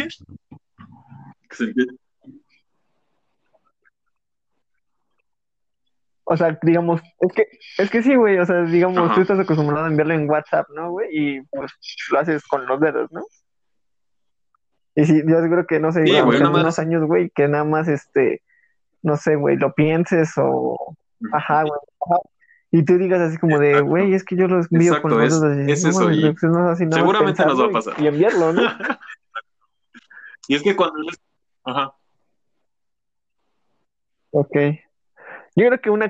O 6.25 6.37
sea, 6.37 6.57
digamos, 6.63 7.01
es 7.21 7.33
que, 7.33 7.47
es 7.79 7.91
que 7.91 8.03
sí, 8.03 8.15
güey, 8.15 8.39
o 8.39 8.47
sea, 8.47 8.63
digamos, 8.63 8.99
Ajá. 8.99 9.15
tú 9.15 9.21
estás 9.23 9.41
acostumbrado 9.41 9.87
a 9.87 9.89
enviarlo 9.89 10.15
en 10.15 10.31
WhatsApp, 10.31 10.69
¿no, 10.75 10.91
güey? 10.93 11.09
Y 11.11 11.41
pues 11.43 11.73
lo 12.13 12.19
haces 12.21 12.47
con 12.47 12.67
los 12.67 12.79
dedos, 12.81 13.11
¿no? 13.11 13.23
Y 14.95 15.07
sí, 15.07 15.23
yo 15.27 15.41
creo 15.41 15.67
que, 15.67 15.81
no 15.81 15.91
sé, 15.91 16.05
Sí, 16.05 16.21
güey, 16.21 16.41
más- 16.41 16.51
unos 16.51 16.79
años, 16.79 17.05
güey, 17.07 17.31
que 17.31 17.49
nada 17.49 17.65
más, 17.65 17.89
este, 17.89 18.43
no 19.03 19.17
sé, 19.17 19.35
güey, 19.37 19.57
lo 19.57 19.73
pienses 19.73 20.33
o, 20.37 20.97
ajá, 21.33 21.63
güey, 21.63 21.81
ajá, 22.07 22.21
y 22.73 22.85
tú 22.85 22.99
digas 22.99 23.21
así 23.21 23.37
como 23.39 23.59
de, 23.59 23.81
güey, 23.81 24.15
es 24.15 24.25
que 24.25 24.37
yo 24.37 24.47
lo 24.49 24.57
envío 24.71 24.93
Exacto, 24.95 25.09
con 25.09 25.19
los 25.19 25.43
es- 25.43 25.69
y 25.69 25.73
es 25.73 25.85
eso, 25.85 26.11
y 26.13 26.21
pues, 26.33 26.43
no 26.45 26.61
más 26.61 26.79
seguramente 26.79 27.45
nos 27.45 27.61
va 27.61 27.65
a 27.67 27.69
y- 27.69 27.73
pasar. 27.73 27.95
Y, 28.01 28.07
enviarlo, 28.07 28.53
¿no? 28.53 28.63
Y 30.49 30.55
es 30.57 30.63
que 30.63 30.75
cuando 30.75 30.97
Ajá. 31.65 31.93
Ok. 34.31 34.57
Yo 35.57 35.67
creo 35.67 35.81
que 35.81 35.91
una, 35.91 36.07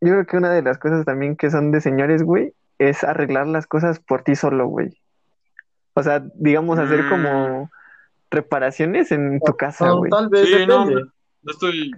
yo 0.00 0.12
creo 0.12 0.26
que 0.26 0.36
una 0.36 0.50
de 0.52 0.62
las 0.62 0.78
cosas 0.78 1.04
también 1.04 1.36
que 1.36 1.50
son 1.50 1.72
de 1.72 1.80
señores, 1.80 2.22
güey, 2.22 2.54
es 2.78 3.02
arreglar 3.04 3.46
las 3.46 3.66
cosas 3.66 4.00
por 4.00 4.22
ti 4.22 4.34
solo, 4.36 4.66
güey. 4.66 5.00
O 5.94 6.02
sea, 6.02 6.24
digamos, 6.34 6.78
hacer 6.78 7.04
Mm. 7.04 7.08
como 7.10 7.70
reparaciones 8.30 9.10
en 9.10 9.40
tu 9.40 9.56
casa, 9.56 9.86
No, 9.86 9.98
güey. 9.98 10.10
tal 10.10 10.28
vez 10.28 10.46
Sí, 10.48 10.66
no 10.66 10.86
estoy. 11.46 11.90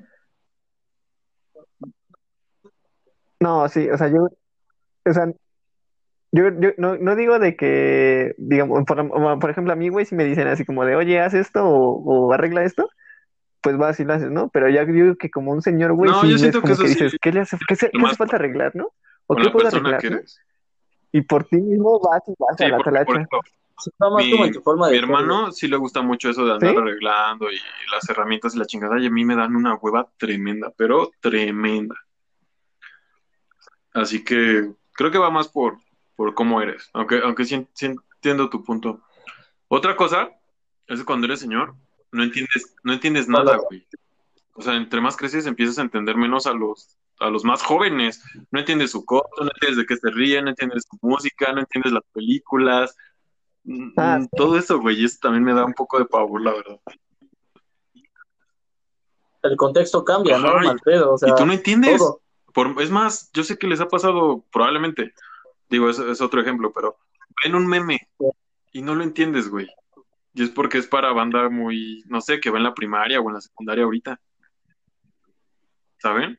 No, 3.40 3.68
sí, 3.68 3.88
o 3.88 3.96
sea, 3.96 4.08
yo, 4.08 4.28
o 5.06 5.12
sea, 5.12 5.32
yo, 6.32 6.44
yo 6.60 6.70
no, 6.76 6.96
no 6.96 7.16
digo 7.16 7.38
de 7.38 7.56
que, 7.56 8.34
digamos, 8.38 8.84
por, 8.84 9.50
ejemplo, 9.50 9.72
a 9.72 9.76
mí, 9.76 9.88
güey, 9.88 10.04
si 10.06 10.14
me 10.14 10.24
dicen 10.24 10.46
así 10.46 10.64
como 10.64 10.84
de, 10.84 10.94
oye, 10.94 11.20
haz 11.20 11.34
esto 11.34 11.64
o, 11.64 12.28
o 12.28 12.32
arregla 12.32 12.64
esto, 12.64 12.88
pues 13.62 13.76
vas 13.76 13.98
y 14.00 14.04
lo 14.04 14.12
haces, 14.14 14.30
¿no? 14.30 14.48
Pero 14.50 14.68
ya 14.68 14.84
digo 14.84 15.16
que 15.16 15.30
como 15.30 15.52
un 15.52 15.62
señor, 15.62 15.92
güey, 15.94 16.10
No, 16.10 16.20
sí 16.22 16.28
yo 16.28 16.34
es 16.34 16.40
siento 16.40 16.60
que 16.60 16.62
como 16.62 16.74
eso 16.74 16.82
que 16.82 16.88
sí 16.88 16.94
dices, 16.94 17.18
¿qué 17.20 17.32
le 17.32 17.40
hace, 17.40 17.56
qué 17.66 17.76
se- 17.76 17.90
qué 17.90 18.02
hace 18.04 18.16
falta 18.16 18.36
arreglar, 18.36 18.72
no? 18.74 18.92
¿O 19.26 19.36
qué 19.36 19.50
puedo 19.50 19.68
arreglar, 19.68 20.02
no? 20.10 20.20
Y 21.12 21.22
por 21.22 21.44
ti 21.44 21.56
mismo 21.56 21.98
vas 22.00 22.22
y 22.28 22.34
vas 22.38 22.56
Sí, 22.56 22.64
a 22.64 22.68
la 22.68 22.76
porque, 22.76 22.90
talacha. 22.90 23.26
más 23.98 24.24
mi, 24.24 24.30
como 24.30 24.44
en 24.44 24.52
tu 24.52 24.60
forma 24.60 24.86
de 24.86 24.92
mi 24.92 24.98
ser, 25.00 25.04
hermano 25.04 25.50
sí 25.52 25.66
le 25.66 25.76
gusta 25.76 26.02
mucho 26.02 26.30
eso 26.30 26.44
de 26.44 26.52
andar 26.52 26.70
¿Sí? 26.70 26.76
arreglando 26.76 27.50
y 27.50 27.58
las 27.92 28.08
herramientas 28.08 28.54
y 28.54 28.58
la 28.58 28.64
chingada, 28.66 29.00
y 29.00 29.06
a 29.06 29.10
mí 29.10 29.24
me 29.24 29.34
dan 29.34 29.56
una 29.56 29.74
hueva 29.74 30.08
tremenda, 30.16 30.72
pero 30.76 31.10
tremenda. 31.20 31.96
Así 33.92 34.22
que 34.24 34.70
creo 34.92 35.10
que 35.10 35.18
va 35.18 35.30
más 35.30 35.48
por, 35.48 35.78
por 36.16 36.34
cómo 36.34 36.60
eres, 36.62 36.88
aunque, 36.92 37.20
aunque 37.24 37.44
sí, 37.44 37.66
sí 37.74 37.86
entiendo 37.86 38.50
tu 38.50 38.62
punto. 38.62 39.00
Otra 39.68 39.96
cosa 39.96 40.30
es 40.86 40.98
que 41.00 41.04
cuando 41.04 41.26
eres 41.26 41.40
señor, 41.40 41.74
no 42.12 42.22
entiendes, 42.22 42.74
no 42.82 42.92
entiendes 42.92 43.28
nada, 43.28 43.56
güey. 43.68 43.86
O 44.54 44.62
sea, 44.62 44.74
entre 44.74 45.00
más 45.00 45.16
creces 45.16 45.46
empiezas 45.46 45.78
a 45.78 45.82
entender 45.82 46.16
menos 46.16 46.46
a 46.46 46.52
los, 46.52 46.98
a 47.20 47.30
los 47.30 47.44
más 47.44 47.62
jóvenes. 47.62 48.22
No 48.50 48.58
entiendes 48.60 48.90
su 48.90 49.04
costo, 49.04 49.28
no 49.44 49.50
entiendes 49.54 49.78
de 49.78 49.86
qué 49.86 49.96
se 49.96 50.10
ríen, 50.10 50.44
no 50.44 50.50
entiendes 50.50 50.84
su 50.90 50.98
música, 51.00 51.52
no 51.52 51.60
entiendes 51.60 51.92
las 51.92 52.02
películas. 52.12 52.96
Mm, 53.64 53.90
Ah, 53.96 54.18
mm, 54.20 54.28
Todo 54.36 54.58
eso, 54.58 54.80
güey, 54.80 55.00
y 55.00 55.04
eso 55.04 55.18
también 55.22 55.44
me 55.44 55.54
da 55.54 55.64
un 55.64 55.74
poco 55.74 55.98
de 55.98 56.04
pavor, 56.04 56.42
la 56.42 56.52
verdad. 56.52 56.80
El 59.42 59.56
contexto 59.56 60.04
cambia, 60.04 60.38
¿no? 60.38 60.52
O 61.12 61.18
sea, 61.18 61.30
y 61.30 61.34
tú 61.34 61.46
no 61.46 61.52
entiendes. 61.52 61.98
todo. 61.98 62.20
Por, 62.52 62.80
es 62.82 62.90
más, 62.90 63.30
yo 63.32 63.42
sé 63.44 63.56
que 63.58 63.66
les 63.66 63.80
ha 63.80 63.88
pasado 63.88 64.44
probablemente. 64.52 65.12
Digo, 65.68 65.88
es, 65.88 65.98
es 65.98 66.20
otro 66.20 66.40
ejemplo, 66.40 66.72
pero 66.72 66.96
ven 67.44 67.54
un 67.54 67.66
meme 67.66 68.08
y 68.72 68.82
no 68.82 68.94
lo 68.94 69.02
entiendes, 69.04 69.48
güey. 69.48 69.68
Y 70.34 70.42
es 70.44 70.50
porque 70.50 70.78
es 70.78 70.86
para 70.86 71.12
banda 71.12 71.48
muy, 71.48 72.02
no 72.06 72.20
sé, 72.20 72.40
que 72.40 72.50
va 72.50 72.58
en 72.58 72.64
la 72.64 72.74
primaria 72.74 73.20
o 73.20 73.28
en 73.28 73.34
la 73.34 73.40
secundaria 73.40 73.84
ahorita. 73.84 74.20
¿Saben? 75.98 76.38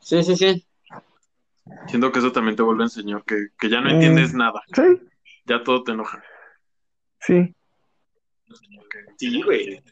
Sí, 0.00 0.22
sí, 0.22 0.36
sí. 0.36 0.66
Siento 1.88 2.12
que 2.12 2.20
eso 2.20 2.32
también 2.32 2.56
te 2.56 2.62
vuelve 2.62 2.84
en 2.84 2.90
señor, 2.90 3.24
que, 3.24 3.48
que 3.58 3.68
ya 3.68 3.80
no 3.80 3.88
Mm. 3.88 3.92
entiendes 3.94 4.34
nada. 4.34 4.62
sí, 4.74 4.82
Ya 5.46 5.62
todo 5.62 5.82
te 5.84 5.92
enoja. 5.92 6.22
sí. 7.20 7.52
Sí, 9.18 9.42
güey. 9.42 9.82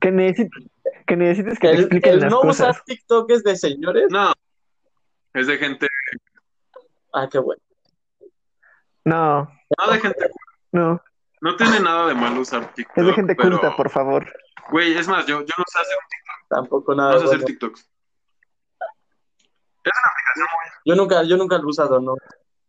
Que, 0.00 0.10
necesi- 0.10 0.70
que 1.06 1.16
necesites 1.16 1.58
que 1.58 1.68
te 1.68 1.74
El, 1.74 1.80
expliquen 1.80 2.12
el 2.14 2.20
las 2.20 2.30
no 2.30 2.40
cosas. 2.40 2.70
usar 2.70 2.84
TikTok 2.84 3.30
es 3.30 3.42
de 3.44 3.56
señores. 3.56 4.06
No, 4.10 4.32
es 5.34 5.46
de 5.46 5.58
gente, 5.58 5.88
Ah, 7.14 7.28
qué 7.30 7.38
bueno. 7.38 7.60
No, 9.04 9.42
no 9.78 9.92
de 9.92 9.98
gente, 10.00 10.30
no. 10.72 11.02
no 11.40 11.56
tiene 11.56 11.80
nada 11.80 12.06
de 12.06 12.14
malo 12.14 12.40
usar 12.40 12.72
TikTok. 12.72 12.96
Es 12.98 13.06
de 13.06 13.12
gente 13.14 13.34
pero, 13.34 13.50
culta, 13.50 13.76
por 13.76 13.90
favor. 13.90 14.32
Güey, 14.70 14.96
es 14.96 15.08
más, 15.08 15.26
yo, 15.26 15.40
yo 15.40 15.54
no 15.58 15.64
sé 15.66 15.78
hacer, 15.80 15.96
Tampoco 16.48 16.94
no 16.94 17.02
nada. 17.02 17.18
sé 17.18 17.24
hacer. 17.26 17.44
TikToks. 17.44 17.88
Yo 20.84 20.94
nunca, 20.94 21.22
yo 21.24 21.36
nunca 21.36 21.58
lo 21.58 21.64
he 21.64 21.66
usado, 21.66 22.00
¿no? 22.00 22.14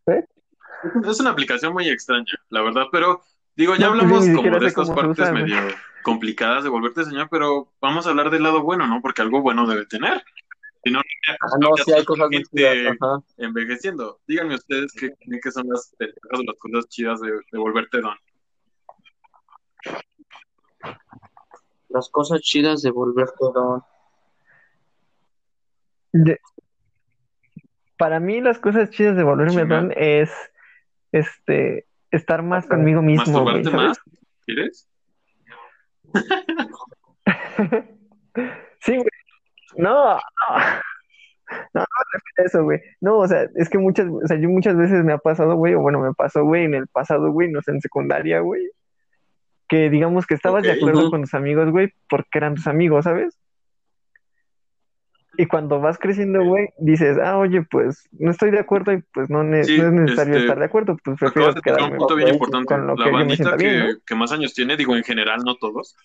Es 0.07 1.19
una 1.19 1.29
aplicación 1.29 1.71
muy 1.73 1.87
extraña, 1.87 2.33
la 2.49 2.61
verdad, 2.61 2.85
pero 2.91 3.21
digo, 3.55 3.75
ya 3.75 3.87
No, 3.89 3.91
pues 3.93 4.03
hablamos 4.03 4.43
como 4.43 4.59
de 4.59 4.67
estas 4.67 4.89
partes 4.89 5.19
usa, 5.19 5.31
medio 5.31 5.57
complicadas 6.03 6.63
de 6.63 6.69
volverte 6.69 7.05
señor, 7.05 7.27
pero 7.31 7.71
vamos 7.81 8.05
a 8.05 8.09
hablar 8.09 8.29
del 8.29 8.43
lado 8.43 8.61
bueno, 8.61 8.87
¿no? 8.87 9.01
Porque 9.01 9.21
algo 9.21 9.41
bueno 9.41 9.65
debe 9.67 9.85
tener. 9.85 10.23
Si 10.83 10.91
no, 10.91 10.99
Ah, 10.99 11.57
no, 11.61 11.69
sí 11.77 11.93
hay 11.93 12.03
cosas 12.03 12.27
muy 12.29 12.37
gente 12.43 12.49
chidas. 12.83 12.97
Envejeciendo. 13.37 14.19
Díganme 14.27 14.55
ustedes 14.55 14.91
qué 14.91 15.13
creen 15.15 15.39
que 15.41 15.51
son 15.51 15.67
las 15.69 15.95
las 15.99 16.57
cosas 16.59 16.87
chidas 16.89 17.21
de, 17.21 17.31
de 17.51 17.57
volverte 17.57 18.01
don. 18.01 18.17
Las 21.89 22.09
cosas 22.09 22.41
chidas 22.41 22.81
de 22.81 22.91
volverte 22.91 23.45
don. 23.53 23.83
De- 26.11 26.39
Para 27.97 28.19
mí 28.19 28.41
las 28.41 28.59
cosas 28.59 28.89
chidas 28.89 29.15
de 29.15 29.23
volverme 29.23 29.65
don 29.65 29.93
es 29.95 30.31
este 31.11 31.85
estar 32.13 32.43
más 32.43 32.65
conmigo 32.65 33.01
mismo, 33.01 33.43
¿Masturbarte 33.43 33.69
¿sabes? 33.69 33.87
más? 33.87 33.99
¿Quieres? 34.45 34.89
Sí, 38.79 38.97
güey. 38.97 39.09
No, 39.77 40.15
no, 40.15 40.19
no, 41.73 41.81
no 41.81 42.43
eso, 42.43 42.63
güey. 42.63 42.79
No, 42.99 43.19
o 43.19 43.27
sea, 43.27 43.47
es 43.55 43.69
que 43.69 43.77
muchas, 43.77 44.07
o 44.07 44.27
sea, 44.27 44.37
yo 44.37 44.49
muchas 44.49 44.75
veces 44.75 45.03
me 45.03 45.13
ha 45.13 45.17
pasado, 45.17 45.55
güey, 45.55 45.75
o 45.75 45.81
bueno, 45.81 45.99
me 45.99 46.13
pasó, 46.13 46.43
güey, 46.43 46.65
en 46.65 46.73
el 46.73 46.87
pasado, 46.87 47.31
güey, 47.31 47.49
no 47.49 47.61
sé, 47.61 47.71
en 47.71 47.81
secundaria, 47.81 48.39
güey, 48.39 48.69
que 49.69 49.89
digamos 49.89 50.27
que 50.27 50.33
estabas 50.33 50.63
de 50.63 50.73
acuerdo 50.73 51.09
con 51.09 51.21
tus 51.21 51.33
amigos, 51.33 51.71
güey, 51.71 51.93
porque 52.09 52.37
eran 52.37 52.55
tus 52.55 52.67
amigos, 52.67 53.05
¿sabes? 53.05 53.39
Y 55.35 55.47
cuando 55.47 55.79
vas 55.79 55.97
creciendo, 55.97 56.43
güey, 56.43 56.69
dices, 56.77 57.17
ah, 57.23 57.37
oye, 57.39 57.63
pues 57.63 58.07
no 58.11 58.29
estoy 58.29 58.51
de 58.51 58.59
acuerdo 58.59 58.91
y 58.93 59.01
pues 59.13 59.29
no, 59.31 59.43
ne- 59.43 59.63
Sí, 59.63 59.77
no 59.79 59.87
es 59.87 59.91
necesario 59.93 60.33
este, 60.35 60.45
estar 60.45 60.59
de 60.59 60.65
acuerdo, 60.65 60.95
pues 61.03 61.19
prefiero 61.19 61.53
tocar 61.55 61.73
un 61.73 61.77
quedarme 61.79 61.97
punto 61.97 62.15
bien 62.15 62.27
ok, 62.29 62.33
importante. 62.35 62.67
con 62.67 62.85
lo 62.87 62.95
La 62.95 63.05
que 63.05 63.11
bandita 63.11 63.35
sienta 63.37 63.55
bien, 63.55 63.71
que, 63.87 63.93
¿no? 63.93 63.99
que 64.05 64.15
más 64.15 64.31
años 64.31 64.53
tiene, 64.53 64.77
digo, 64.77 64.95
en 64.95 65.03
general, 65.03 65.41
no 65.43 65.55
todos, 65.55 65.95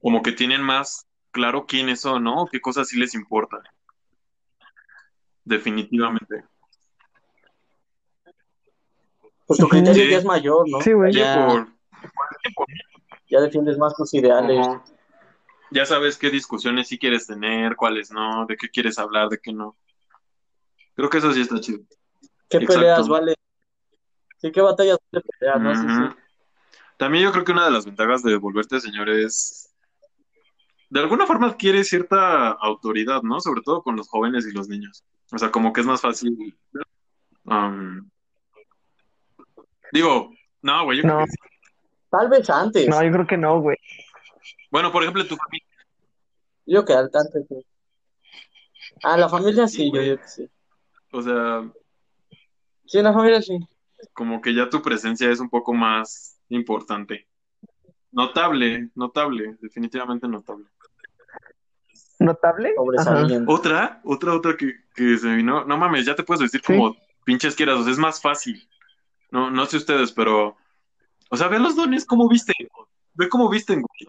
como 0.00 0.22
que 0.22 0.30
tienen 0.30 0.62
más 0.62 1.08
claro 1.32 1.66
quiénes 1.66 2.02
son, 2.02 2.22
¿no? 2.22 2.46
Qué 2.52 2.60
cosas 2.60 2.86
sí 2.88 2.98
les 3.00 3.14
importan. 3.14 3.62
Definitivamente. 5.44 6.44
Pues 9.46 9.58
tu 9.58 9.68
criterio 9.68 10.04
Sí. 10.04 10.10
ya 10.10 10.18
es 10.18 10.24
mayor, 10.24 10.68
¿no? 10.70 10.80
Sí, 10.82 10.92
güey. 10.92 11.12
Ya, 11.12 11.46
por- 11.46 11.68
ya 13.28 13.40
defiendes 13.40 13.76
más 13.76 13.94
tus 13.96 14.14
ideales. 14.14 14.64
Ya 15.72 15.86
sabes 15.86 16.18
qué 16.18 16.30
discusiones 16.30 16.88
sí 16.88 16.98
quieres 16.98 17.26
tener, 17.26 17.76
cuáles 17.76 18.10
no, 18.12 18.44
de 18.46 18.56
qué 18.56 18.68
quieres 18.68 18.98
hablar, 18.98 19.28
de 19.28 19.38
qué 19.38 19.52
no. 19.52 19.76
Creo 20.94 21.08
que 21.08 21.18
eso 21.18 21.32
sí 21.32 21.40
está 21.40 21.58
chido. 21.60 21.80
¿Qué 22.48 22.58
Exacto. 22.58 22.74
peleas 22.74 23.08
vale? 23.08 23.34
Sí, 24.38 24.52
qué 24.52 24.60
batallas 24.60 24.98
vale 25.10 25.24
pelear, 25.38 25.60
¿no? 25.60 25.74
Sí. 26.10 26.16
También 26.98 27.24
yo 27.24 27.32
creo 27.32 27.44
que 27.44 27.52
una 27.52 27.64
de 27.64 27.70
las 27.70 27.86
ventajas 27.86 28.22
de 28.22 28.36
volverte 28.36 28.80
señor 28.80 29.08
es, 29.08 29.74
de 30.90 31.00
alguna 31.00 31.26
forma 31.26 31.46
adquiere 31.48 31.82
cierta 31.84 32.50
autoridad, 32.50 33.22
¿no? 33.22 33.40
Sobre 33.40 33.62
todo 33.62 33.82
con 33.82 33.96
los 33.96 34.08
jóvenes 34.08 34.46
y 34.46 34.52
los 34.52 34.68
niños. 34.68 35.04
O 35.32 35.38
sea, 35.38 35.50
como 35.50 35.72
que 35.72 35.80
es 35.80 35.86
más 35.86 36.02
fácil. 36.02 36.54
um, 37.44 38.08
digo, 39.92 40.30
no, 40.60 40.84
güey, 40.84 40.98
yo 40.98 41.02
creo 41.02 41.18
No. 41.20 41.24
que 41.24 41.30
sí. 41.30 41.36
Tal 42.10 42.28
vez 42.28 42.50
antes. 42.50 42.88
No, 42.88 43.02
yo 43.02 43.10
creo 43.10 43.26
que 43.26 43.38
no, 43.38 43.58
güey. 43.60 43.78
Bueno, 44.72 44.90
por 44.90 45.02
ejemplo, 45.02 45.24
tu 45.26 45.36
familia. 45.36 45.66
Yo 46.66 46.84
que 46.84 46.94
antes. 46.94 47.28
sí. 47.48 47.66
Ah, 49.04 49.16
la 49.16 49.28
familia 49.28 49.68
sí, 49.68 49.76
Sí, 49.76 49.92
yo 49.94 50.00
que 50.18 50.26
sí. 50.26 50.48
O 51.12 51.22
sea, 51.22 51.70
Sí, 52.86 53.00
la 53.02 53.12
familia 53.12 53.40
sí. 53.42 53.58
como 54.14 54.40
que 54.40 54.54
ya 54.54 54.68
tu 54.70 54.82
presencia 54.82 55.30
es 55.30 55.40
un 55.40 55.48
poco 55.50 55.72
más 55.74 56.38
importante. 56.48 57.28
Notable, 58.10 58.90
notable, 58.94 59.56
definitivamente 59.60 60.26
notable. 60.26 60.66
¿Notable? 62.18 62.74
Otra, 63.46 64.00
otra, 64.04 64.34
otra 64.34 64.56
que, 64.56 64.74
que 64.94 65.16
se 65.18 65.34
vino. 65.34 65.64
No 65.64 65.76
mames, 65.76 66.06
ya 66.06 66.14
te 66.14 66.22
puedes 66.22 66.40
decir 66.40 66.60
Sí. 66.64 66.72
como 66.74 66.96
pinches 67.24 67.54
quieras, 67.54 67.78
o 67.78 67.82
sea, 67.84 67.92
es 67.92 67.98
más 67.98 68.20
fácil. 68.22 68.68
No, 69.30 69.50
no 69.50 69.66
sé 69.66 69.76
ustedes, 69.78 70.12
pero. 70.12 70.56
O 71.30 71.36
sea, 71.36 71.48
ve 71.48 71.58
los 71.58 71.74
dones 71.76 72.04
cómo 72.06 72.28
visten. 72.28 72.54
Ve 73.14 73.28
cómo 73.28 73.48
visten, 73.48 73.80
güey. 73.82 74.08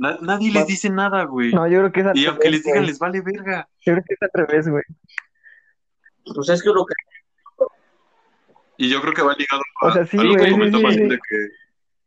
Na- 0.00 0.16
nadie 0.22 0.50
les 0.50 0.66
dice 0.66 0.88
nada, 0.88 1.24
güey. 1.24 1.52
No, 1.52 1.68
yo 1.68 1.80
creo 1.80 1.92
que 1.92 2.00
es 2.00 2.06
al 2.06 2.16
y 2.16 2.24
aunque 2.24 2.48
les 2.48 2.64
digan, 2.64 2.86
les 2.86 2.98
vale 2.98 3.20
verga. 3.20 3.68
Yo 3.84 3.92
creo 3.92 4.04
que 4.08 4.14
es 4.14 4.22
al 4.22 4.30
revés, 4.32 4.66
güey. 4.66 4.82
Pues 6.34 6.48
es 6.48 6.62
que 6.62 6.70
lo 6.70 6.86
que 6.86 6.94
Y 8.78 8.88
yo 8.88 9.02
creo 9.02 9.12
que 9.12 9.20
va 9.20 9.34
ligado 9.34 9.60
a, 9.82 9.86
O 9.88 9.92
sea, 9.92 10.06
sí, 10.06 10.16
a 10.16 10.22
lo 10.22 10.30
que 10.32 10.38
güey, 10.38 10.46
sí, 10.46 10.52
comentó 10.52 10.78
sí, 10.78 10.84
Joaquín 10.84 11.02
sí. 11.02 11.08
de 11.10 11.18
que, 11.28 11.36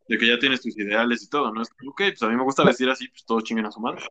de 0.09 0.17
que 0.17 0.27
ya 0.27 0.39
tienes 0.39 0.61
tus 0.61 0.75
ideales 0.75 1.21
y 1.21 1.29
todo, 1.29 1.53
¿no? 1.53 1.61
Es 1.61 1.69
ok, 1.69 1.97
pues 1.97 2.23
a 2.23 2.29
mí 2.29 2.35
me 2.35 2.41
gusta 2.41 2.63
vestir 2.63 2.89
así, 2.89 3.07
pues 3.09 3.25
todos 3.25 3.43
chinguen 3.43 3.67
a 3.67 3.71
su 3.71 3.79
madre. 3.79 4.01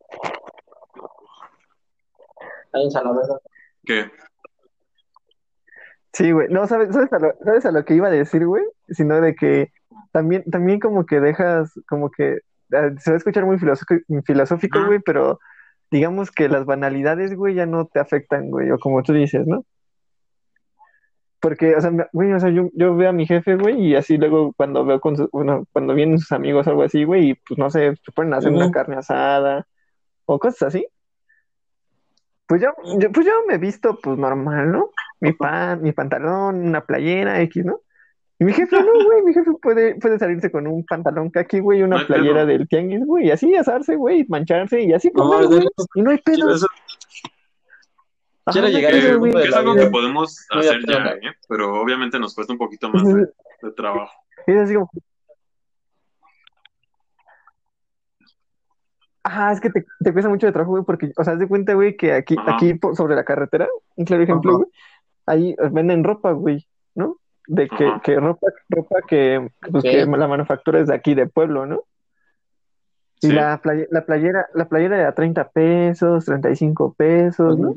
la 2.72 3.12
verdad. 3.12 3.40
¿Qué? 3.84 4.12
Sí, 6.12 6.30
güey. 6.30 6.46
No, 6.50 6.68
¿sabes, 6.68 6.94
sabes, 6.94 7.12
a 7.12 7.18
lo, 7.18 7.34
¿sabes 7.44 7.66
a 7.66 7.72
lo 7.72 7.84
que 7.84 7.94
iba 7.94 8.06
a 8.06 8.12
decir, 8.12 8.46
güey? 8.46 8.62
Sino 8.90 9.20
de 9.20 9.34
que 9.34 9.72
también, 10.12 10.44
también 10.48 10.78
como 10.78 11.04
que 11.04 11.18
dejas, 11.18 11.72
como 11.88 12.12
que, 12.12 12.42
se 12.98 13.10
va 13.10 13.14
a 13.14 13.18
escuchar 13.18 13.44
muy 13.44 13.58
filosófico, 13.58 14.78
Ajá. 14.78 14.86
güey, 14.86 15.00
pero 15.00 15.38
digamos 15.90 16.30
que 16.30 16.48
las 16.48 16.64
banalidades, 16.64 17.34
güey, 17.36 17.54
ya 17.54 17.66
no 17.66 17.86
te 17.86 18.00
afectan, 18.00 18.50
güey, 18.50 18.70
o 18.70 18.78
como 18.78 19.02
tú 19.02 19.12
dices, 19.12 19.46
¿no? 19.46 19.64
Porque, 21.38 21.74
o 21.76 21.80
sea, 21.80 21.90
güey, 22.12 22.32
o 22.32 22.40
sea, 22.40 22.50
yo, 22.50 22.70
yo 22.72 22.96
veo 22.96 23.10
a 23.10 23.12
mi 23.12 23.26
jefe, 23.26 23.56
güey, 23.56 23.88
y 23.88 23.96
así 23.96 24.16
luego 24.16 24.52
cuando 24.54 24.84
veo 24.84 25.00
con 25.00 25.16
su, 25.16 25.28
bueno, 25.32 25.66
cuando 25.72 25.92
vienen 25.92 26.18
sus 26.18 26.32
amigos 26.32 26.66
o 26.66 26.70
algo 26.70 26.82
así, 26.84 27.04
güey, 27.04 27.30
y 27.30 27.34
pues 27.34 27.58
no 27.58 27.68
sé, 27.68 27.94
se 27.96 28.12
ponen 28.12 28.32
a 28.32 28.38
hacer 28.38 28.52
una 28.52 28.70
carne 28.70 28.96
asada 28.96 29.66
o 30.24 30.38
cosas 30.38 30.68
así. 30.68 30.86
Pues 32.46 32.62
yo, 32.62 32.70
yo, 32.98 33.10
pues 33.10 33.26
yo 33.26 33.32
me 33.46 33.54
he 33.54 33.58
visto, 33.58 33.98
pues 34.00 34.18
normal, 34.18 34.70
¿no? 34.70 34.90
Mi 35.20 35.32
pan, 35.32 35.82
mi 35.82 35.92
pantalón, 35.92 36.66
una 36.66 36.82
playera, 36.82 37.40
X, 37.42 37.64
¿no? 37.64 37.80
Y 38.42 38.44
mi 38.44 38.52
jefe 38.52 38.76
no, 38.82 39.04
güey, 39.04 39.22
mi 39.22 39.32
jefe 39.32 39.52
puede, 39.62 39.94
puede 40.00 40.18
salirse 40.18 40.50
con 40.50 40.66
un 40.66 40.84
pantalón 40.84 41.30
kaki, 41.30 41.60
güey, 41.60 41.78
y 41.78 41.82
No 41.82 41.94
una 41.94 42.04
playera 42.04 42.38
pedo. 42.40 42.46
del 42.46 42.66
tianguis, 42.68 43.06
güey, 43.06 43.26
y 43.28 43.30
así 43.30 43.54
asarse, 43.54 43.94
güey, 43.94 44.26
mancharse, 44.28 44.82
y 44.82 44.92
así 44.92 45.12
No, 45.14 45.28
comer, 45.28 45.46
güey, 45.46 45.68
y 45.94 46.02
no 46.02 46.10
hay 46.10 46.18
pedo. 46.18 46.52
eso- 46.52 46.66
Ajá, 48.44 48.52
quiero 48.52 48.66
llegar 48.66 48.92
a 48.92 48.96
pedo, 48.98 49.18
güey. 49.20 49.32
es 49.46 49.54
algo 49.54 49.74
que 49.76 49.86
podemos 49.86 50.44
Muy 50.52 50.66
hacer 50.66 50.80
ya. 50.88 51.06
¿eh? 51.12 51.32
Pero 51.48 51.80
obviamente 51.80 52.18
nos 52.18 52.34
cuesta 52.34 52.52
un 52.52 52.58
poquito 52.58 52.90
más 52.90 53.04
de, 53.04 53.28
de 53.62 53.72
trabajo. 53.76 54.10
Es 54.48 54.56
así 54.56 54.74
como, 54.74 54.90
Ajá, 59.24 59.52
es 59.52 59.60
que 59.60 59.70
te, 59.70 59.84
te 60.02 60.12
cuesta 60.12 60.28
mucho 60.28 60.46
de 60.46 60.52
trabajo, 60.52 60.72
güey, 60.72 60.84
porque, 60.84 61.12
o 61.16 61.22
sea, 61.22 61.34
haz 61.34 61.38
de 61.38 61.46
cuenta, 61.46 61.74
güey, 61.74 61.96
que 61.96 62.12
aquí, 62.12 62.34
Ajá. 62.36 62.56
aquí 62.56 62.74
por- 62.74 62.96
sobre 62.96 63.14
la 63.14 63.24
carretera, 63.24 63.68
un 63.94 64.04
claro 64.04 64.24
ejemplo, 64.24 64.50
Ajá. 64.50 64.58
güey, 64.58 64.70
ahí 65.26 65.56
venden 65.70 66.02
ropa, 66.02 66.32
güey. 66.32 66.66
De 67.48 67.68
que, 67.68 67.84
Ajá. 67.86 68.00
que 68.04 68.16
ropa, 68.20 68.46
ropa 68.68 68.96
que, 69.08 69.48
pues, 69.70 69.82
que 69.84 70.06
la 70.06 70.28
manufactura 70.28 70.80
es 70.80 70.86
de 70.88 70.94
aquí, 70.94 71.14
de 71.14 71.26
pueblo, 71.26 71.66
¿no? 71.66 71.82
Y 73.20 73.30
la, 73.30 73.60
playa- 73.62 73.86
la 73.90 74.04
playera, 74.04 74.46
la 74.52 74.68
playera 74.68 74.96
de 74.98 75.04
a 75.04 75.12
30 75.14 75.48
pesos, 75.50 76.24
35 76.24 76.94
pesos, 76.94 77.56
¿no? 77.56 77.76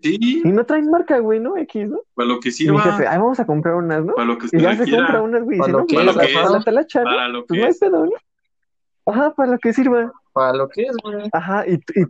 Sí, 0.00 0.42
Y 0.44 0.48
no 0.52 0.64
traen 0.64 0.90
marca, 0.90 1.18
güey, 1.18 1.40
¿no? 1.40 1.56
X, 1.56 1.88
¿no? 1.88 2.00
para 2.14 2.28
lo 2.28 2.38
que 2.38 2.50
Y 2.50 2.52
sirva, 2.52 2.80
jefe, 2.82 3.06
ay, 3.08 3.18
vamos 3.18 3.40
a 3.40 3.46
comprar 3.46 3.74
unas, 3.74 4.04
¿no? 4.04 4.14
para 4.14 4.26
lo 4.28 4.38
que 4.38 4.46
se 4.48 4.56
Y 4.56 4.60
ya 4.60 4.72
se 4.74 4.78
requiera, 4.78 5.04
compra 5.06 5.22
unas, 5.22 5.42
güey, 5.42 5.56
y 5.56 5.60
Para 5.60 5.72
lo 5.72 5.78
no, 5.80 5.86
que 5.86 5.94
pues, 5.96 6.06
para, 6.14 6.26
¿qué 6.28 6.34
para 6.34 6.50
la 6.50 6.62
talacha, 6.62 7.00
¿no? 7.00 7.04
para 7.10 7.28
lo 7.28 7.46
Pues 7.46 7.56
que 7.56 7.58
no 7.60 7.64
hay 7.64 7.70
es. 7.70 7.78
pedo, 7.80 8.06
¿no? 8.06 8.12
Ajá, 9.06 9.34
para 9.34 9.52
lo 9.52 9.58
que 9.58 9.72
sirva. 9.72 10.12
Para 10.32 10.52
lo 10.56 10.68
que 10.68 10.82
es, 10.82 10.96
güey. 11.02 11.28
Ajá, 11.32 11.64
y, 11.66 11.74
y, 11.74 12.02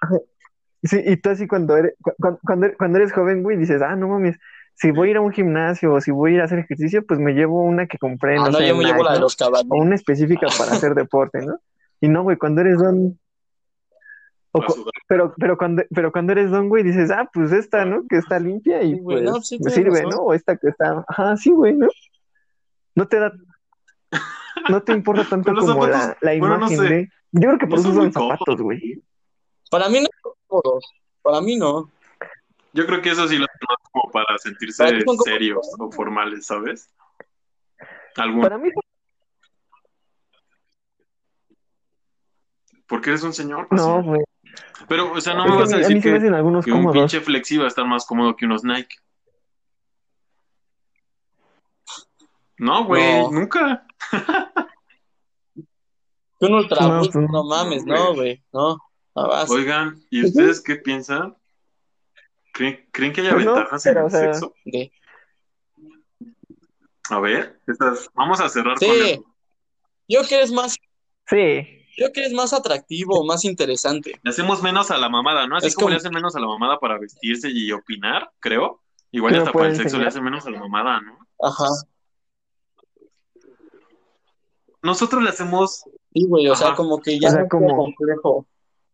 ajá, 0.00 0.16
sí, 0.82 1.00
y 1.04 1.16
tú 1.16 1.30
así 1.30 1.46
cuando 1.46 1.76
eres, 1.76 1.94
cu- 2.02 2.12
cu- 2.20 2.38
cuando, 2.44 2.66
eres- 2.66 2.76
cuando 2.76 2.98
eres 2.98 3.12
joven, 3.12 3.44
güey, 3.44 3.56
dices, 3.56 3.82
ah, 3.82 3.94
no 3.94 4.08
mames, 4.08 4.36
si 4.80 4.92
voy 4.92 5.08
a 5.08 5.10
ir 5.10 5.16
a 5.16 5.20
un 5.20 5.32
gimnasio 5.32 5.92
o 5.92 6.00
si 6.00 6.12
voy 6.12 6.32
a 6.32 6.34
ir 6.34 6.40
a 6.40 6.44
hacer 6.44 6.60
ejercicio, 6.60 7.04
pues 7.04 7.18
me 7.18 7.32
llevo 7.32 7.62
una 7.62 7.86
que 7.86 7.98
compré, 7.98 8.34
Ah, 8.36 8.44
no 8.44 8.50
no, 8.52 8.58
sé, 8.58 8.68
yo 8.68 8.76
me 8.76 8.84
Nike, 8.84 8.92
llevo 8.92 9.04
la 9.04 9.14
de 9.14 9.20
los 9.20 9.34
caballos. 9.34 9.66
O 9.68 9.76
una 9.76 9.96
específica 9.96 10.46
para 10.56 10.72
hacer 10.72 10.94
deporte, 10.94 11.44
¿no? 11.44 11.58
Y 12.00 12.08
no, 12.08 12.22
güey, 12.22 12.36
cuando 12.36 12.60
eres 12.60 12.78
don, 12.78 13.18
o 14.52 14.60
pero, 15.08 15.34
pero 15.36 15.58
cuando, 15.58 15.82
pero 15.92 16.12
cuando 16.12 16.32
eres 16.32 16.50
don, 16.50 16.68
güey, 16.68 16.84
dices, 16.84 17.10
ah, 17.10 17.28
pues 17.32 17.50
esta, 17.50 17.84
¿no? 17.84 18.04
Que 18.08 18.18
está 18.18 18.38
limpia 18.38 18.82
y 18.82 18.94
Sí, 18.94 19.00
güey, 19.00 19.18
pues 19.24 19.30
no, 19.30 19.42
sí 19.42 19.58
me 19.60 19.70
sirve, 19.70 20.02
razón. 20.02 20.10
¿no? 20.10 20.16
O 20.18 20.32
esta 20.34 20.56
que 20.56 20.68
está, 20.68 21.04
ajá, 21.08 21.36
sí, 21.36 21.50
güey, 21.50 21.74
¿no? 21.74 21.88
No 22.94 23.08
te 23.08 23.18
da, 23.18 23.32
no 24.68 24.82
te 24.82 24.92
importa 24.92 25.24
tanto 25.28 25.54
como 25.54 25.88
la, 25.88 26.00
zapatos, 26.00 26.22
la 26.22 26.30
bueno, 26.38 26.48
no 26.48 26.56
imagen 26.56 26.78
sé. 26.78 26.88
de, 26.88 27.08
yo 27.32 27.40
creo 27.48 27.58
que 27.58 27.66
No 27.66 27.70
por 27.70 27.78
eso 27.80 27.94
son 27.94 28.12
zapatos, 28.12 28.60
güey. 28.60 29.02
Para 29.70 29.88
mí 29.88 30.00
no 30.00 30.06
son 30.22 30.32
cómodos. 30.46 30.84
Para 31.22 31.40
mí 31.40 31.56
no. 31.56 31.90
Yo 32.74 32.86
creo 32.86 33.00
que 33.02 33.10
eso 33.10 33.26
sí 33.28 33.36
lo 33.38 33.44
hacen 33.44 33.66
más 33.68 33.76
como 33.90 34.12
para 34.12 34.38
sentirse 34.38 34.84
Para 34.84 35.04
como- 35.04 35.22
serios 35.22 35.66
o 35.78 35.90
formales, 35.90 36.46
¿sabes? 36.46 36.88
Algún, 38.16 38.42
Para 38.42 38.58
mí, 38.58 38.70
porque 42.86 43.10
eres 43.10 43.22
un 43.22 43.32
señor, 43.32 43.68
pues 43.68 43.80
no, 43.80 44.02
güey. 44.02 44.20
Pero, 44.88 45.12
o 45.12 45.20
sea, 45.20 45.34
no 45.34 45.44
Es 45.44 45.50
me 45.50 45.56
vas 45.56 45.72
a 45.72 45.76
decir 45.78 46.02
que, 46.02 46.14
hacen 46.14 46.34
algunos 46.34 46.64
que 46.64 46.72
un 46.72 46.78
cómodos. 46.78 46.96
pinche 46.96 47.20
flexi 47.20 47.58
va 47.58 47.64
a 47.64 47.68
estar 47.68 47.86
más 47.86 48.06
cómodo 48.06 48.34
que 48.34 48.46
unos 48.46 48.64
Nike. 48.64 48.96
No, 52.58 52.84
güey, 52.84 53.22
No. 53.22 53.30
nunca. 53.30 53.86
Que 56.40 56.46
un 56.46 56.54
ultra 56.54 56.80
No, 56.86 57.00
pues, 57.00 57.14
mames, 57.14 57.84
no, 57.84 57.94
no, 57.94 58.04
güey. 58.06 58.16
güey. 58.16 58.44
No. 58.52 58.78
No 59.14 59.28
vas. 59.28 59.50
Oigan, 59.50 60.00
¿y 60.10 60.24
ustedes 60.24 60.60
qué 60.60 60.76
piensan? 60.76 61.36
¿Creen, 62.58 62.88
creen 62.90 63.12
que 63.12 63.20
haya 63.20 63.34
Pues 63.34 63.44
no, 63.44 63.54
ventajas 63.54 63.86
en 63.86 63.96
el 63.98 64.02
o 64.04 64.10
sea, 64.10 64.20
sexo? 64.34 64.52
De- 64.64 64.90
A 67.10 67.20
ver, 67.20 67.60
estas- 67.68 68.10
vamos 68.14 68.40
a 68.40 68.48
cerrar 68.48 68.76
Sí. 68.80 68.86
con 68.86 68.96
eso. 68.96 69.24
Yo 70.08 70.22
que 70.28 70.34
eres 70.34 70.50
más, 70.50 70.74
Sí, 71.30 71.84
yo 71.96 72.12
que 72.12 72.18
eres 72.20 72.32
más 72.32 72.52
atractivo, 72.52 73.24
más 73.24 73.44
interesante. 73.44 74.18
Le 74.24 74.30
hacemos 74.30 74.60
menos 74.60 74.90
a 74.90 74.98
la 74.98 75.08
mamada, 75.08 75.46
¿no? 75.46 75.56
Así 75.56 75.68
Es 75.68 75.76
como, 75.76 75.84
como- 75.84 75.90
le 75.90 75.96
hacen 75.98 76.12
menos 76.12 76.34
a 76.34 76.40
la 76.40 76.48
mamada 76.48 76.80
para 76.80 76.98
vestirse 76.98 77.48
y 77.48 77.70
opinar, 77.70 78.28
creo. 78.40 78.82
Igual 79.12 79.36
hasta 79.36 79.52
para 79.52 79.68
el 79.68 79.76
sexo 79.76 79.96
le 79.98 80.08
hacen 80.08 80.24
menos 80.24 80.44
a 80.44 80.50
la 80.50 80.58
mamada, 80.58 81.00
¿no? 81.00 81.16
Ajá. 81.40 81.68
Nosotros 84.82 85.22
le 85.22 85.30
hacemos 85.30 85.84
Sí, 86.12 86.26
güey, 86.26 86.48
o 86.48 86.56
sea, 86.56 86.74
como 86.74 87.00
que 87.00 87.20
ya 87.20 87.28
O 87.28 87.30
sea, 87.30 87.38
no 87.40 87.44
es 87.44 87.50
como- 87.50 87.76
complejo. 87.76 88.46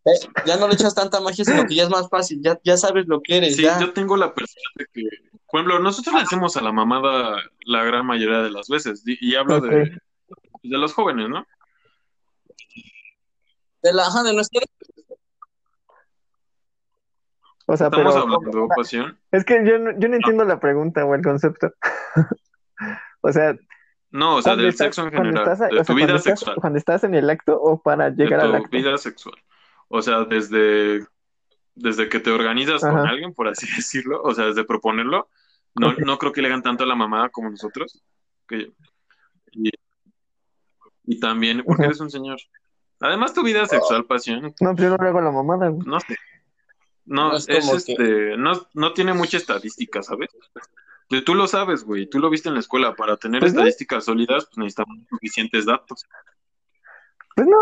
Eh, 0.06 0.10
ya 0.46 0.56
no 0.58 0.68
le 0.68 0.74
echas 0.74 0.94
tanta 0.94 1.20
magia, 1.20 1.44
sino 1.44 1.64
que 1.66 1.74
ya 1.74 1.84
es 1.84 1.90
más 1.90 2.08
fácil, 2.10 2.40
ya, 2.42 2.58
ya 2.62 2.76
sabes 2.76 3.06
lo 3.06 3.22
que 3.22 3.38
eres, 3.38 3.56
Sí, 3.56 3.62
ya. 3.62 3.80
yo 3.80 3.92
tengo 3.94 4.16
la 4.18 4.34
percepción 4.34 4.72
de 4.76 4.86
que, 4.92 5.02
por 5.50 5.60
ejemplo, 5.60 5.78
nosotros 5.80 6.14
le 6.14 6.20
hacemos 6.22 6.56
a 6.58 6.62
la 6.62 6.72
mamada 6.72 7.36
la 7.64 7.84
gran 7.84 8.04
mayoría 8.04 8.42
de 8.42 8.50
las 8.50 8.68
veces, 8.68 9.02
y, 9.06 9.16
y 9.30 9.34
hablo 9.34 9.56
Ok. 9.56 9.64
de, 9.64 9.98
de 10.62 10.78
los 10.78 10.92
jóvenes, 10.92 11.28
¿no? 11.30 11.46
De 13.82 13.92
la, 13.94 14.06
ajá, 14.06 14.22
de 14.22 14.34
nuestra 14.34 14.60
o 17.66 17.76
sea, 17.78 17.86
Estamos 17.86 18.12
pero 18.14 18.22
hablando 18.24 18.50
de 18.62 18.68
pasión. 18.76 19.18
es 19.32 19.42
que 19.44 19.64
yo 19.66 19.78
no, 19.78 19.98
yo 19.98 20.08
no 20.08 20.16
entiendo 20.16 20.44
la 20.44 20.60
pregunta 20.60 21.04
o 21.04 21.14
el 21.14 21.22
concepto. 21.22 21.72
O 23.26 23.32
sea, 23.32 23.54
No, 24.10 24.36
o 24.36 24.42
sea, 24.42 24.50
cuando 24.50 24.62
del 24.64 24.68
estás, 24.72 24.84
sexo 24.88 25.00
en 25.04 25.10
cuando 25.14 25.28
general, 25.30 25.44
estás, 25.52 25.60
a- 25.62 25.68
de 25.74 25.80
o 25.80 25.84
sea, 25.84 25.84
tu 25.86 25.94
vida 25.94 26.06
cuando 26.08 26.16
estás, 26.18 26.38
sexual, 26.40 26.56
cuando 26.60 26.78
estás 26.78 27.04
en 27.04 27.14
el 27.14 27.30
acto 27.30 27.58
o 27.58 27.80
para 27.80 28.10
de 28.10 28.22
llegar 28.22 28.40
al 28.40 28.50
tu 28.50 28.56
acto. 28.58 28.68
vida 28.70 28.98
sexual. 28.98 29.34
O 29.96 30.02
sea, 30.02 30.24
desde, 30.24 31.06
desde 31.76 32.08
que 32.08 32.18
te 32.18 32.32
organizas 32.32 32.80
con 32.80 32.98
alguien, 32.98 33.32
por 33.32 33.46
así 33.46 33.64
decirlo, 33.76 34.20
o 34.22 34.34
sea, 34.34 34.46
desde 34.46 34.64
proponerlo, 34.64 35.28
No, 35.76 35.92
no 35.92 36.18
creo 36.18 36.32
que 36.32 36.42
le 36.42 36.48
hagan 36.48 36.62
tanto 36.64 36.82
a 36.82 36.86
la 36.86 36.96
mamada 36.96 37.28
como 37.28 37.48
nosotros. 37.50 38.02
Que- 38.48 38.72
y, 39.52 39.70
y 41.04 41.20
también 41.20 41.62
porque 41.64 41.84
eres 41.84 42.00
un 42.00 42.10
señor. 42.10 42.38
Además, 42.98 43.34
tu 43.34 43.42
vida 43.44 43.66
sexual, 43.66 44.04
pasión, 44.04 44.52
No, 44.60 44.72
pues 44.74 44.82
yo 44.82 44.88
no 44.90 44.96
le 45.02 45.08
hago 45.08 45.20
la 45.20 45.30
mamada, 45.30 45.68
güey. 45.68 45.86
no 45.86 46.00
sé. 46.00 46.16
No, 47.04 47.28
No 47.30 47.36
es, 47.36 47.48
es 47.48 47.84
que- 47.84 47.92
este, 47.92 48.36
no, 48.36 48.66
no 48.74 48.92
tiene 48.94 49.12
mucha 49.14 49.36
estadística, 49.36 50.02
¿sabes? 50.02 50.30
Tú- 51.08 51.22
Tú 51.22 51.34
lo 51.36 51.46
sabes, 51.46 51.84
güey, 51.84 52.06
tú 52.08 52.18
lo 52.18 52.30
viste 52.30 52.48
en 52.48 52.54
la 52.54 52.60
escuela. 52.60 52.96
Para 52.96 53.16
tener 53.16 53.38
Pues 53.40 53.52
no. 53.52 53.60
estadísticas 53.60 54.04
sólidas, 54.06 54.46
pues 54.46 54.58
necesitamos 54.58 54.98
suficientes 55.08 55.66
datos. 55.66 56.04
Pues 57.36 57.46
no. 57.46 57.58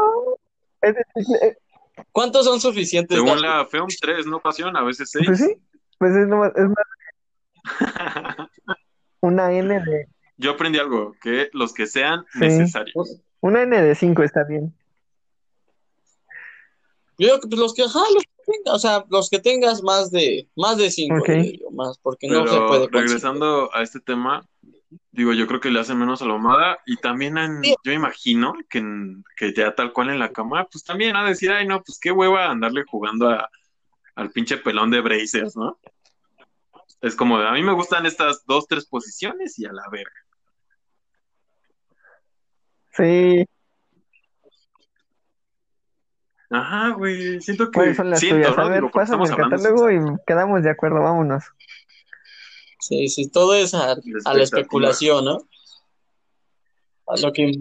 Es 0.80 0.94
decir, 0.94 1.36
eh, 1.42 1.56
¿Cuántos 2.10 2.44
son 2.44 2.60
suficientes? 2.60 3.14
Según 3.16 3.28
datos? 3.40 3.42
la 3.42 3.66
FEOM, 3.66 3.88
tres, 4.00 4.26
no 4.26 4.40
pasión, 4.40 4.76
a 4.76 4.82
veces 4.82 5.10
seis. 5.10 5.26
pues 5.26 5.38
sí. 5.38 5.54
Pues 5.98 6.12
es, 6.16 6.26
nomás- 6.26 6.52
es 6.56 6.64
más 6.68 6.84
una 9.20 9.52
N 9.52 9.68
de. 9.84 10.06
Yo 10.36 10.52
aprendí 10.52 10.78
algo, 10.78 11.14
que 11.22 11.48
los 11.52 11.72
que 11.72 11.86
sean 11.86 12.24
Sí. 12.32 12.40
necesarios. 12.40 13.20
Una 13.40 13.62
N 13.62 13.80
de 13.80 13.94
5 13.94 14.22
está 14.22 14.44
bien. 14.44 14.74
Yo 17.18 17.26
digo 17.28 17.40
que 17.40 17.48
pues, 17.48 17.60
los 17.60 17.74
que, 17.74 17.82
ajá, 17.82 18.00
los 18.14 18.22
que 18.24 18.42
tengas, 18.52 18.74
o 18.74 18.78
sea, 18.78 19.04
los 19.10 19.30
que 19.30 19.38
tengas 19.38 19.82
más 19.82 20.10
de, 20.10 20.48
más 20.56 20.76
de 20.78 20.90
cinco, 20.90 21.16
Ok. 21.20 21.28
diría 21.28 21.58
yo, 21.60 21.70
más, 21.70 21.98
porque 21.98 22.26
no 22.28 22.46
se 22.46 22.52
Pero 22.54 22.66
puede 22.66 22.80
conseguir. 22.80 22.92
regresando 23.06 23.70
a 23.74 23.82
este 23.82 24.00
tema, 24.00 24.44
digo, 25.12 25.32
yo 25.34 25.46
creo 25.46 25.60
que 25.60 25.70
le 25.70 25.78
hace 25.80 25.94
menos 25.94 26.22
a 26.22 26.26
la 26.26 26.32
mamada 26.38 26.78
y 26.86 26.96
también 26.96 27.36
en- 27.38 27.62
Sí. 27.62 27.74
yo 27.84 27.92
imagino 27.92 28.54
que, 28.68 28.78
en- 28.78 29.24
que 29.36 29.52
ya 29.52 29.74
tal 29.74 29.92
cual 29.92 30.10
en 30.10 30.18
la 30.18 30.32
cama, 30.32 30.66
pues 30.70 30.82
también 30.84 31.14
a 31.16 31.24
decir, 31.24 31.52
ay 31.52 31.66
no, 31.66 31.82
pues 31.82 31.98
qué 32.00 32.10
hueva 32.10 32.50
andarle 32.50 32.84
jugando 32.86 33.28
a- 33.30 33.48
al 34.14 34.30
pinche 34.30 34.56
pelón 34.58 34.90
de 34.90 35.00
Brazers, 35.00 35.56
¿no? 35.56 35.78
Es 37.00 37.14
como, 37.16 37.38
de, 37.38 37.48
a 37.48 37.52
mí 37.52 37.62
me 37.62 37.72
gustan 37.72 38.06
estas 38.06 38.44
dos, 38.46 38.66
tres 38.66 38.86
posiciones 38.86 39.58
y 39.58 39.66
a 39.66 39.72
la 39.72 39.82
verga. 39.90 40.12
Sí. 42.92 43.46
Ajá, 46.50 46.90
güey, 46.90 47.40
siento 47.40 47.66
que 47.70 47.72
¿Cuáles 47.72 47.96
son 47.96 48.10
las 48.10 48.20
siento, 48.20 48.46
tuyas? 48.48 48.58
A 48.58 48.68
ver, 48.68 48.80
Digo, 48.82 48.90
pásame 48.90 49.24
el 49.24 49.34
catálogo 49.34 49.90
y 49.90 49.98
quedamos 50.26 50.62
de 50.62 50.70
acuerdo, 50.70 51.00
vámonos. 51.00 51.44
Sí, 52.82 53.06
sí, 53.06 53.28
todo 53.30 53.54
es 53.54 53.74
a, 53.74 53.92
a 54.24 54.34
la 54.34 54.42
especulación, 54.42 55.24
¿no? 55.24 55.48
A 57.06 57.16
lo 57.20 57.32
que, 57.32 57.52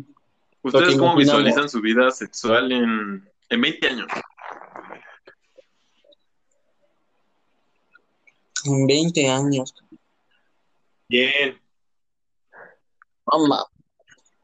¿Ustedes 0.63 0.89
que 0.89 0.97
cómo 0.97 1.11
imaginamos. 1.13 1.17
visualizan 1.43 1.69
su 1.69 1.79
vida 1.79 2.09
sexual 2.09 2.71
en, 2.71 3.29
en 3.49 3.61
20 3.61 3.87
años? 3.87 4.07
en 8.65 8.87
20 8.87 9.27
años. 9.29 9.73
Bien. 11.09 11.59
Mamá. 13.25 13.65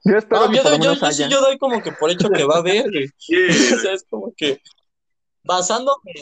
Yo 0.03 0.17
espero 0.17 0.49
que 0.49 0.57
yo, 0.57 0.63
por 0.63 0.71
lo 0.71 0.77
doy- 0.77 0.95
yo, 0.95 1.11
yo 1.11 1.29
yo 1.29 1.41
doy 1.41 1.57
como 1.57 1.81
que 1.81 1.91
por 1.91 2.09
hecho 2.11 2.29
que 2.29 2.43
va 2.45 2.55
a 2.55 2.59
haber, 2.59 2.89
güey. 2.91 3.07
O 3.75 3.79
sea, 3.79 3.93
es 3.93 4.03
como 4.09 4.33
que 4.35 4.61
basándome 5.43 6.13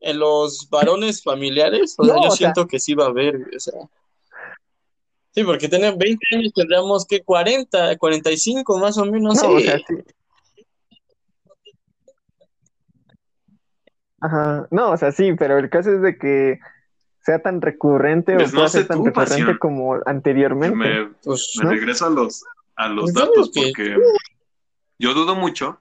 en 0.00 0.18
los 0.18 0.68
varones 0.70 1.22
familiares, 1.22 1.94
o 1.98 2.04
sea, 2.04 2.14
No, 2.14 2.22
yo 2.22 2.28
o 2.28 2.30
sea- 2.30 2.36
siento 2.52 2.66
que 2.66 2.80
sí 2.80 2.94
va 2.94 3.04
a 3.06 3.08
haber, 3.08 3.36
o 3.56 3.60
sea. 3.60 3.74
Sí, 5.32 5.44
porque 5.44 5.68
tener 5.68 5.94
20 5.96 6.24
años 6.34 6.52
tendríamos 6.54 7.06
que 7.06 7.22
40, 7.22 7.96
45 7.98 8.78
más 8.78 8.98
o 8.98 9.04
menos, 9.04 9.36
No, 9.36 9.50
sí. 9.50 9.56
o 9.56 9.60
sea, 9.60 9.78
sí. 9.78 9.94
Ajá, 14.22 14.66
no, 14.70 14.90
o 14.90 14.96
sea, 14.96 15.12
sí, 15.12 15.32
pero 15.38 15.58
el 15.58 15.70
caso 15.70 15.92
es 15.92 16.02
de 16.02 16.18
que 16.18 16.58
sea 17.22 17.40
tan 17.42 17.60
recurrente 17.62 18.34
Pues 18.34 18.48
o 18.48 18.52
no 18.52 18.56
pueda 18.56 18.68
sé 18.68 18.78
ser 18.78 18.88
tan 18.88 18.98
tú, 18.98 19.04
recurrente 19.06 19.36
Pasión. 19.44 19.58
como 19.58 19.96
anteriormente. 20.04 20.76
Me, 20.76 21.06
Pues, 21.24 21.52
me 21.58 21.64
¿No? 21.64 21.70
regreso 21.70 22.06
a 22.06 22.10
los, 22.10 22.44
a 22.76 22.88
los 22.88 23.04
Pues 23.04 23.14
datos 23.14 23.50
porque 23.54 23.96
yo 24.98 25.14
dudo 25.14 25.34
mucho. 25.36 25.80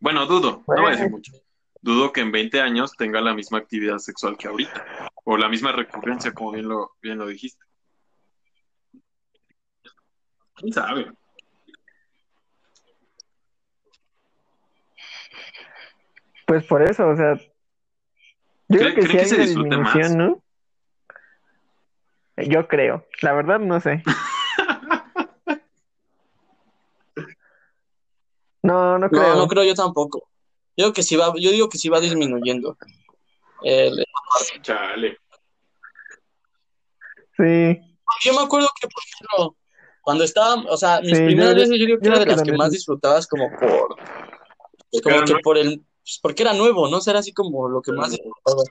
Bueno, 0.00 0.26
dudo, 0.26 0.62
no 0.66 0.74
voy 0.82 0.86
a 0.86 0.90
decir 0.90 1.10
mucho. 1.10 1.32
Dudo 1.82 2.12
que 2.12 2.20
en 2.20 2.32
20 2.32 2.60
años 2.60 2.92
tenga 2.96 3.20
la 3.20 3.34
misma 3.34 3.58
actividad 3.58 3.98
sexual 3.98 4.36
que 4.36 4.48
ahorita. 4.48 4.84
O 5.24 5.36
la 5.36 5.48
misma 5.48 5.72
recurrencia, 5.72 6.32
como 6.32 6.52
bien 6.52 6.68
lo, 6.68 6.92
bien 7.00 7.18
lo 7.18 7.26
dijiste. 7.26 7.64
¿Quién 10.54 10.72
sabe? 10.72 11.12
Pues 16.46 16.64
por 16.64 16.82
eso, 16.82 17.08
o 17.08 17.16
sea, 17.16 17.34
yo 17.36 18.78
creo 18.78 18.80
¿Creen- 18.80 18.94
que 18.94 19.02
sí 19.02 19.08
que 19.12 19.18
hay 19.20 19.26
se 19.26 19.34
una 19.36 19.44
disfrute 19.44 19.76
más? 19.76 19.94
disminución, 19.94 20.18
¿no? 20.18 20.42
Yo 22.48 22.68
creo, 22.68 23.06
la 23.22 23.32
verdad 23.32 23.58
no 23.60 23.80
sé. 23.80 24.02
No, 28.62 28.98
no 28.98 29.08
creo. 29.08 29.22
no, 29.34 29.36
no 29.36 29.46
creo 29.48 29.62
yo 29.62 29.74
tampoco. 29.74 30.28
Yo 30.76 30.84
digo 30.84 30.92
que 30.92 31.02
sí 31.02 31.16
va, 31.16 31.32
yo 31.38 31.50
digo 31.50 31.68
que 31.68 31.78
sí 31.78 31.88
va 31.88 32.00
disminuyendo. 32.00 32.76
El- 33.62 34.04
Chale. 34.62 35.16
Sí, 37.36 37.96
yo 38.24 38.32
me 38.34 38.40
acuerdo 38.42 38.68
que, 38.80 38.88
por 38.88 39.02
ejemplo, 39.04 39.56
cuando 40.00 40.24
estaba, 40.24 40.54
o 40.70 40.76
sea, 40.76 41.00
mis 41.00 41.18
Sí, 41.18 41.24
primeras 41.24 41.54
yo- 41.54 41.60
veces 41.60 41.78
yo 41.78 41.86
digo 41.86 41.98
que 41.98 42.04
yo 42.06 42.10
era 42.10 42.18
de 42.20 42.24
creo 42.26 42.36
las 42.36 42.44
que 42.44 42.52
más 42.52 42.70
disfrutabas 42.70 43.26
como 43.26 43.50
por, 43.50 43.96
Porque 43.96 45.00
como 45.02 45.24
que 45.24 45.34
por 45.42 45.58
el, 45.58 45.80
pues, 46.02 46.18
porque 46.22 46.42
era 46.42 46.52
nuevo, 46.54 46.88
¿no? 46.88 46.98
O 46.98 47.00
sea, 47.00 47.12
era 47.12 47.20
así 47.20 47.32
como 47.32 47.68
lo 47.68 47.82
que 47.82 47.92
más 47.92 48.10
disfrutaba. 48.10 48.62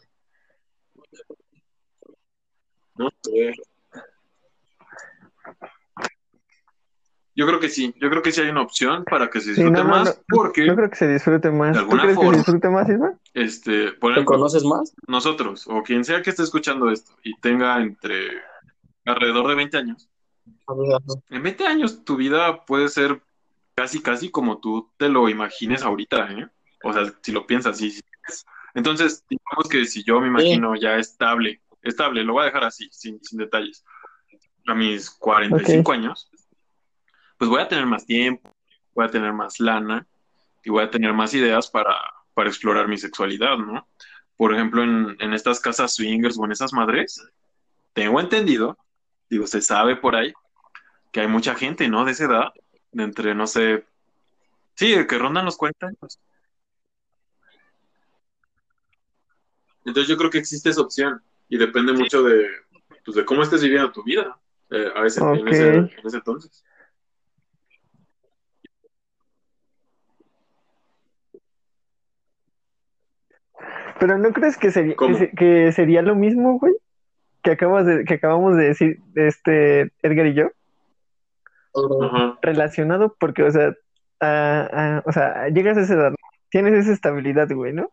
No 2.98 3.10
sé. 3.24 3.52
Yo 7.36 7.46
creo 7.46 7.60
que 7.60 7.70
sí, 7.70 7.94
yo 8.00 8.10
creo 8.10 8.22
que 8.22 8.32
sí 8.32 8.42
hay 8.42 8.50
una 8.50 8.62
opción 8.62 9.04
para 9.04 9.30
que 9.30 9.40
se 9.42 9.54
Sí, 9.54 9.62
disfrute 9.62 9.72
no, 9.82 9.84
no, 9.84 9.90
más, 9.90 10.18
no, 10.18 10.24
porque, 10.38 10.66
yo 10.66 10.76
creo 10.76 10.90
que 10.90 10.96
se 10.96 11.08
disfrute 11.08 11.52
más. 11.52 11.74
de 11.74 11.80
¿Tú 11.80 11.80
alguna 11.80 12.02
crees 12.04 12.18
que 12.18 12.24
forma- 12.26 12.32
se 12.32 12.38
disfrute 12.38 12.70
más, 12.70 12.90
Isma? 12.90 13.20
este, 13.34 13.92
por 13.94 14.12
¿Te 14.14 14.20
ejemplo, 14.20 14.36
conoces 14.38 14.64
más? 14.64 14.94
nosotros, 15.08 15.68
o 15.68 15.84
quien 15.84 16.06
sea 16.06 16.22
que 16.22 16.30
esté 16.30 16.44
escuchando 16.44 16.90
esto 16.90 17.14
y 17.24 17.38
tenga 17.42 17.82
entre 17.82 18.30
alrededor 19.06 19.48
de 19.50 19.56
20 19.56 19.78
años, 19.78 20.10
en 21.30 21.44
20 21.44 21.66
años 21.68 22.04
tu 22.06 22.16
vida 22.16 22.64
puede 22.66 22.88
ser 22.90 23.22
casi, 23.76 24.02
casi 24.02 24.32
como 24.32 24.60
tú 24.60 24.90
te 24.98 25.10
lo 25.10 25.28
imagines 25.28 25.84
ahorita, 25.84 26.32
¿eh? 26.32 26.48
O 26.84 26.94
sea, 26.94 27.14
si 27.22 27.32
lo 27.32 27.46
piensas 27.46 27.74
así. 27.76 28.00
Entonces, 28.74 29.24
digamos 29.30 29.68
que 29.70 29.86
si 29.86 30.04
yo 30.04 30.22
me 30.22 30.28
imagino 30.28 30.76
ya 30.76 30.98
estable, 30.98 31.62
estable, 31.82 32.24
lo 32.24 32.34
voy 32.34 32.44
a 32.44 32.46
dejar 32.46 32.64
así, 32.64 32.88
sin, 32.92 33.22
sin 33.24 33.40
detalles, 33.40 33.84
a 34.68 34.74
mis 34.76 35.10
45 35.12 35.92
años, 35.92 36.30
pues 37.38 37.50
voy 37.50 37.62
a 37.62 37.68
tener 37.68 37.86
más 37.86 38.06
tiempo, 38.06 38.54
voy 38.94 39.06
a 39.06 39.10
tener 39.10 39.34
más 39.34 39.60
lana 39.60 40.06
y 40.64 40.70
voy 40.70 40.84
a 40.84 40.90
tener 40.90 41.14
más 41.14 41.34
ideas 41.34 41.70
para, 41.70 41.96
para 42.34 42.50
explorar 42.50 42.88
mi 42.88 42.98
sexualidad, 42.98 43.58
¿no? 43.58 43.88
Por 44.38 44.54
ejemplo, 44.54 44.84
en, 44.84 45.16
en 45.20 45.34
estas 45.34 45.60
casas 45.60 45.96
swingers 45.96 46.38
o 46.38 46.46
en 46.46 46.52
esas 46.52 46.74
madres, 46.74 47.22
tengo 47.94 48.20
entendido, 48.20 48.78
digo, 49.30 49.48
se 49.48 49.62
sabe 49.62 49.96
por 49.96 50.16
ahí, 50.16 50.34
que 51.12 51.22
hay 51.22 51.28
mucha 51.28 51.56
gente, 51.56 51.88
¿no? 51.88 52.04
De 52.04 52.12
esa 52.12 52.26
edad, 52.26 52.54
de 52.92 53.04
entre, 53.04 53.36
no 53.36 53.48
sé, 53.48 53.86
sí, 54.76 54.96
que 55.08 55.18
rondan 55.18 55.46
los 55.46 55.58
40 55.58 55.88
años. 55.88 56.20
Entonces 59.86 60.10
yo 60.10 60.18
creo 60.18 60.30
que 60.30 60.40
existe 60.40 60.70
esa 60.70 60.82
opción 60.82 61.22
y 61.48 61.58
depende 61.58 61.94
mucho 61.94 62.24
de, 62.24 62.48
pues, 63.06 63.16
de 63.16 63.24
cómo 63.24 63.44
estés 63.44 63.62
viviendo 63.62 63.92
tu 63.92 64.04
vida 64.04 64.38
eh, 64.72 64.92
a 64.96 65.06
ese, 65.06 65.22
en, 65.22 65.48
ese, 65.48 65.76
en 65.76 65.92
ese 66.04 66.18
entonces. 66.18 66.66
Pero 74.00 74.18
¿no 74.18 74.32
crees 74.34 74.58
que 74.58 74.72
sería, 74.72 74.96
que, 75.38 75.72
sería 75.72 76.02
lo 76.02 76.16
mismo, 76.16 76.60
güey? 76.60 76.74
Que 77.42 77.52
acabas 77.52 77.86
de, 77.86 78.04
que 78.04 78.16
acabamos 78.16 78.58
de 78.58 78.66
decir, 78.66 79.00
este, 79.16 79.92
Edgar 80.02 80.28
y 80.28 80.34
yo, 80.34 80.50
relacionado 82.42 83.16
porque, 83.20 83.44
o 83.44 83.52
sea, 83.52 83.74
ah, 84.22 85.02
o 85.06 85.12
sea, 85.12 85.48
llegas 85.50 85.78
a 85.78 85.82
esa 85.82 85.94
edad, 85.94 86.16
tienes 86.50 86.74
esa 86.74 86.94
estabilidad, 86.94 87.50
güey, 87.52 87.74
¿no? 87.74 87.90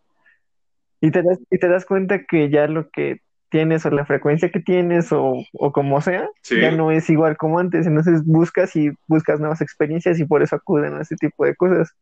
Y 1.01 1.11
te 1.11 1.23
das, 1.23 1.39
y 1.51 1.59
te 1.59 1.69
das 1.69 1.85
cuenta 1.85 2.25
que 2.25 2.49
ya 2.49 2.67
lo 2.69 2.89
que 2.91 3.21
tienes 3.49 3.85
o 3.85 3.91
la 3.91 4.07
frecuencia 4.07 4.51
que 4.51 4.61
tienes 4.61 5.13
o, 5.13 5.35
o 5.53 5.73
como 5.73 6.01
sea, 6.01 6.29
Sí. 6.43 6.61
ya 6.61 6.71
no 6.71 6.91
es 6.91 7.11
igual 7.11 7.37
como 7.37 7.59
antes. 7.59 7.87
Entonces 7.87 8.25
buscas 8.25 8.75
y 8.77 8.93
buscas 9.09 9.41
nuevas 9.41 9.61
experiencias 9.61 10.19
y 10.19 10.25
por 10.25 10.43
eso 10.43 10.57
acuden 10.57 10.95
a 10.95 11.03
ese 11.03 11.17
tipo 11.17 11.45
de 11.45 11.55
cosas. 11.55 11.95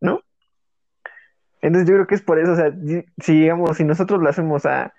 ¿No? 0.00 0.20
Entonces 1.62 1.88
yo 1.88 1.94
creo 1.94 2.06
que 2.06 2.14
es 2.16 2.22
por 2.22 2.38
eso, 2.38 2.52
o 2.52 2.56
sea, 2.56 2.72
si 3.18 3.32
digamos, 3.40 3.76
si 3.76 3.84
nosotros 3.84 4.20
lo 4.20 4.28
hacemos 4.28 4.66
a 4.66 4.92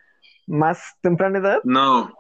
más 0.48 0.82
temprana 1.02 1.40
edad, 1.40 1.60
No, 1.64 2.14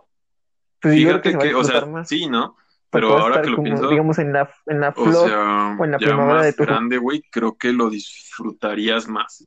pues 0.81 0.95
yo 0.97 1.07
creo 1.09 1.21
que 1.21 1.29
fíjate 1.29 1.31
se 1.31 1.37
va 1.37 1.43
a 1.43 1.47
que, 1.47 1.55
o 1.55 1.63
sea, 1.63 1.85
más. 1.85 2.09
sí, 2.09 2.27
¿no? 2.27 2.55
porque 2.91 3.07
Pero 3.07 3.17
ahora 3.17 3.41
que 3.41 3.49
lo 3.49 3.55
como, 3.57 3.65
pienso, 3.69 3.89
digamos, 3.89 4.19
en 4.19 4.33
la, 4.33 4.49
en 4.67 4.79
la 4.81 4.91
o 4.91 5.03
flor. 5.05 5.29
sea, 5.29 5.75
o 5.79 5.85
en 5.85 5.91
la 5.91 5.97
ya 5.99 6.05
primavera 6.07 6.37
más 6.37 6.45
de 6.45 6.53
tu- 6.53 6.63
grande, 6.63 6.97
güey, 6.97 7.23
creo 7.31 7.57
que 7.57 7.71
lo 7.73 7.89
disfrutarías 7.89 9.07
más. 9.07 9.45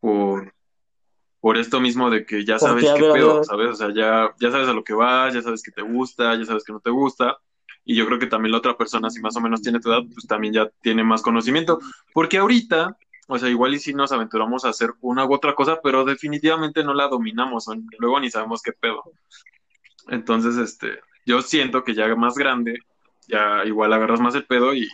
Por, 0.00 0.52
por 1.40 1.56
esto 1.56 1.80
mismo 1.80 2.10
de 2.10 2.24
que 2.26 2.44
ya 2.44 2.58
Porque, 2.58 2.88
sabes 2.88 2.90
a 2.90 2.96
qué 2.96 3.02
ver, 3.02 3.12
pedo. 3.12 3.44
¿sabes? 3.44 3.68
O 3.70 3.74
sea, 3.74 3.94
ya, 3.94 4.30
ya 4.40 4.50
sabes 4.50 4.68
a 4.68 4.72
lo 4.72 4.84
que 4.84 4.94
vas, 4.94 5.34
ya 5.34 5.42
sabes 5.42 5.62
que 5.62 5.72
te 5.72 5.82
gusta, 5.82 6.34
ya 6.36 6.44
sabes 6.44 6.64
que 6.64 6.72
no 6.72 6.80
te 6.80 6.90
gusta. 6.90 7.36
Y 7.84 7.96
yo 7.96 8.06
creo 8.06 8.18
que 8.18 8.26
también 8.28 8.52
la 8.52 8.58
otra 8.58 8.76
persona, 8.76 9.10
si 9.10 9.20
más 9.20 9.36
o 9.36 9.40
menos 9.40 9.62
tiene 9.62 9.80
tu 9.80 9.90
edad, 9.90 10.02
pues 10.14 10.26
también 10.26 10.54
ya 10.54 10.70
tiene 10.82 11.02
más 11.02 11.22
conocimiento. 11.22 11.80
Porque 12.12 12.38
ahorita, 12.38 12.96
o 13.28 13.38
sea, 13.38 13.48
igual 13.48 13.74
y 13.74 13.78
si 13.78 13.94
nos 13.94 14.12
aventuramos 14.12 14.64
a 14.64 14.70
hacer 14.70 14.94
una 15.00 15.24
u 15.24 15.34
otra 15.34 15.54
cosa, 15.54 15.80
pero 15.82 16.04
definitivamente 16.04 16.82
no 16.82 16.92
la 16.92 17.08
dominamos, 17.08 17.66
luego 17.98 18.20
ni 18.20 18.30
sabemos 18.30 18.62
qué 18.62 18.72
pedo. 18.72 19.02
Entonces, 20.08 20.56
este, 20.56 21.00
yo 21.24 21.42
siento 21.42 21.84
que 21.84 21.94
ya 21.94 22.14
más 22.16 22.34
grande, 22.34 22.78
ya 23.28 23.64
igual 23.64 23.92
agarras 23.92 24.20
más 24.20 24.34
el 24.34 24.46
pedo 24.46 24.74
y, 24.74 24.88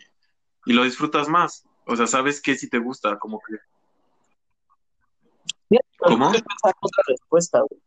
y 0.67 0.73
lo 0.73 0.85
disfrutas 0.85 1.29
más. 1.29 1.65
O 1.87 1.97
sea, 1.97 2.07
sabes 2.07 2.43
qué 2.43 2.55
si 2.55 2.69
te 2.69 2.79
gusta, 2.79 3.19
como 3.19 3.41
que... 3.41 3.57
¿Cómo? 5.99 6.27
Estoy 6.27 6.43
pensando 6.43 6.77
otra 6.81 7.05
respuesta, 7.09 7.61
güey. 7.61 7.83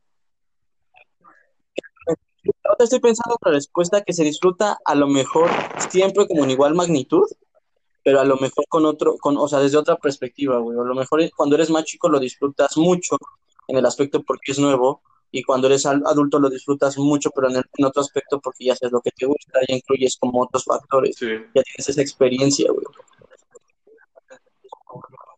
Ahora 2.63 2.83
estoy 2.83 2.99
pensando 2.99 3.35
otra 3.35 3.51
respuesta 3.51 4.01
que 4.01 4.13
se 4.13 4.23
disfruta 4.23 4.79
a 4.85 4.95
lo 4.95 5.07
mejor 5.07 5.49
siempre 5.89 6.27
como 6.27 6.43
en 6.43 6.51
igual 6.51 6.73
magnitud, 6.73 7.25
pero 8.03 8.19
a 8.19 8.25
lo 8.25 8.37
mejor 8.37 8.65
con 8.67 8.85
otro, 8.85 9.17
con, 9.17 9.37
o 9.37 9.47
sea, 9.47 9.59
desde 9.59 9.77
otra 9.77 9.95
perspectiva, 9.97 10.57
güey. 10.57 10.77
A 10.79 10.83
lo 10.83 10.95
mejor 10.95 11.21
cuando 11.35 11.55
eres 11.55 11.69
más 11.69 11.83
chico 11.85 12.09
lo 12.09 12.19
disfrutas 12.19 12.75
mucho 12.77 13.17
en 13.67 13.77
el 13.77 13.85
aspecto 13.85 14.23
porque 14.23 14.51
es 14.53 14.59
nuevo, 14.59 15.01
y 15.33 15.43
cuando 15.43 15.67
eres 15.67 15.85
adulto 15.85 16.39
lo 16.39 16.49
disfrutas 16.49 16.97
mucho, 16.97 17.29
pero 17.31 17.49
en, 17.49 17.57
el- 17.57 17.63
en 17.77 17.85
otro 17.85 18.01
aspecto 18.01 18.39
porque 18.41 18.65
ya 18.65 18.75
sabes 18.75 18.91
lo 18.91 19.01
que 19.01 19.11
te 19.11 19.25
gusta, 19.25 19.59
ya 19.67 19.75
incluyes 19.75 20.17
como 20.17 20.41
otros 20.43 20.65
factores, 20.65 21.15
Sí. 21.17 21.27
ya 21.55 21.63
tienes 21.63 21.87
esa 21.89 22.01
experiencia, 22.01 22.69
güey. 22.71 22.85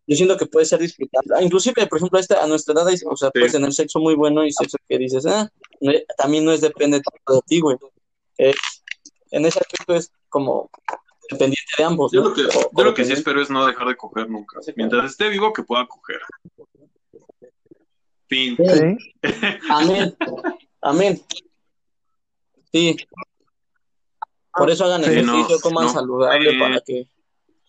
Yo 0.06 0.16
siento 0.18 0.36
que 0.36 0.46
puede 0.48 0.66
ser 0.66 0.80
disfrutable. 0.80 1.34
Ah, 1.38 1.42
Inclusive, 1.42 1.88
por 1.88 1.98
ejemplo, 1.98 2.18
a, 2.18 2.22
esta, 2.22 2.44
a 2.44 2.48
nuestra 2.48 2.74
edad, 2.74 2.88
o 3.06 3.16
sea, 3.16 3.30
Sí. 3.30 3.32
puedes 3.40 3.54
tener 3.54 3.72
sexo 3.72 4.00
muy 4.00 4.16
bueno 4.16 4.44
y 4.46 4.52
sexo 4.52 4.78
que 4.88 4.98
dices, 4.98 5.26
ah, 5.26 5.50
no- 5.80 5.94
también 6.18 6.44
no 6.44 6.52
es 6.52 6.60
depende 6.62 7.00
tanto 7.02 7.36
de 7.36 7.42
ti, 7.48 7.60
güey. 7.62 7.78
Eh, 8.38 8.54
en 9.32 9.46
ese 9.46 9.60
aspecto 9.60 9.94
es 9.96 10.12
como 10.28 10.70
dependiente 11.34 11.72
de 11.78 11.84
ambos, 11.84 12.12
Yo 12.12 12.22
¿no? 12.24 12.30
lo 12.30 12.36
que, 12.36 12.42
O- 12.46 12.52
yo 12.52 12.70
o 12.74 12.84
lo 12.84 12.94
que 12.94 13.06
sí 13.06 13.14
espero 13.14 13.42
es 13.42 13.50
no 13.50 13.66
dejar 13.66 13.88
de 13.88 13.96
coger 13.98 14.30
nunca. 14.30 14.60
Mientras 14.76 15.12
esté 15.12 15.30
vivo, 15.30 15.52
que 15.54 15.64
pueda 15.64 15.86
coger. 15.88 16.22
Fin. 18.28 18.58
Sí. 18.58 19.14
Amén. 19.70 20.16
Amén. 20.82 21.22
Sí. 22.72 22.96
Por 24.54 24.70
eso 24.70 24.86
hagan 24.86 25.04
Sí, 25.04 25.12
ejercicio, 25.12 25.56
no, 25.56 25.62
coman 25.62 25.86
no. 25.86 25.94
saludable 25.94 26.50
Eh, 26.56 26.60
para 26.60 26.80
que, 26.82 27.08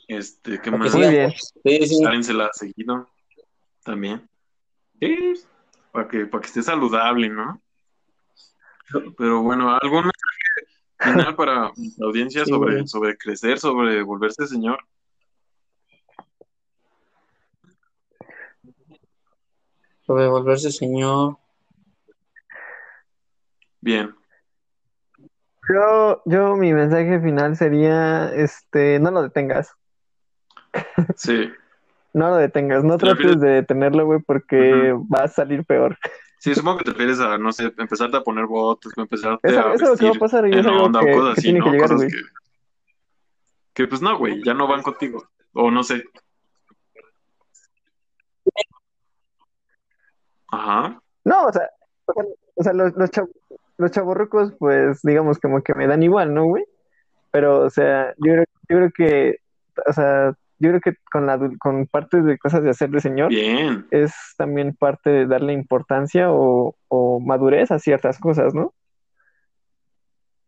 Este, 0.09 0.61
¿qué 0.61 0.71
más? 0.71 0.95
Muy 0.95 1.09
bien. 1.09 1.33
Sí, 1.65 2.03
seguido. 2.53 3.09
También. 3.85 4.29
Sí, 5.01 5.35
para 5.93 6.09
que, 6.09 6.27
para 6.27 6.41
que 6.43 6.47
esté 6.49 6.63
saludable, 6.63 7.29
¿no? 7.29 7.61
Pero 9.17 9.43
bueno, 9.43 9.71
¿algún 9.81 10.03
mensaje 10.05 10.24
final 11.05 11.37
para 11.37 11.55
la 11.55 12.07
audiencia 12.07 12.45
Sí, 12.45 12.51
sobre, 12.51 12.75
güey. 12.75 12.87
sobre 12.89 13.17
crecer, 13.17 13.59
sobre 13.59 14.03
volverse 14.03 14.47
señor? 14.47 14.79
Sobre 20.07 20.29
volverse 20.29 20.71
señor. 20.71 21.39
Bien. 23.81 24.15
Yo, 25.73 26.23
yo, 26.27 26.57
mi 26.57 26.75
mensaje 26.75 27.21
final 27.21 27.57
sería, 27.57 28.35
este, 28.35 28.99
no 29.01 29.11
lo 29.11 29.23
detengas, 29.23 29.73
Sí. 31.17 31.51
no 32.13 32.29
lo 32.31 32.37
detengas, 32.37 32.85
no 32.85 32.99
trates 32.99 33.41
de 33.41 33.49
detenerlo, 33.49 34.05
güey, 34.05 34.21
porque 34.21 34.93
va 34.93 35.25
a 35.25 35.29
salir 35.29 35.65
peor. 35.65 35.97
Sí, 36.45 36.55
supongo 36.55 36.77
que 36.77 36.85
te 36.85 36.91
refieres 36.91 37.21
a, 37.21 37.39
no 37.39 37.53
sé, 37.53 37.73
empezarte 37.79 38.19
a 38.19 38.21
poner 38.21 38.45
botas, 38.45 38.93
empezarte 38.99 39.49
Eso, 39.49 39.61
a 39.61 39.73
eso 39.73 39.85
es 39.85 39.91
lo 39.93 39.97
que 39.97 40.05
va 40.05 40.11
a 40.11 40.21
pasar 40.21 40.47
y 40.47 40.51
es 40.51 40.57
en 40.59 40.67
algo 40.67 40.85
onda 40.85 41.01
o 41.01 41.03
que, 41.07 41.13
cosas 41.15 41.35
que 41.37 41.41
así, 41.41 41.43
tiene 41.43 41.59
¿no? 41.61 41.65
que 41.65 41.71
llegar, 41.71 41.89
Cosas 41.89 42.13
que, 42.13 42.19
que 43.73 43.87
pues 43.89 44.03
no, 44.03 44.19
güey, 44.19 44.45
ya 44.45 44.53
no 44.53 44.67
van 44.69 44.83
contigo. 44.83 45.27
O 45.55 45.71
no 45.71 45.83
sé. 45.83 46.05
Ajá. 50.49 51.01
No, 51.25 51.47
o 51.47 51.53
sea, 51.53 51.71
o 52.05 52.13
sea, 52.13 52.25
o 52.57 52.63
sea, 52.63 52.73
los, 52.75 52.95
los, 52.95 53.11
chav- 53.11 53.33
los 53.79 53.91
chavorrucos, 53.91 54.53
pues, 54.59 55.01
digamos, 55.03 55.39
como 55.39 55.63
que 55.63 55.73
me 55.75 55.87
dan 55.87 56.03
igual, 56.03 56.35
¿no, 56.35 56.45
güey? 56.45 56.67
Pero, 57.31 57.61
o 57.61 57.71
sea, 57.71 58.13
yo 58.19 58.33
creo, 58.35 58.45
yo 58.69 58.77
creo 58.77 58.91
que, 58.95 59.39
o 59.87 59.93
sea, 59.95 60.37
yo 60.65 60.71
creo 60.71 60.81
que 60.81 60.95
con 61.13 61.27
la, 61.27 61.39
con 61.59 61.87
parte 61.87 62.23
de 62.23 62.39
cosas 62.39 62.63
de 62.63 62.71
hacer 62.71 62.91
de 62.91 63.01
señor 63.01 63.29
Bien. 63.29 63.87
es 63.91 64.13
también 64.39 64.75
parte 64.75 65.11
de 65.11 65.27
darle 65.27 65.53
importancia 65.53 66.33
o, 66.33 66.75
o 66.89 67.21
madurez 67.21 67.71
a 67.71 67.79
ciertas 67.79 68.19
cosas, 68.19 68.55
¿no? 68.55 68.73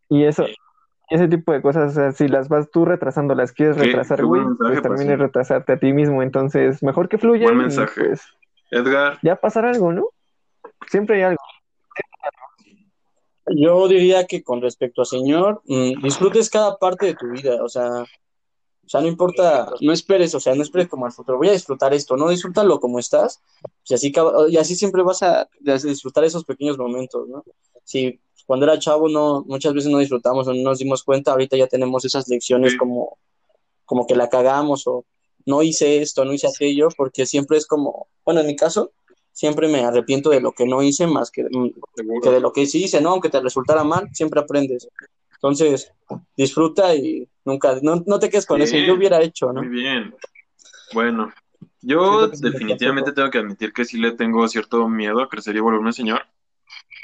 Y 0.09 0.25
eso, 0.25 0.47
ese 1.11 1.29
tipo 1.29 1.53
de 1.53 1.61
cosas, 1.63 1.93
o 1.93 1.95
sea, 1.95 2.13
si 2.13 2.29
las 2.29 2.49
vas 2.49 2.71
tú 2.71 2.85
retrasando, 2.85 3.35
las 3.35 3.53
quieres 3.53 3.77
Qué- 3.77 3.85
retrasar, 3.85 4.25
güey, 4.25 4.43
pues 4.59 4.83
también 4.83 5.07
pues, 5.07 5.11
es 5.11 5.19
retrasarte 5.19 5.73
a 5.73 5.79
ti 5.79 5.93
mismo, 5.93 6.23
entonces, 6.23 6.83
mejor 6.83 7.09
que 7.09 7.19
fluya 7.19 7.45
Buen 7.45 7.59
y, 7.59 7.63
mensaje. 7.63 8.05
pues, 8.05 8.23
Edgar, 8.71 9.19
ya 9.23 9.37
pasará 9.37 9.71
algo, 9.71 9.93
¿no? 9.93 10.09
Siempre 10.89 11.17
hay 11.17 11.23
algo. 11.23 11.43
Yo 13.49 13.87
diría 13.87 14.27
que 14.27 14.43
con 14.43 14.61
respecto 14.61 15.03
a 15.03 15.05
señor, 15.05 15.63
mm, 15.67 16.03
disfrutes 16.03 16.51
cada 16.51 16.77
parte 16.79 17.07
de 17.07 17.15
tu 17.15 17.29
vida, 17.31 17.63
o 17.63 17.69
sea, 17.69 18.05
o 18.87 18.89
sea, 18.89 19.01
no 19.01 19.09
importa, 19.09 19.73
no 19.81 19.93
esperes, 19.93 20.33
o 20.37 20.41
sea, 20.41 20.55
no 20.55 20.63
esperes 20.63 20.89
como 20.89 21.07
al 21.07 21.13
futuro, 21.13 21.39
voy 21.39 21.49
a 21.49 21.53
disfrutar 21.53 21.93
esto, 21.93 22.17
no, 22.17 22.29
disfrútalo 22.29 22.79
como 22.79 23.01
estás, 23.01 23.43
y 23.85 23.95
así, 23.95 24.13
y 24.49 24.57
así 24.57 24.77
siempre 24.77 25.03
vas 25.03 25.23
a 25.25 25.49
disfrutar 25.61 26.25
esos 26.25 26.45
pequeños 26.45 26.79
momentos, 26.79 27.29
¿no? 27.29 27.45
Si 27.83 28.21
cuando 28.47 28.65
era 28.65 28.79
chavo 28.79 29.09
no, 29.09 29.45
muchas 29.47 29.75
veces 29.75 29.91
no 29.91 29.99
disfrutamos 29.99 30.47
o 30.47 30.55
no 30.55 30.63
nos 30.63 30.79
dimos 30.79 31.03
cuenta, 31.03 31.33
ahorita 31.33 31.57
ya 31.57 31.67
tenemos 31.67 32.05
esas 32.05 32.29
lecciones 32.29 32.73
Sí. 32.73 32.79
como, 32.79 33.19
como 33.85 34.07
que 34.07 34.15
la 34.15 34.29
cagamos 34.29 34.87
o 34.87 35.05
no 35.47 35.63
hice 35.63 36.01
esto, 36.01 36.25
no 36.25 36.33
hice 36.33 36.47
aquello, 36.47 36.89
porque 36.97 37.27
siempre 37.27 37.59
es 37.59 37.67
como, 37.67 38.07
bueno, 38.25 38.41
en 38.41 38.47
mi 38.47 38.55
caso, 38.55 38.93
siempre 39.33 39.69
me 39.69 39.85
arrepiento 39.85 40.31
de 40.31 40.41
lo 40.41 40.53
que 40.53 40.65
no 40.65 40.83
hice 40.83 41.07
más 41.07 41.31
que, 41.31 41.43
mm, 41.45 42.21
que 42.23 42.31
de 42.31 42.41
lo 42.41 42.53
que 42.53 42.67
sí 42.67 42.85
hice, 42.85 43.01
¿no? 43.01 43.11
Aunque 43.11 43.31
te 43.31 43.41
resultara 43.41 43.85
mal, 43.85 44.09
siempre 44.13 44.41
aprendes. 44.41 44.89
Entonces, 45.49 45.93
disfruta 46.37 46.95
y 46.95 47.29
nunca, 47.45 47.77
no, 47.83 48.03
no 48.07 48.19
te 48.19 48.29
quedes 48.31 48.47
con 48.47 48.61
eso. 48.61 48.75
Bien. 48.75 48.87
Yo 48.87 48.95
hubiera 48.95 49.23
hecho, 49.23 49.53
¿no? 49.53 49.63
Muy 49.63 49.69
bien. 49.69 50.15
Bueno, 50.93 51.33
yo 51.81 52.29
sí 52.33 52.43
definitivamente 52.43 53.13
tengo 53.13 53.31
que 53.31 53.39
admitir 53.39 53.73
que 53.73 53.85
sí 53.85 53.99
le 53.99 54.13
tengo 54.13 54.47
cierto 54.49 54.89
miedo 54.89 55.21
a 55.21 55.29
crecer 55.29 55.57
y 55.57 55.61
volverme 55.61 55.93
señor, 55.93 56.23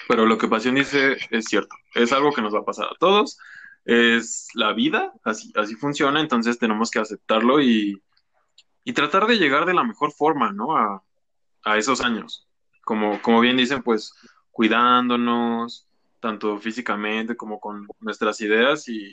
pero 0.08 0.26
lo 0.26 0.38
que 0.38 0.48
Pasión 0.48 0.74
dice 0.74 1.16
es 1.30 1.44
cierto. 1.46 1.74
Es 1.94 2.12
algo 2.12 2.32
que 2.32 2.42
nos 2.42 2.54
va 2.54 2.60
a 2.60 2.64
pasar 2.64 2.86
a 2.86 2.96
todos. 2.98 3.38
Es 3.84 4.48
la 4.54 4.72
vida, 4.72 5.12
así, 5.24 5.52
así 5.56 5.74
funciona, 5.74 6.20
entonces 6.20 6.58
tenemos 6.58 6.90
que 6.90 7.00
aceptarlo 7.00 7.60
y, 7.60 8.00
y 8.84 8.92
tratar 8.92 9.26
de 9.26 9.38
llegar 9.38 9.66
de 9.66 9.74
la 9.74 9.82
mejor 9.82 10.12
forma, 10.12 10.52
¿no? 10.52 10.76
A, 10.76 11.02
a 11.64 11.78
esos 11.78 12.00
años. 12.00 12.46
Como, 12.84 13.20
como 13.22 13.40
bien 13.40 13.56
dicen, 13.56 13.82
pues 13.82 14.14
cuidándonos, 14.50 15.88
tanto 16.22 16.56
físicamente 16.58 17.36
como 17.36 17.58
con 17.58 17.88
nuestras 18.00 18.40
ideas 18.40 18.88
y, 18.88 19.12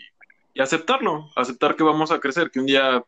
y 0.54 0.62
aceptarlo, 0.62 1.32
aceptar 1.36 1.76
que 1.76 1.84
vamos 1.84 2.12
a 2.12 2.20
crecer, 2.20 2.52
que 2.52 2.60
un 2.60 2.68
día 2.68 3.04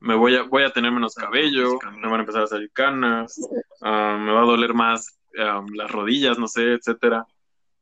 me 0.00 0.14
voy 0.14 0.36
a, 0.36 0.42
voy 0.44 0.64
a 0.64 0.72
tener 0.72 0.90
menos 0.90 1.14
cabello, 1.14 1.78
me 1.92 2.08
van 2.08 2.20
a 2.20 2.20
empezar 2.20 2.42
a 2.42 2.46
salir 2.46 2.72
canas, 2.72 3.38
ah, 3.82 4.18
me 4.18 4.32
va 4.32 4.40
a 4.40 4.46
doler 4.46 4.72
más 4.72 5.20
las 5.32 5.90
rodillas, 5.90 6.38
no 6.38 6.48
sé, 6.48 6.72
etcétera, 6.72 7.26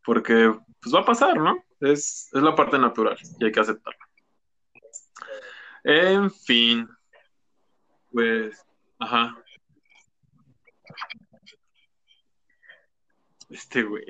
porque 0.04 0.52
pues 0.80 0.94
va 0.94 1.00
a 1.00 1.04
pasar, 1.04 1.36
¿no? 1.36 1.62
Es, 1.80 2.28
es 2.32 2.42
la 2.42 2.56
parte 2.56 2.78
natural 2.78 3.16
y 3.38 3.44
hay 3.44 3.52
que 3.52 3.60
aceptarla. 3.60 4.08
En 5.84 6.30
fin, 6.30 6.88
pues, 8.10 8.64
ajá. 8.98 9.36
Este 13.52 13.82
güey. 13.82 14.04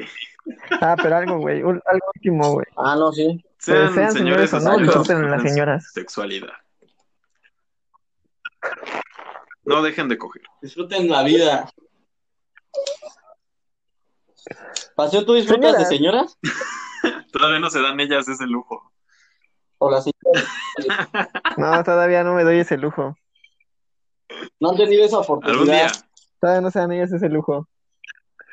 Ah, 0.80 0.96
pero 1.02 1.16
algo, 1.16 1.38
güey, 1.38 1.62
un- 1.62 1.82
algo 1.84 2.06
último, 2.14 2.52
güey. 2.52 2.66
Ah, 2.76 2.94
no, 2.96 3.12
sí. 3.12 3.44
Sean, 3.58 3.92
sean 3.94 4.12
señores 4.12 4.50
señores 4.50 4.52
o 4.54 4.60
no, 4.60 4.78
disfruten 4.78 5.30
las 5.30 5.42
señoras. 5.42 5.92
Sexualidad. 5.92 6.52
No 9.64 9.82
dejen 9.82 10.08
de 10.08 10.18
coger. 10.18 10.42
Disfruten 10.60 11.08
la 11.08 11.22
vida. 11.22 11.70
Pasión, 14.96 15.24
¿tú 15.24 15.34
disfrutas 15.34 15.78
de 15.78 15.84
señoras? 15.86 16.38
Todavía 17.32 17.58
no 17.60 17.70
se 17.70 17.80
dan 17.80 17.98
ellas 18.00 18.28
ese 18.28 18.46
lujo. 18.46 18.92
¿O 19.78 19.90
las 19.90 20.04
señoras? 20.04 20.48
No, 21.56 21.82
todavía 21.84 22.22
no 22.22 22.34
me 22.34 22.44
doy 22.44 22.58
ese 22.58 22.76
lujo. 22.76 23.16
No 24.60 24.70
han 24.70 24.76
tenido 24.76 25.04
esa 25.04 25.18
Algún 25.18 25.40
día. 25.40 25.52
oportunidad. 25.52 25.92
Todavía 26.40 26.60
no 26.60 26.70
se 26.70 26.78
dan 26.78 26.92
ellas 26.92 27.12
ese 27.12 27.28
lujo. 27.28 27.68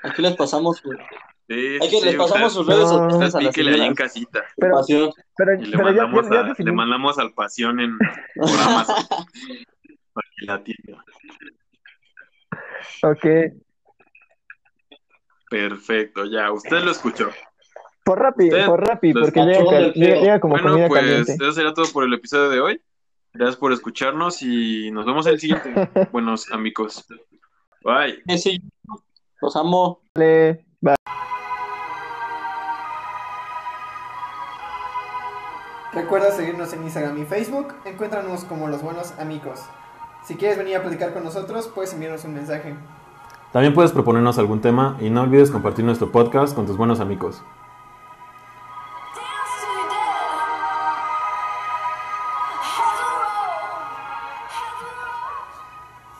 Aquí 0.04 0.22
les 0.22 0.36
pasamos, 0.36 0.78
su- 0.78 0.91
Sí, 0.91 1.56
hay 1.56 1.89
que 1.89 2.00
sí, 2.00 2.06
les 2.06 2.16
pasamos 2.16 2.54
sus 2.54 2.68
redes 2.68 2.82
No, 2.84 2.88
sociales 2.89 3.14
usted 3.14 3.39
a 3.39 3.41
las 3.41 3.56
píquele 3.56 3.72
ahí 3.82 3.88
en 3.88 3.95
casita. 3.95 4.43
Pero, 4.58 4.76
Pasión. 4.76 5.10
pero, 5.36 5.54
Y 5.56 5.66
le 5.66 5.78
pero 5.78 5.89
ya, 5.89 5.95
ya, 5.95 6.06
mandamos, 6.08 6.30
ya 6.30 6.39
a- 6.41 6.56
le 6.64 6.72
mandamos 6.72 7.18
al 7.20 7.34
pasión 7.34 7.80
en 7.80 7.97
por 8.36 8.50
Amazon. 8.50 9.06
para 10.14 10.28
que 10.38 10.45
la 10.45 10.54
atienda. 10.54 11.04
Ok. 13.04 13.26
Perfecto, 15.50 16.26
ya, 16.26 16.52
usted 16.52 16.84
lo 16.84 16.91
escuchó. 16.91 17.32
Por 18.06 18.20
Rappi, 18.20 18.45
Usted 18.45 18.66
por 18.66 18.88
Rappi, 18.88 19.14
porque 19.14 19.39
llega, 19.41 19.91
llega- 19.93 20.20
llega 20.22 20.39
como 20.39 20.54
Bueno, 20.54 20.70
comida 20.70 20.88
pues 20.88 21.02
caliente. 21.02 21.34
eso 21.34 21.52
sería 21.52 21.74
todo 21.74 21.86
por 21.91 22.04
el 22.04 22.14
episodio 22.14 22.50
de 22.50 22.60
hoy. 22.60 22.82
Gracias 23.34 23.58
por 23.58 23.72
escucharnos 23.74 24.41
y 24.41 24.89
nos 24.91 25.06
vemos 25.06 25.26
en 25.28 25.34
el 25.34 25.39
siguiente. 25.39 25.74
Buenos 26.12 26.52
amigos. 26.52 27.06
Bye. 27.84 28.22
Sí, 28.28 28.38
sí, 28.38 28.62
los 29.42 29.56
amo. 29.56 30.02
Vale, 30.16 30.66
bye. 30.82 30.96
Recuerda 35.94 36.32
seguirnos 36.32 36.72
en 36.74 36.84
Instagram 36.84 37.18
y 37.18 37.26
Facebook. 37.26 37.74
Encuéntranos 37.86 38.44
como 38.46 38.68
los 38.68 38.82
buenos 38.82 39.14
amigos. 39.20 39.62
Si 40.24 40.36
quieres 40.36 40.58
venir 40.58 40.76
a 40.76 40.82
platicar 40.82 41.14
con 41.14 41.24
nosotros, 41.24 41.68
puedes 41.68 41.94
enviarnos 41.94 42.26
un 42.26 42.34
mensaje. 42.34 42.76
También 43.52 43.74
puedes 43.74 43.92
proponernos 43.92 44.38
algún 44.38 44.62
tema 44.62 44.98
y 45.00 45.10
no 45.10 45.24
olvides 45.24 45.50
compartir 45.50 45.84
nuestro 45.84 46.12
podcast 46.12 46.56
con 46.56 46.68
tus 46.68 46.78
buenos 46.78 47.00
amigos. 47.00 47.42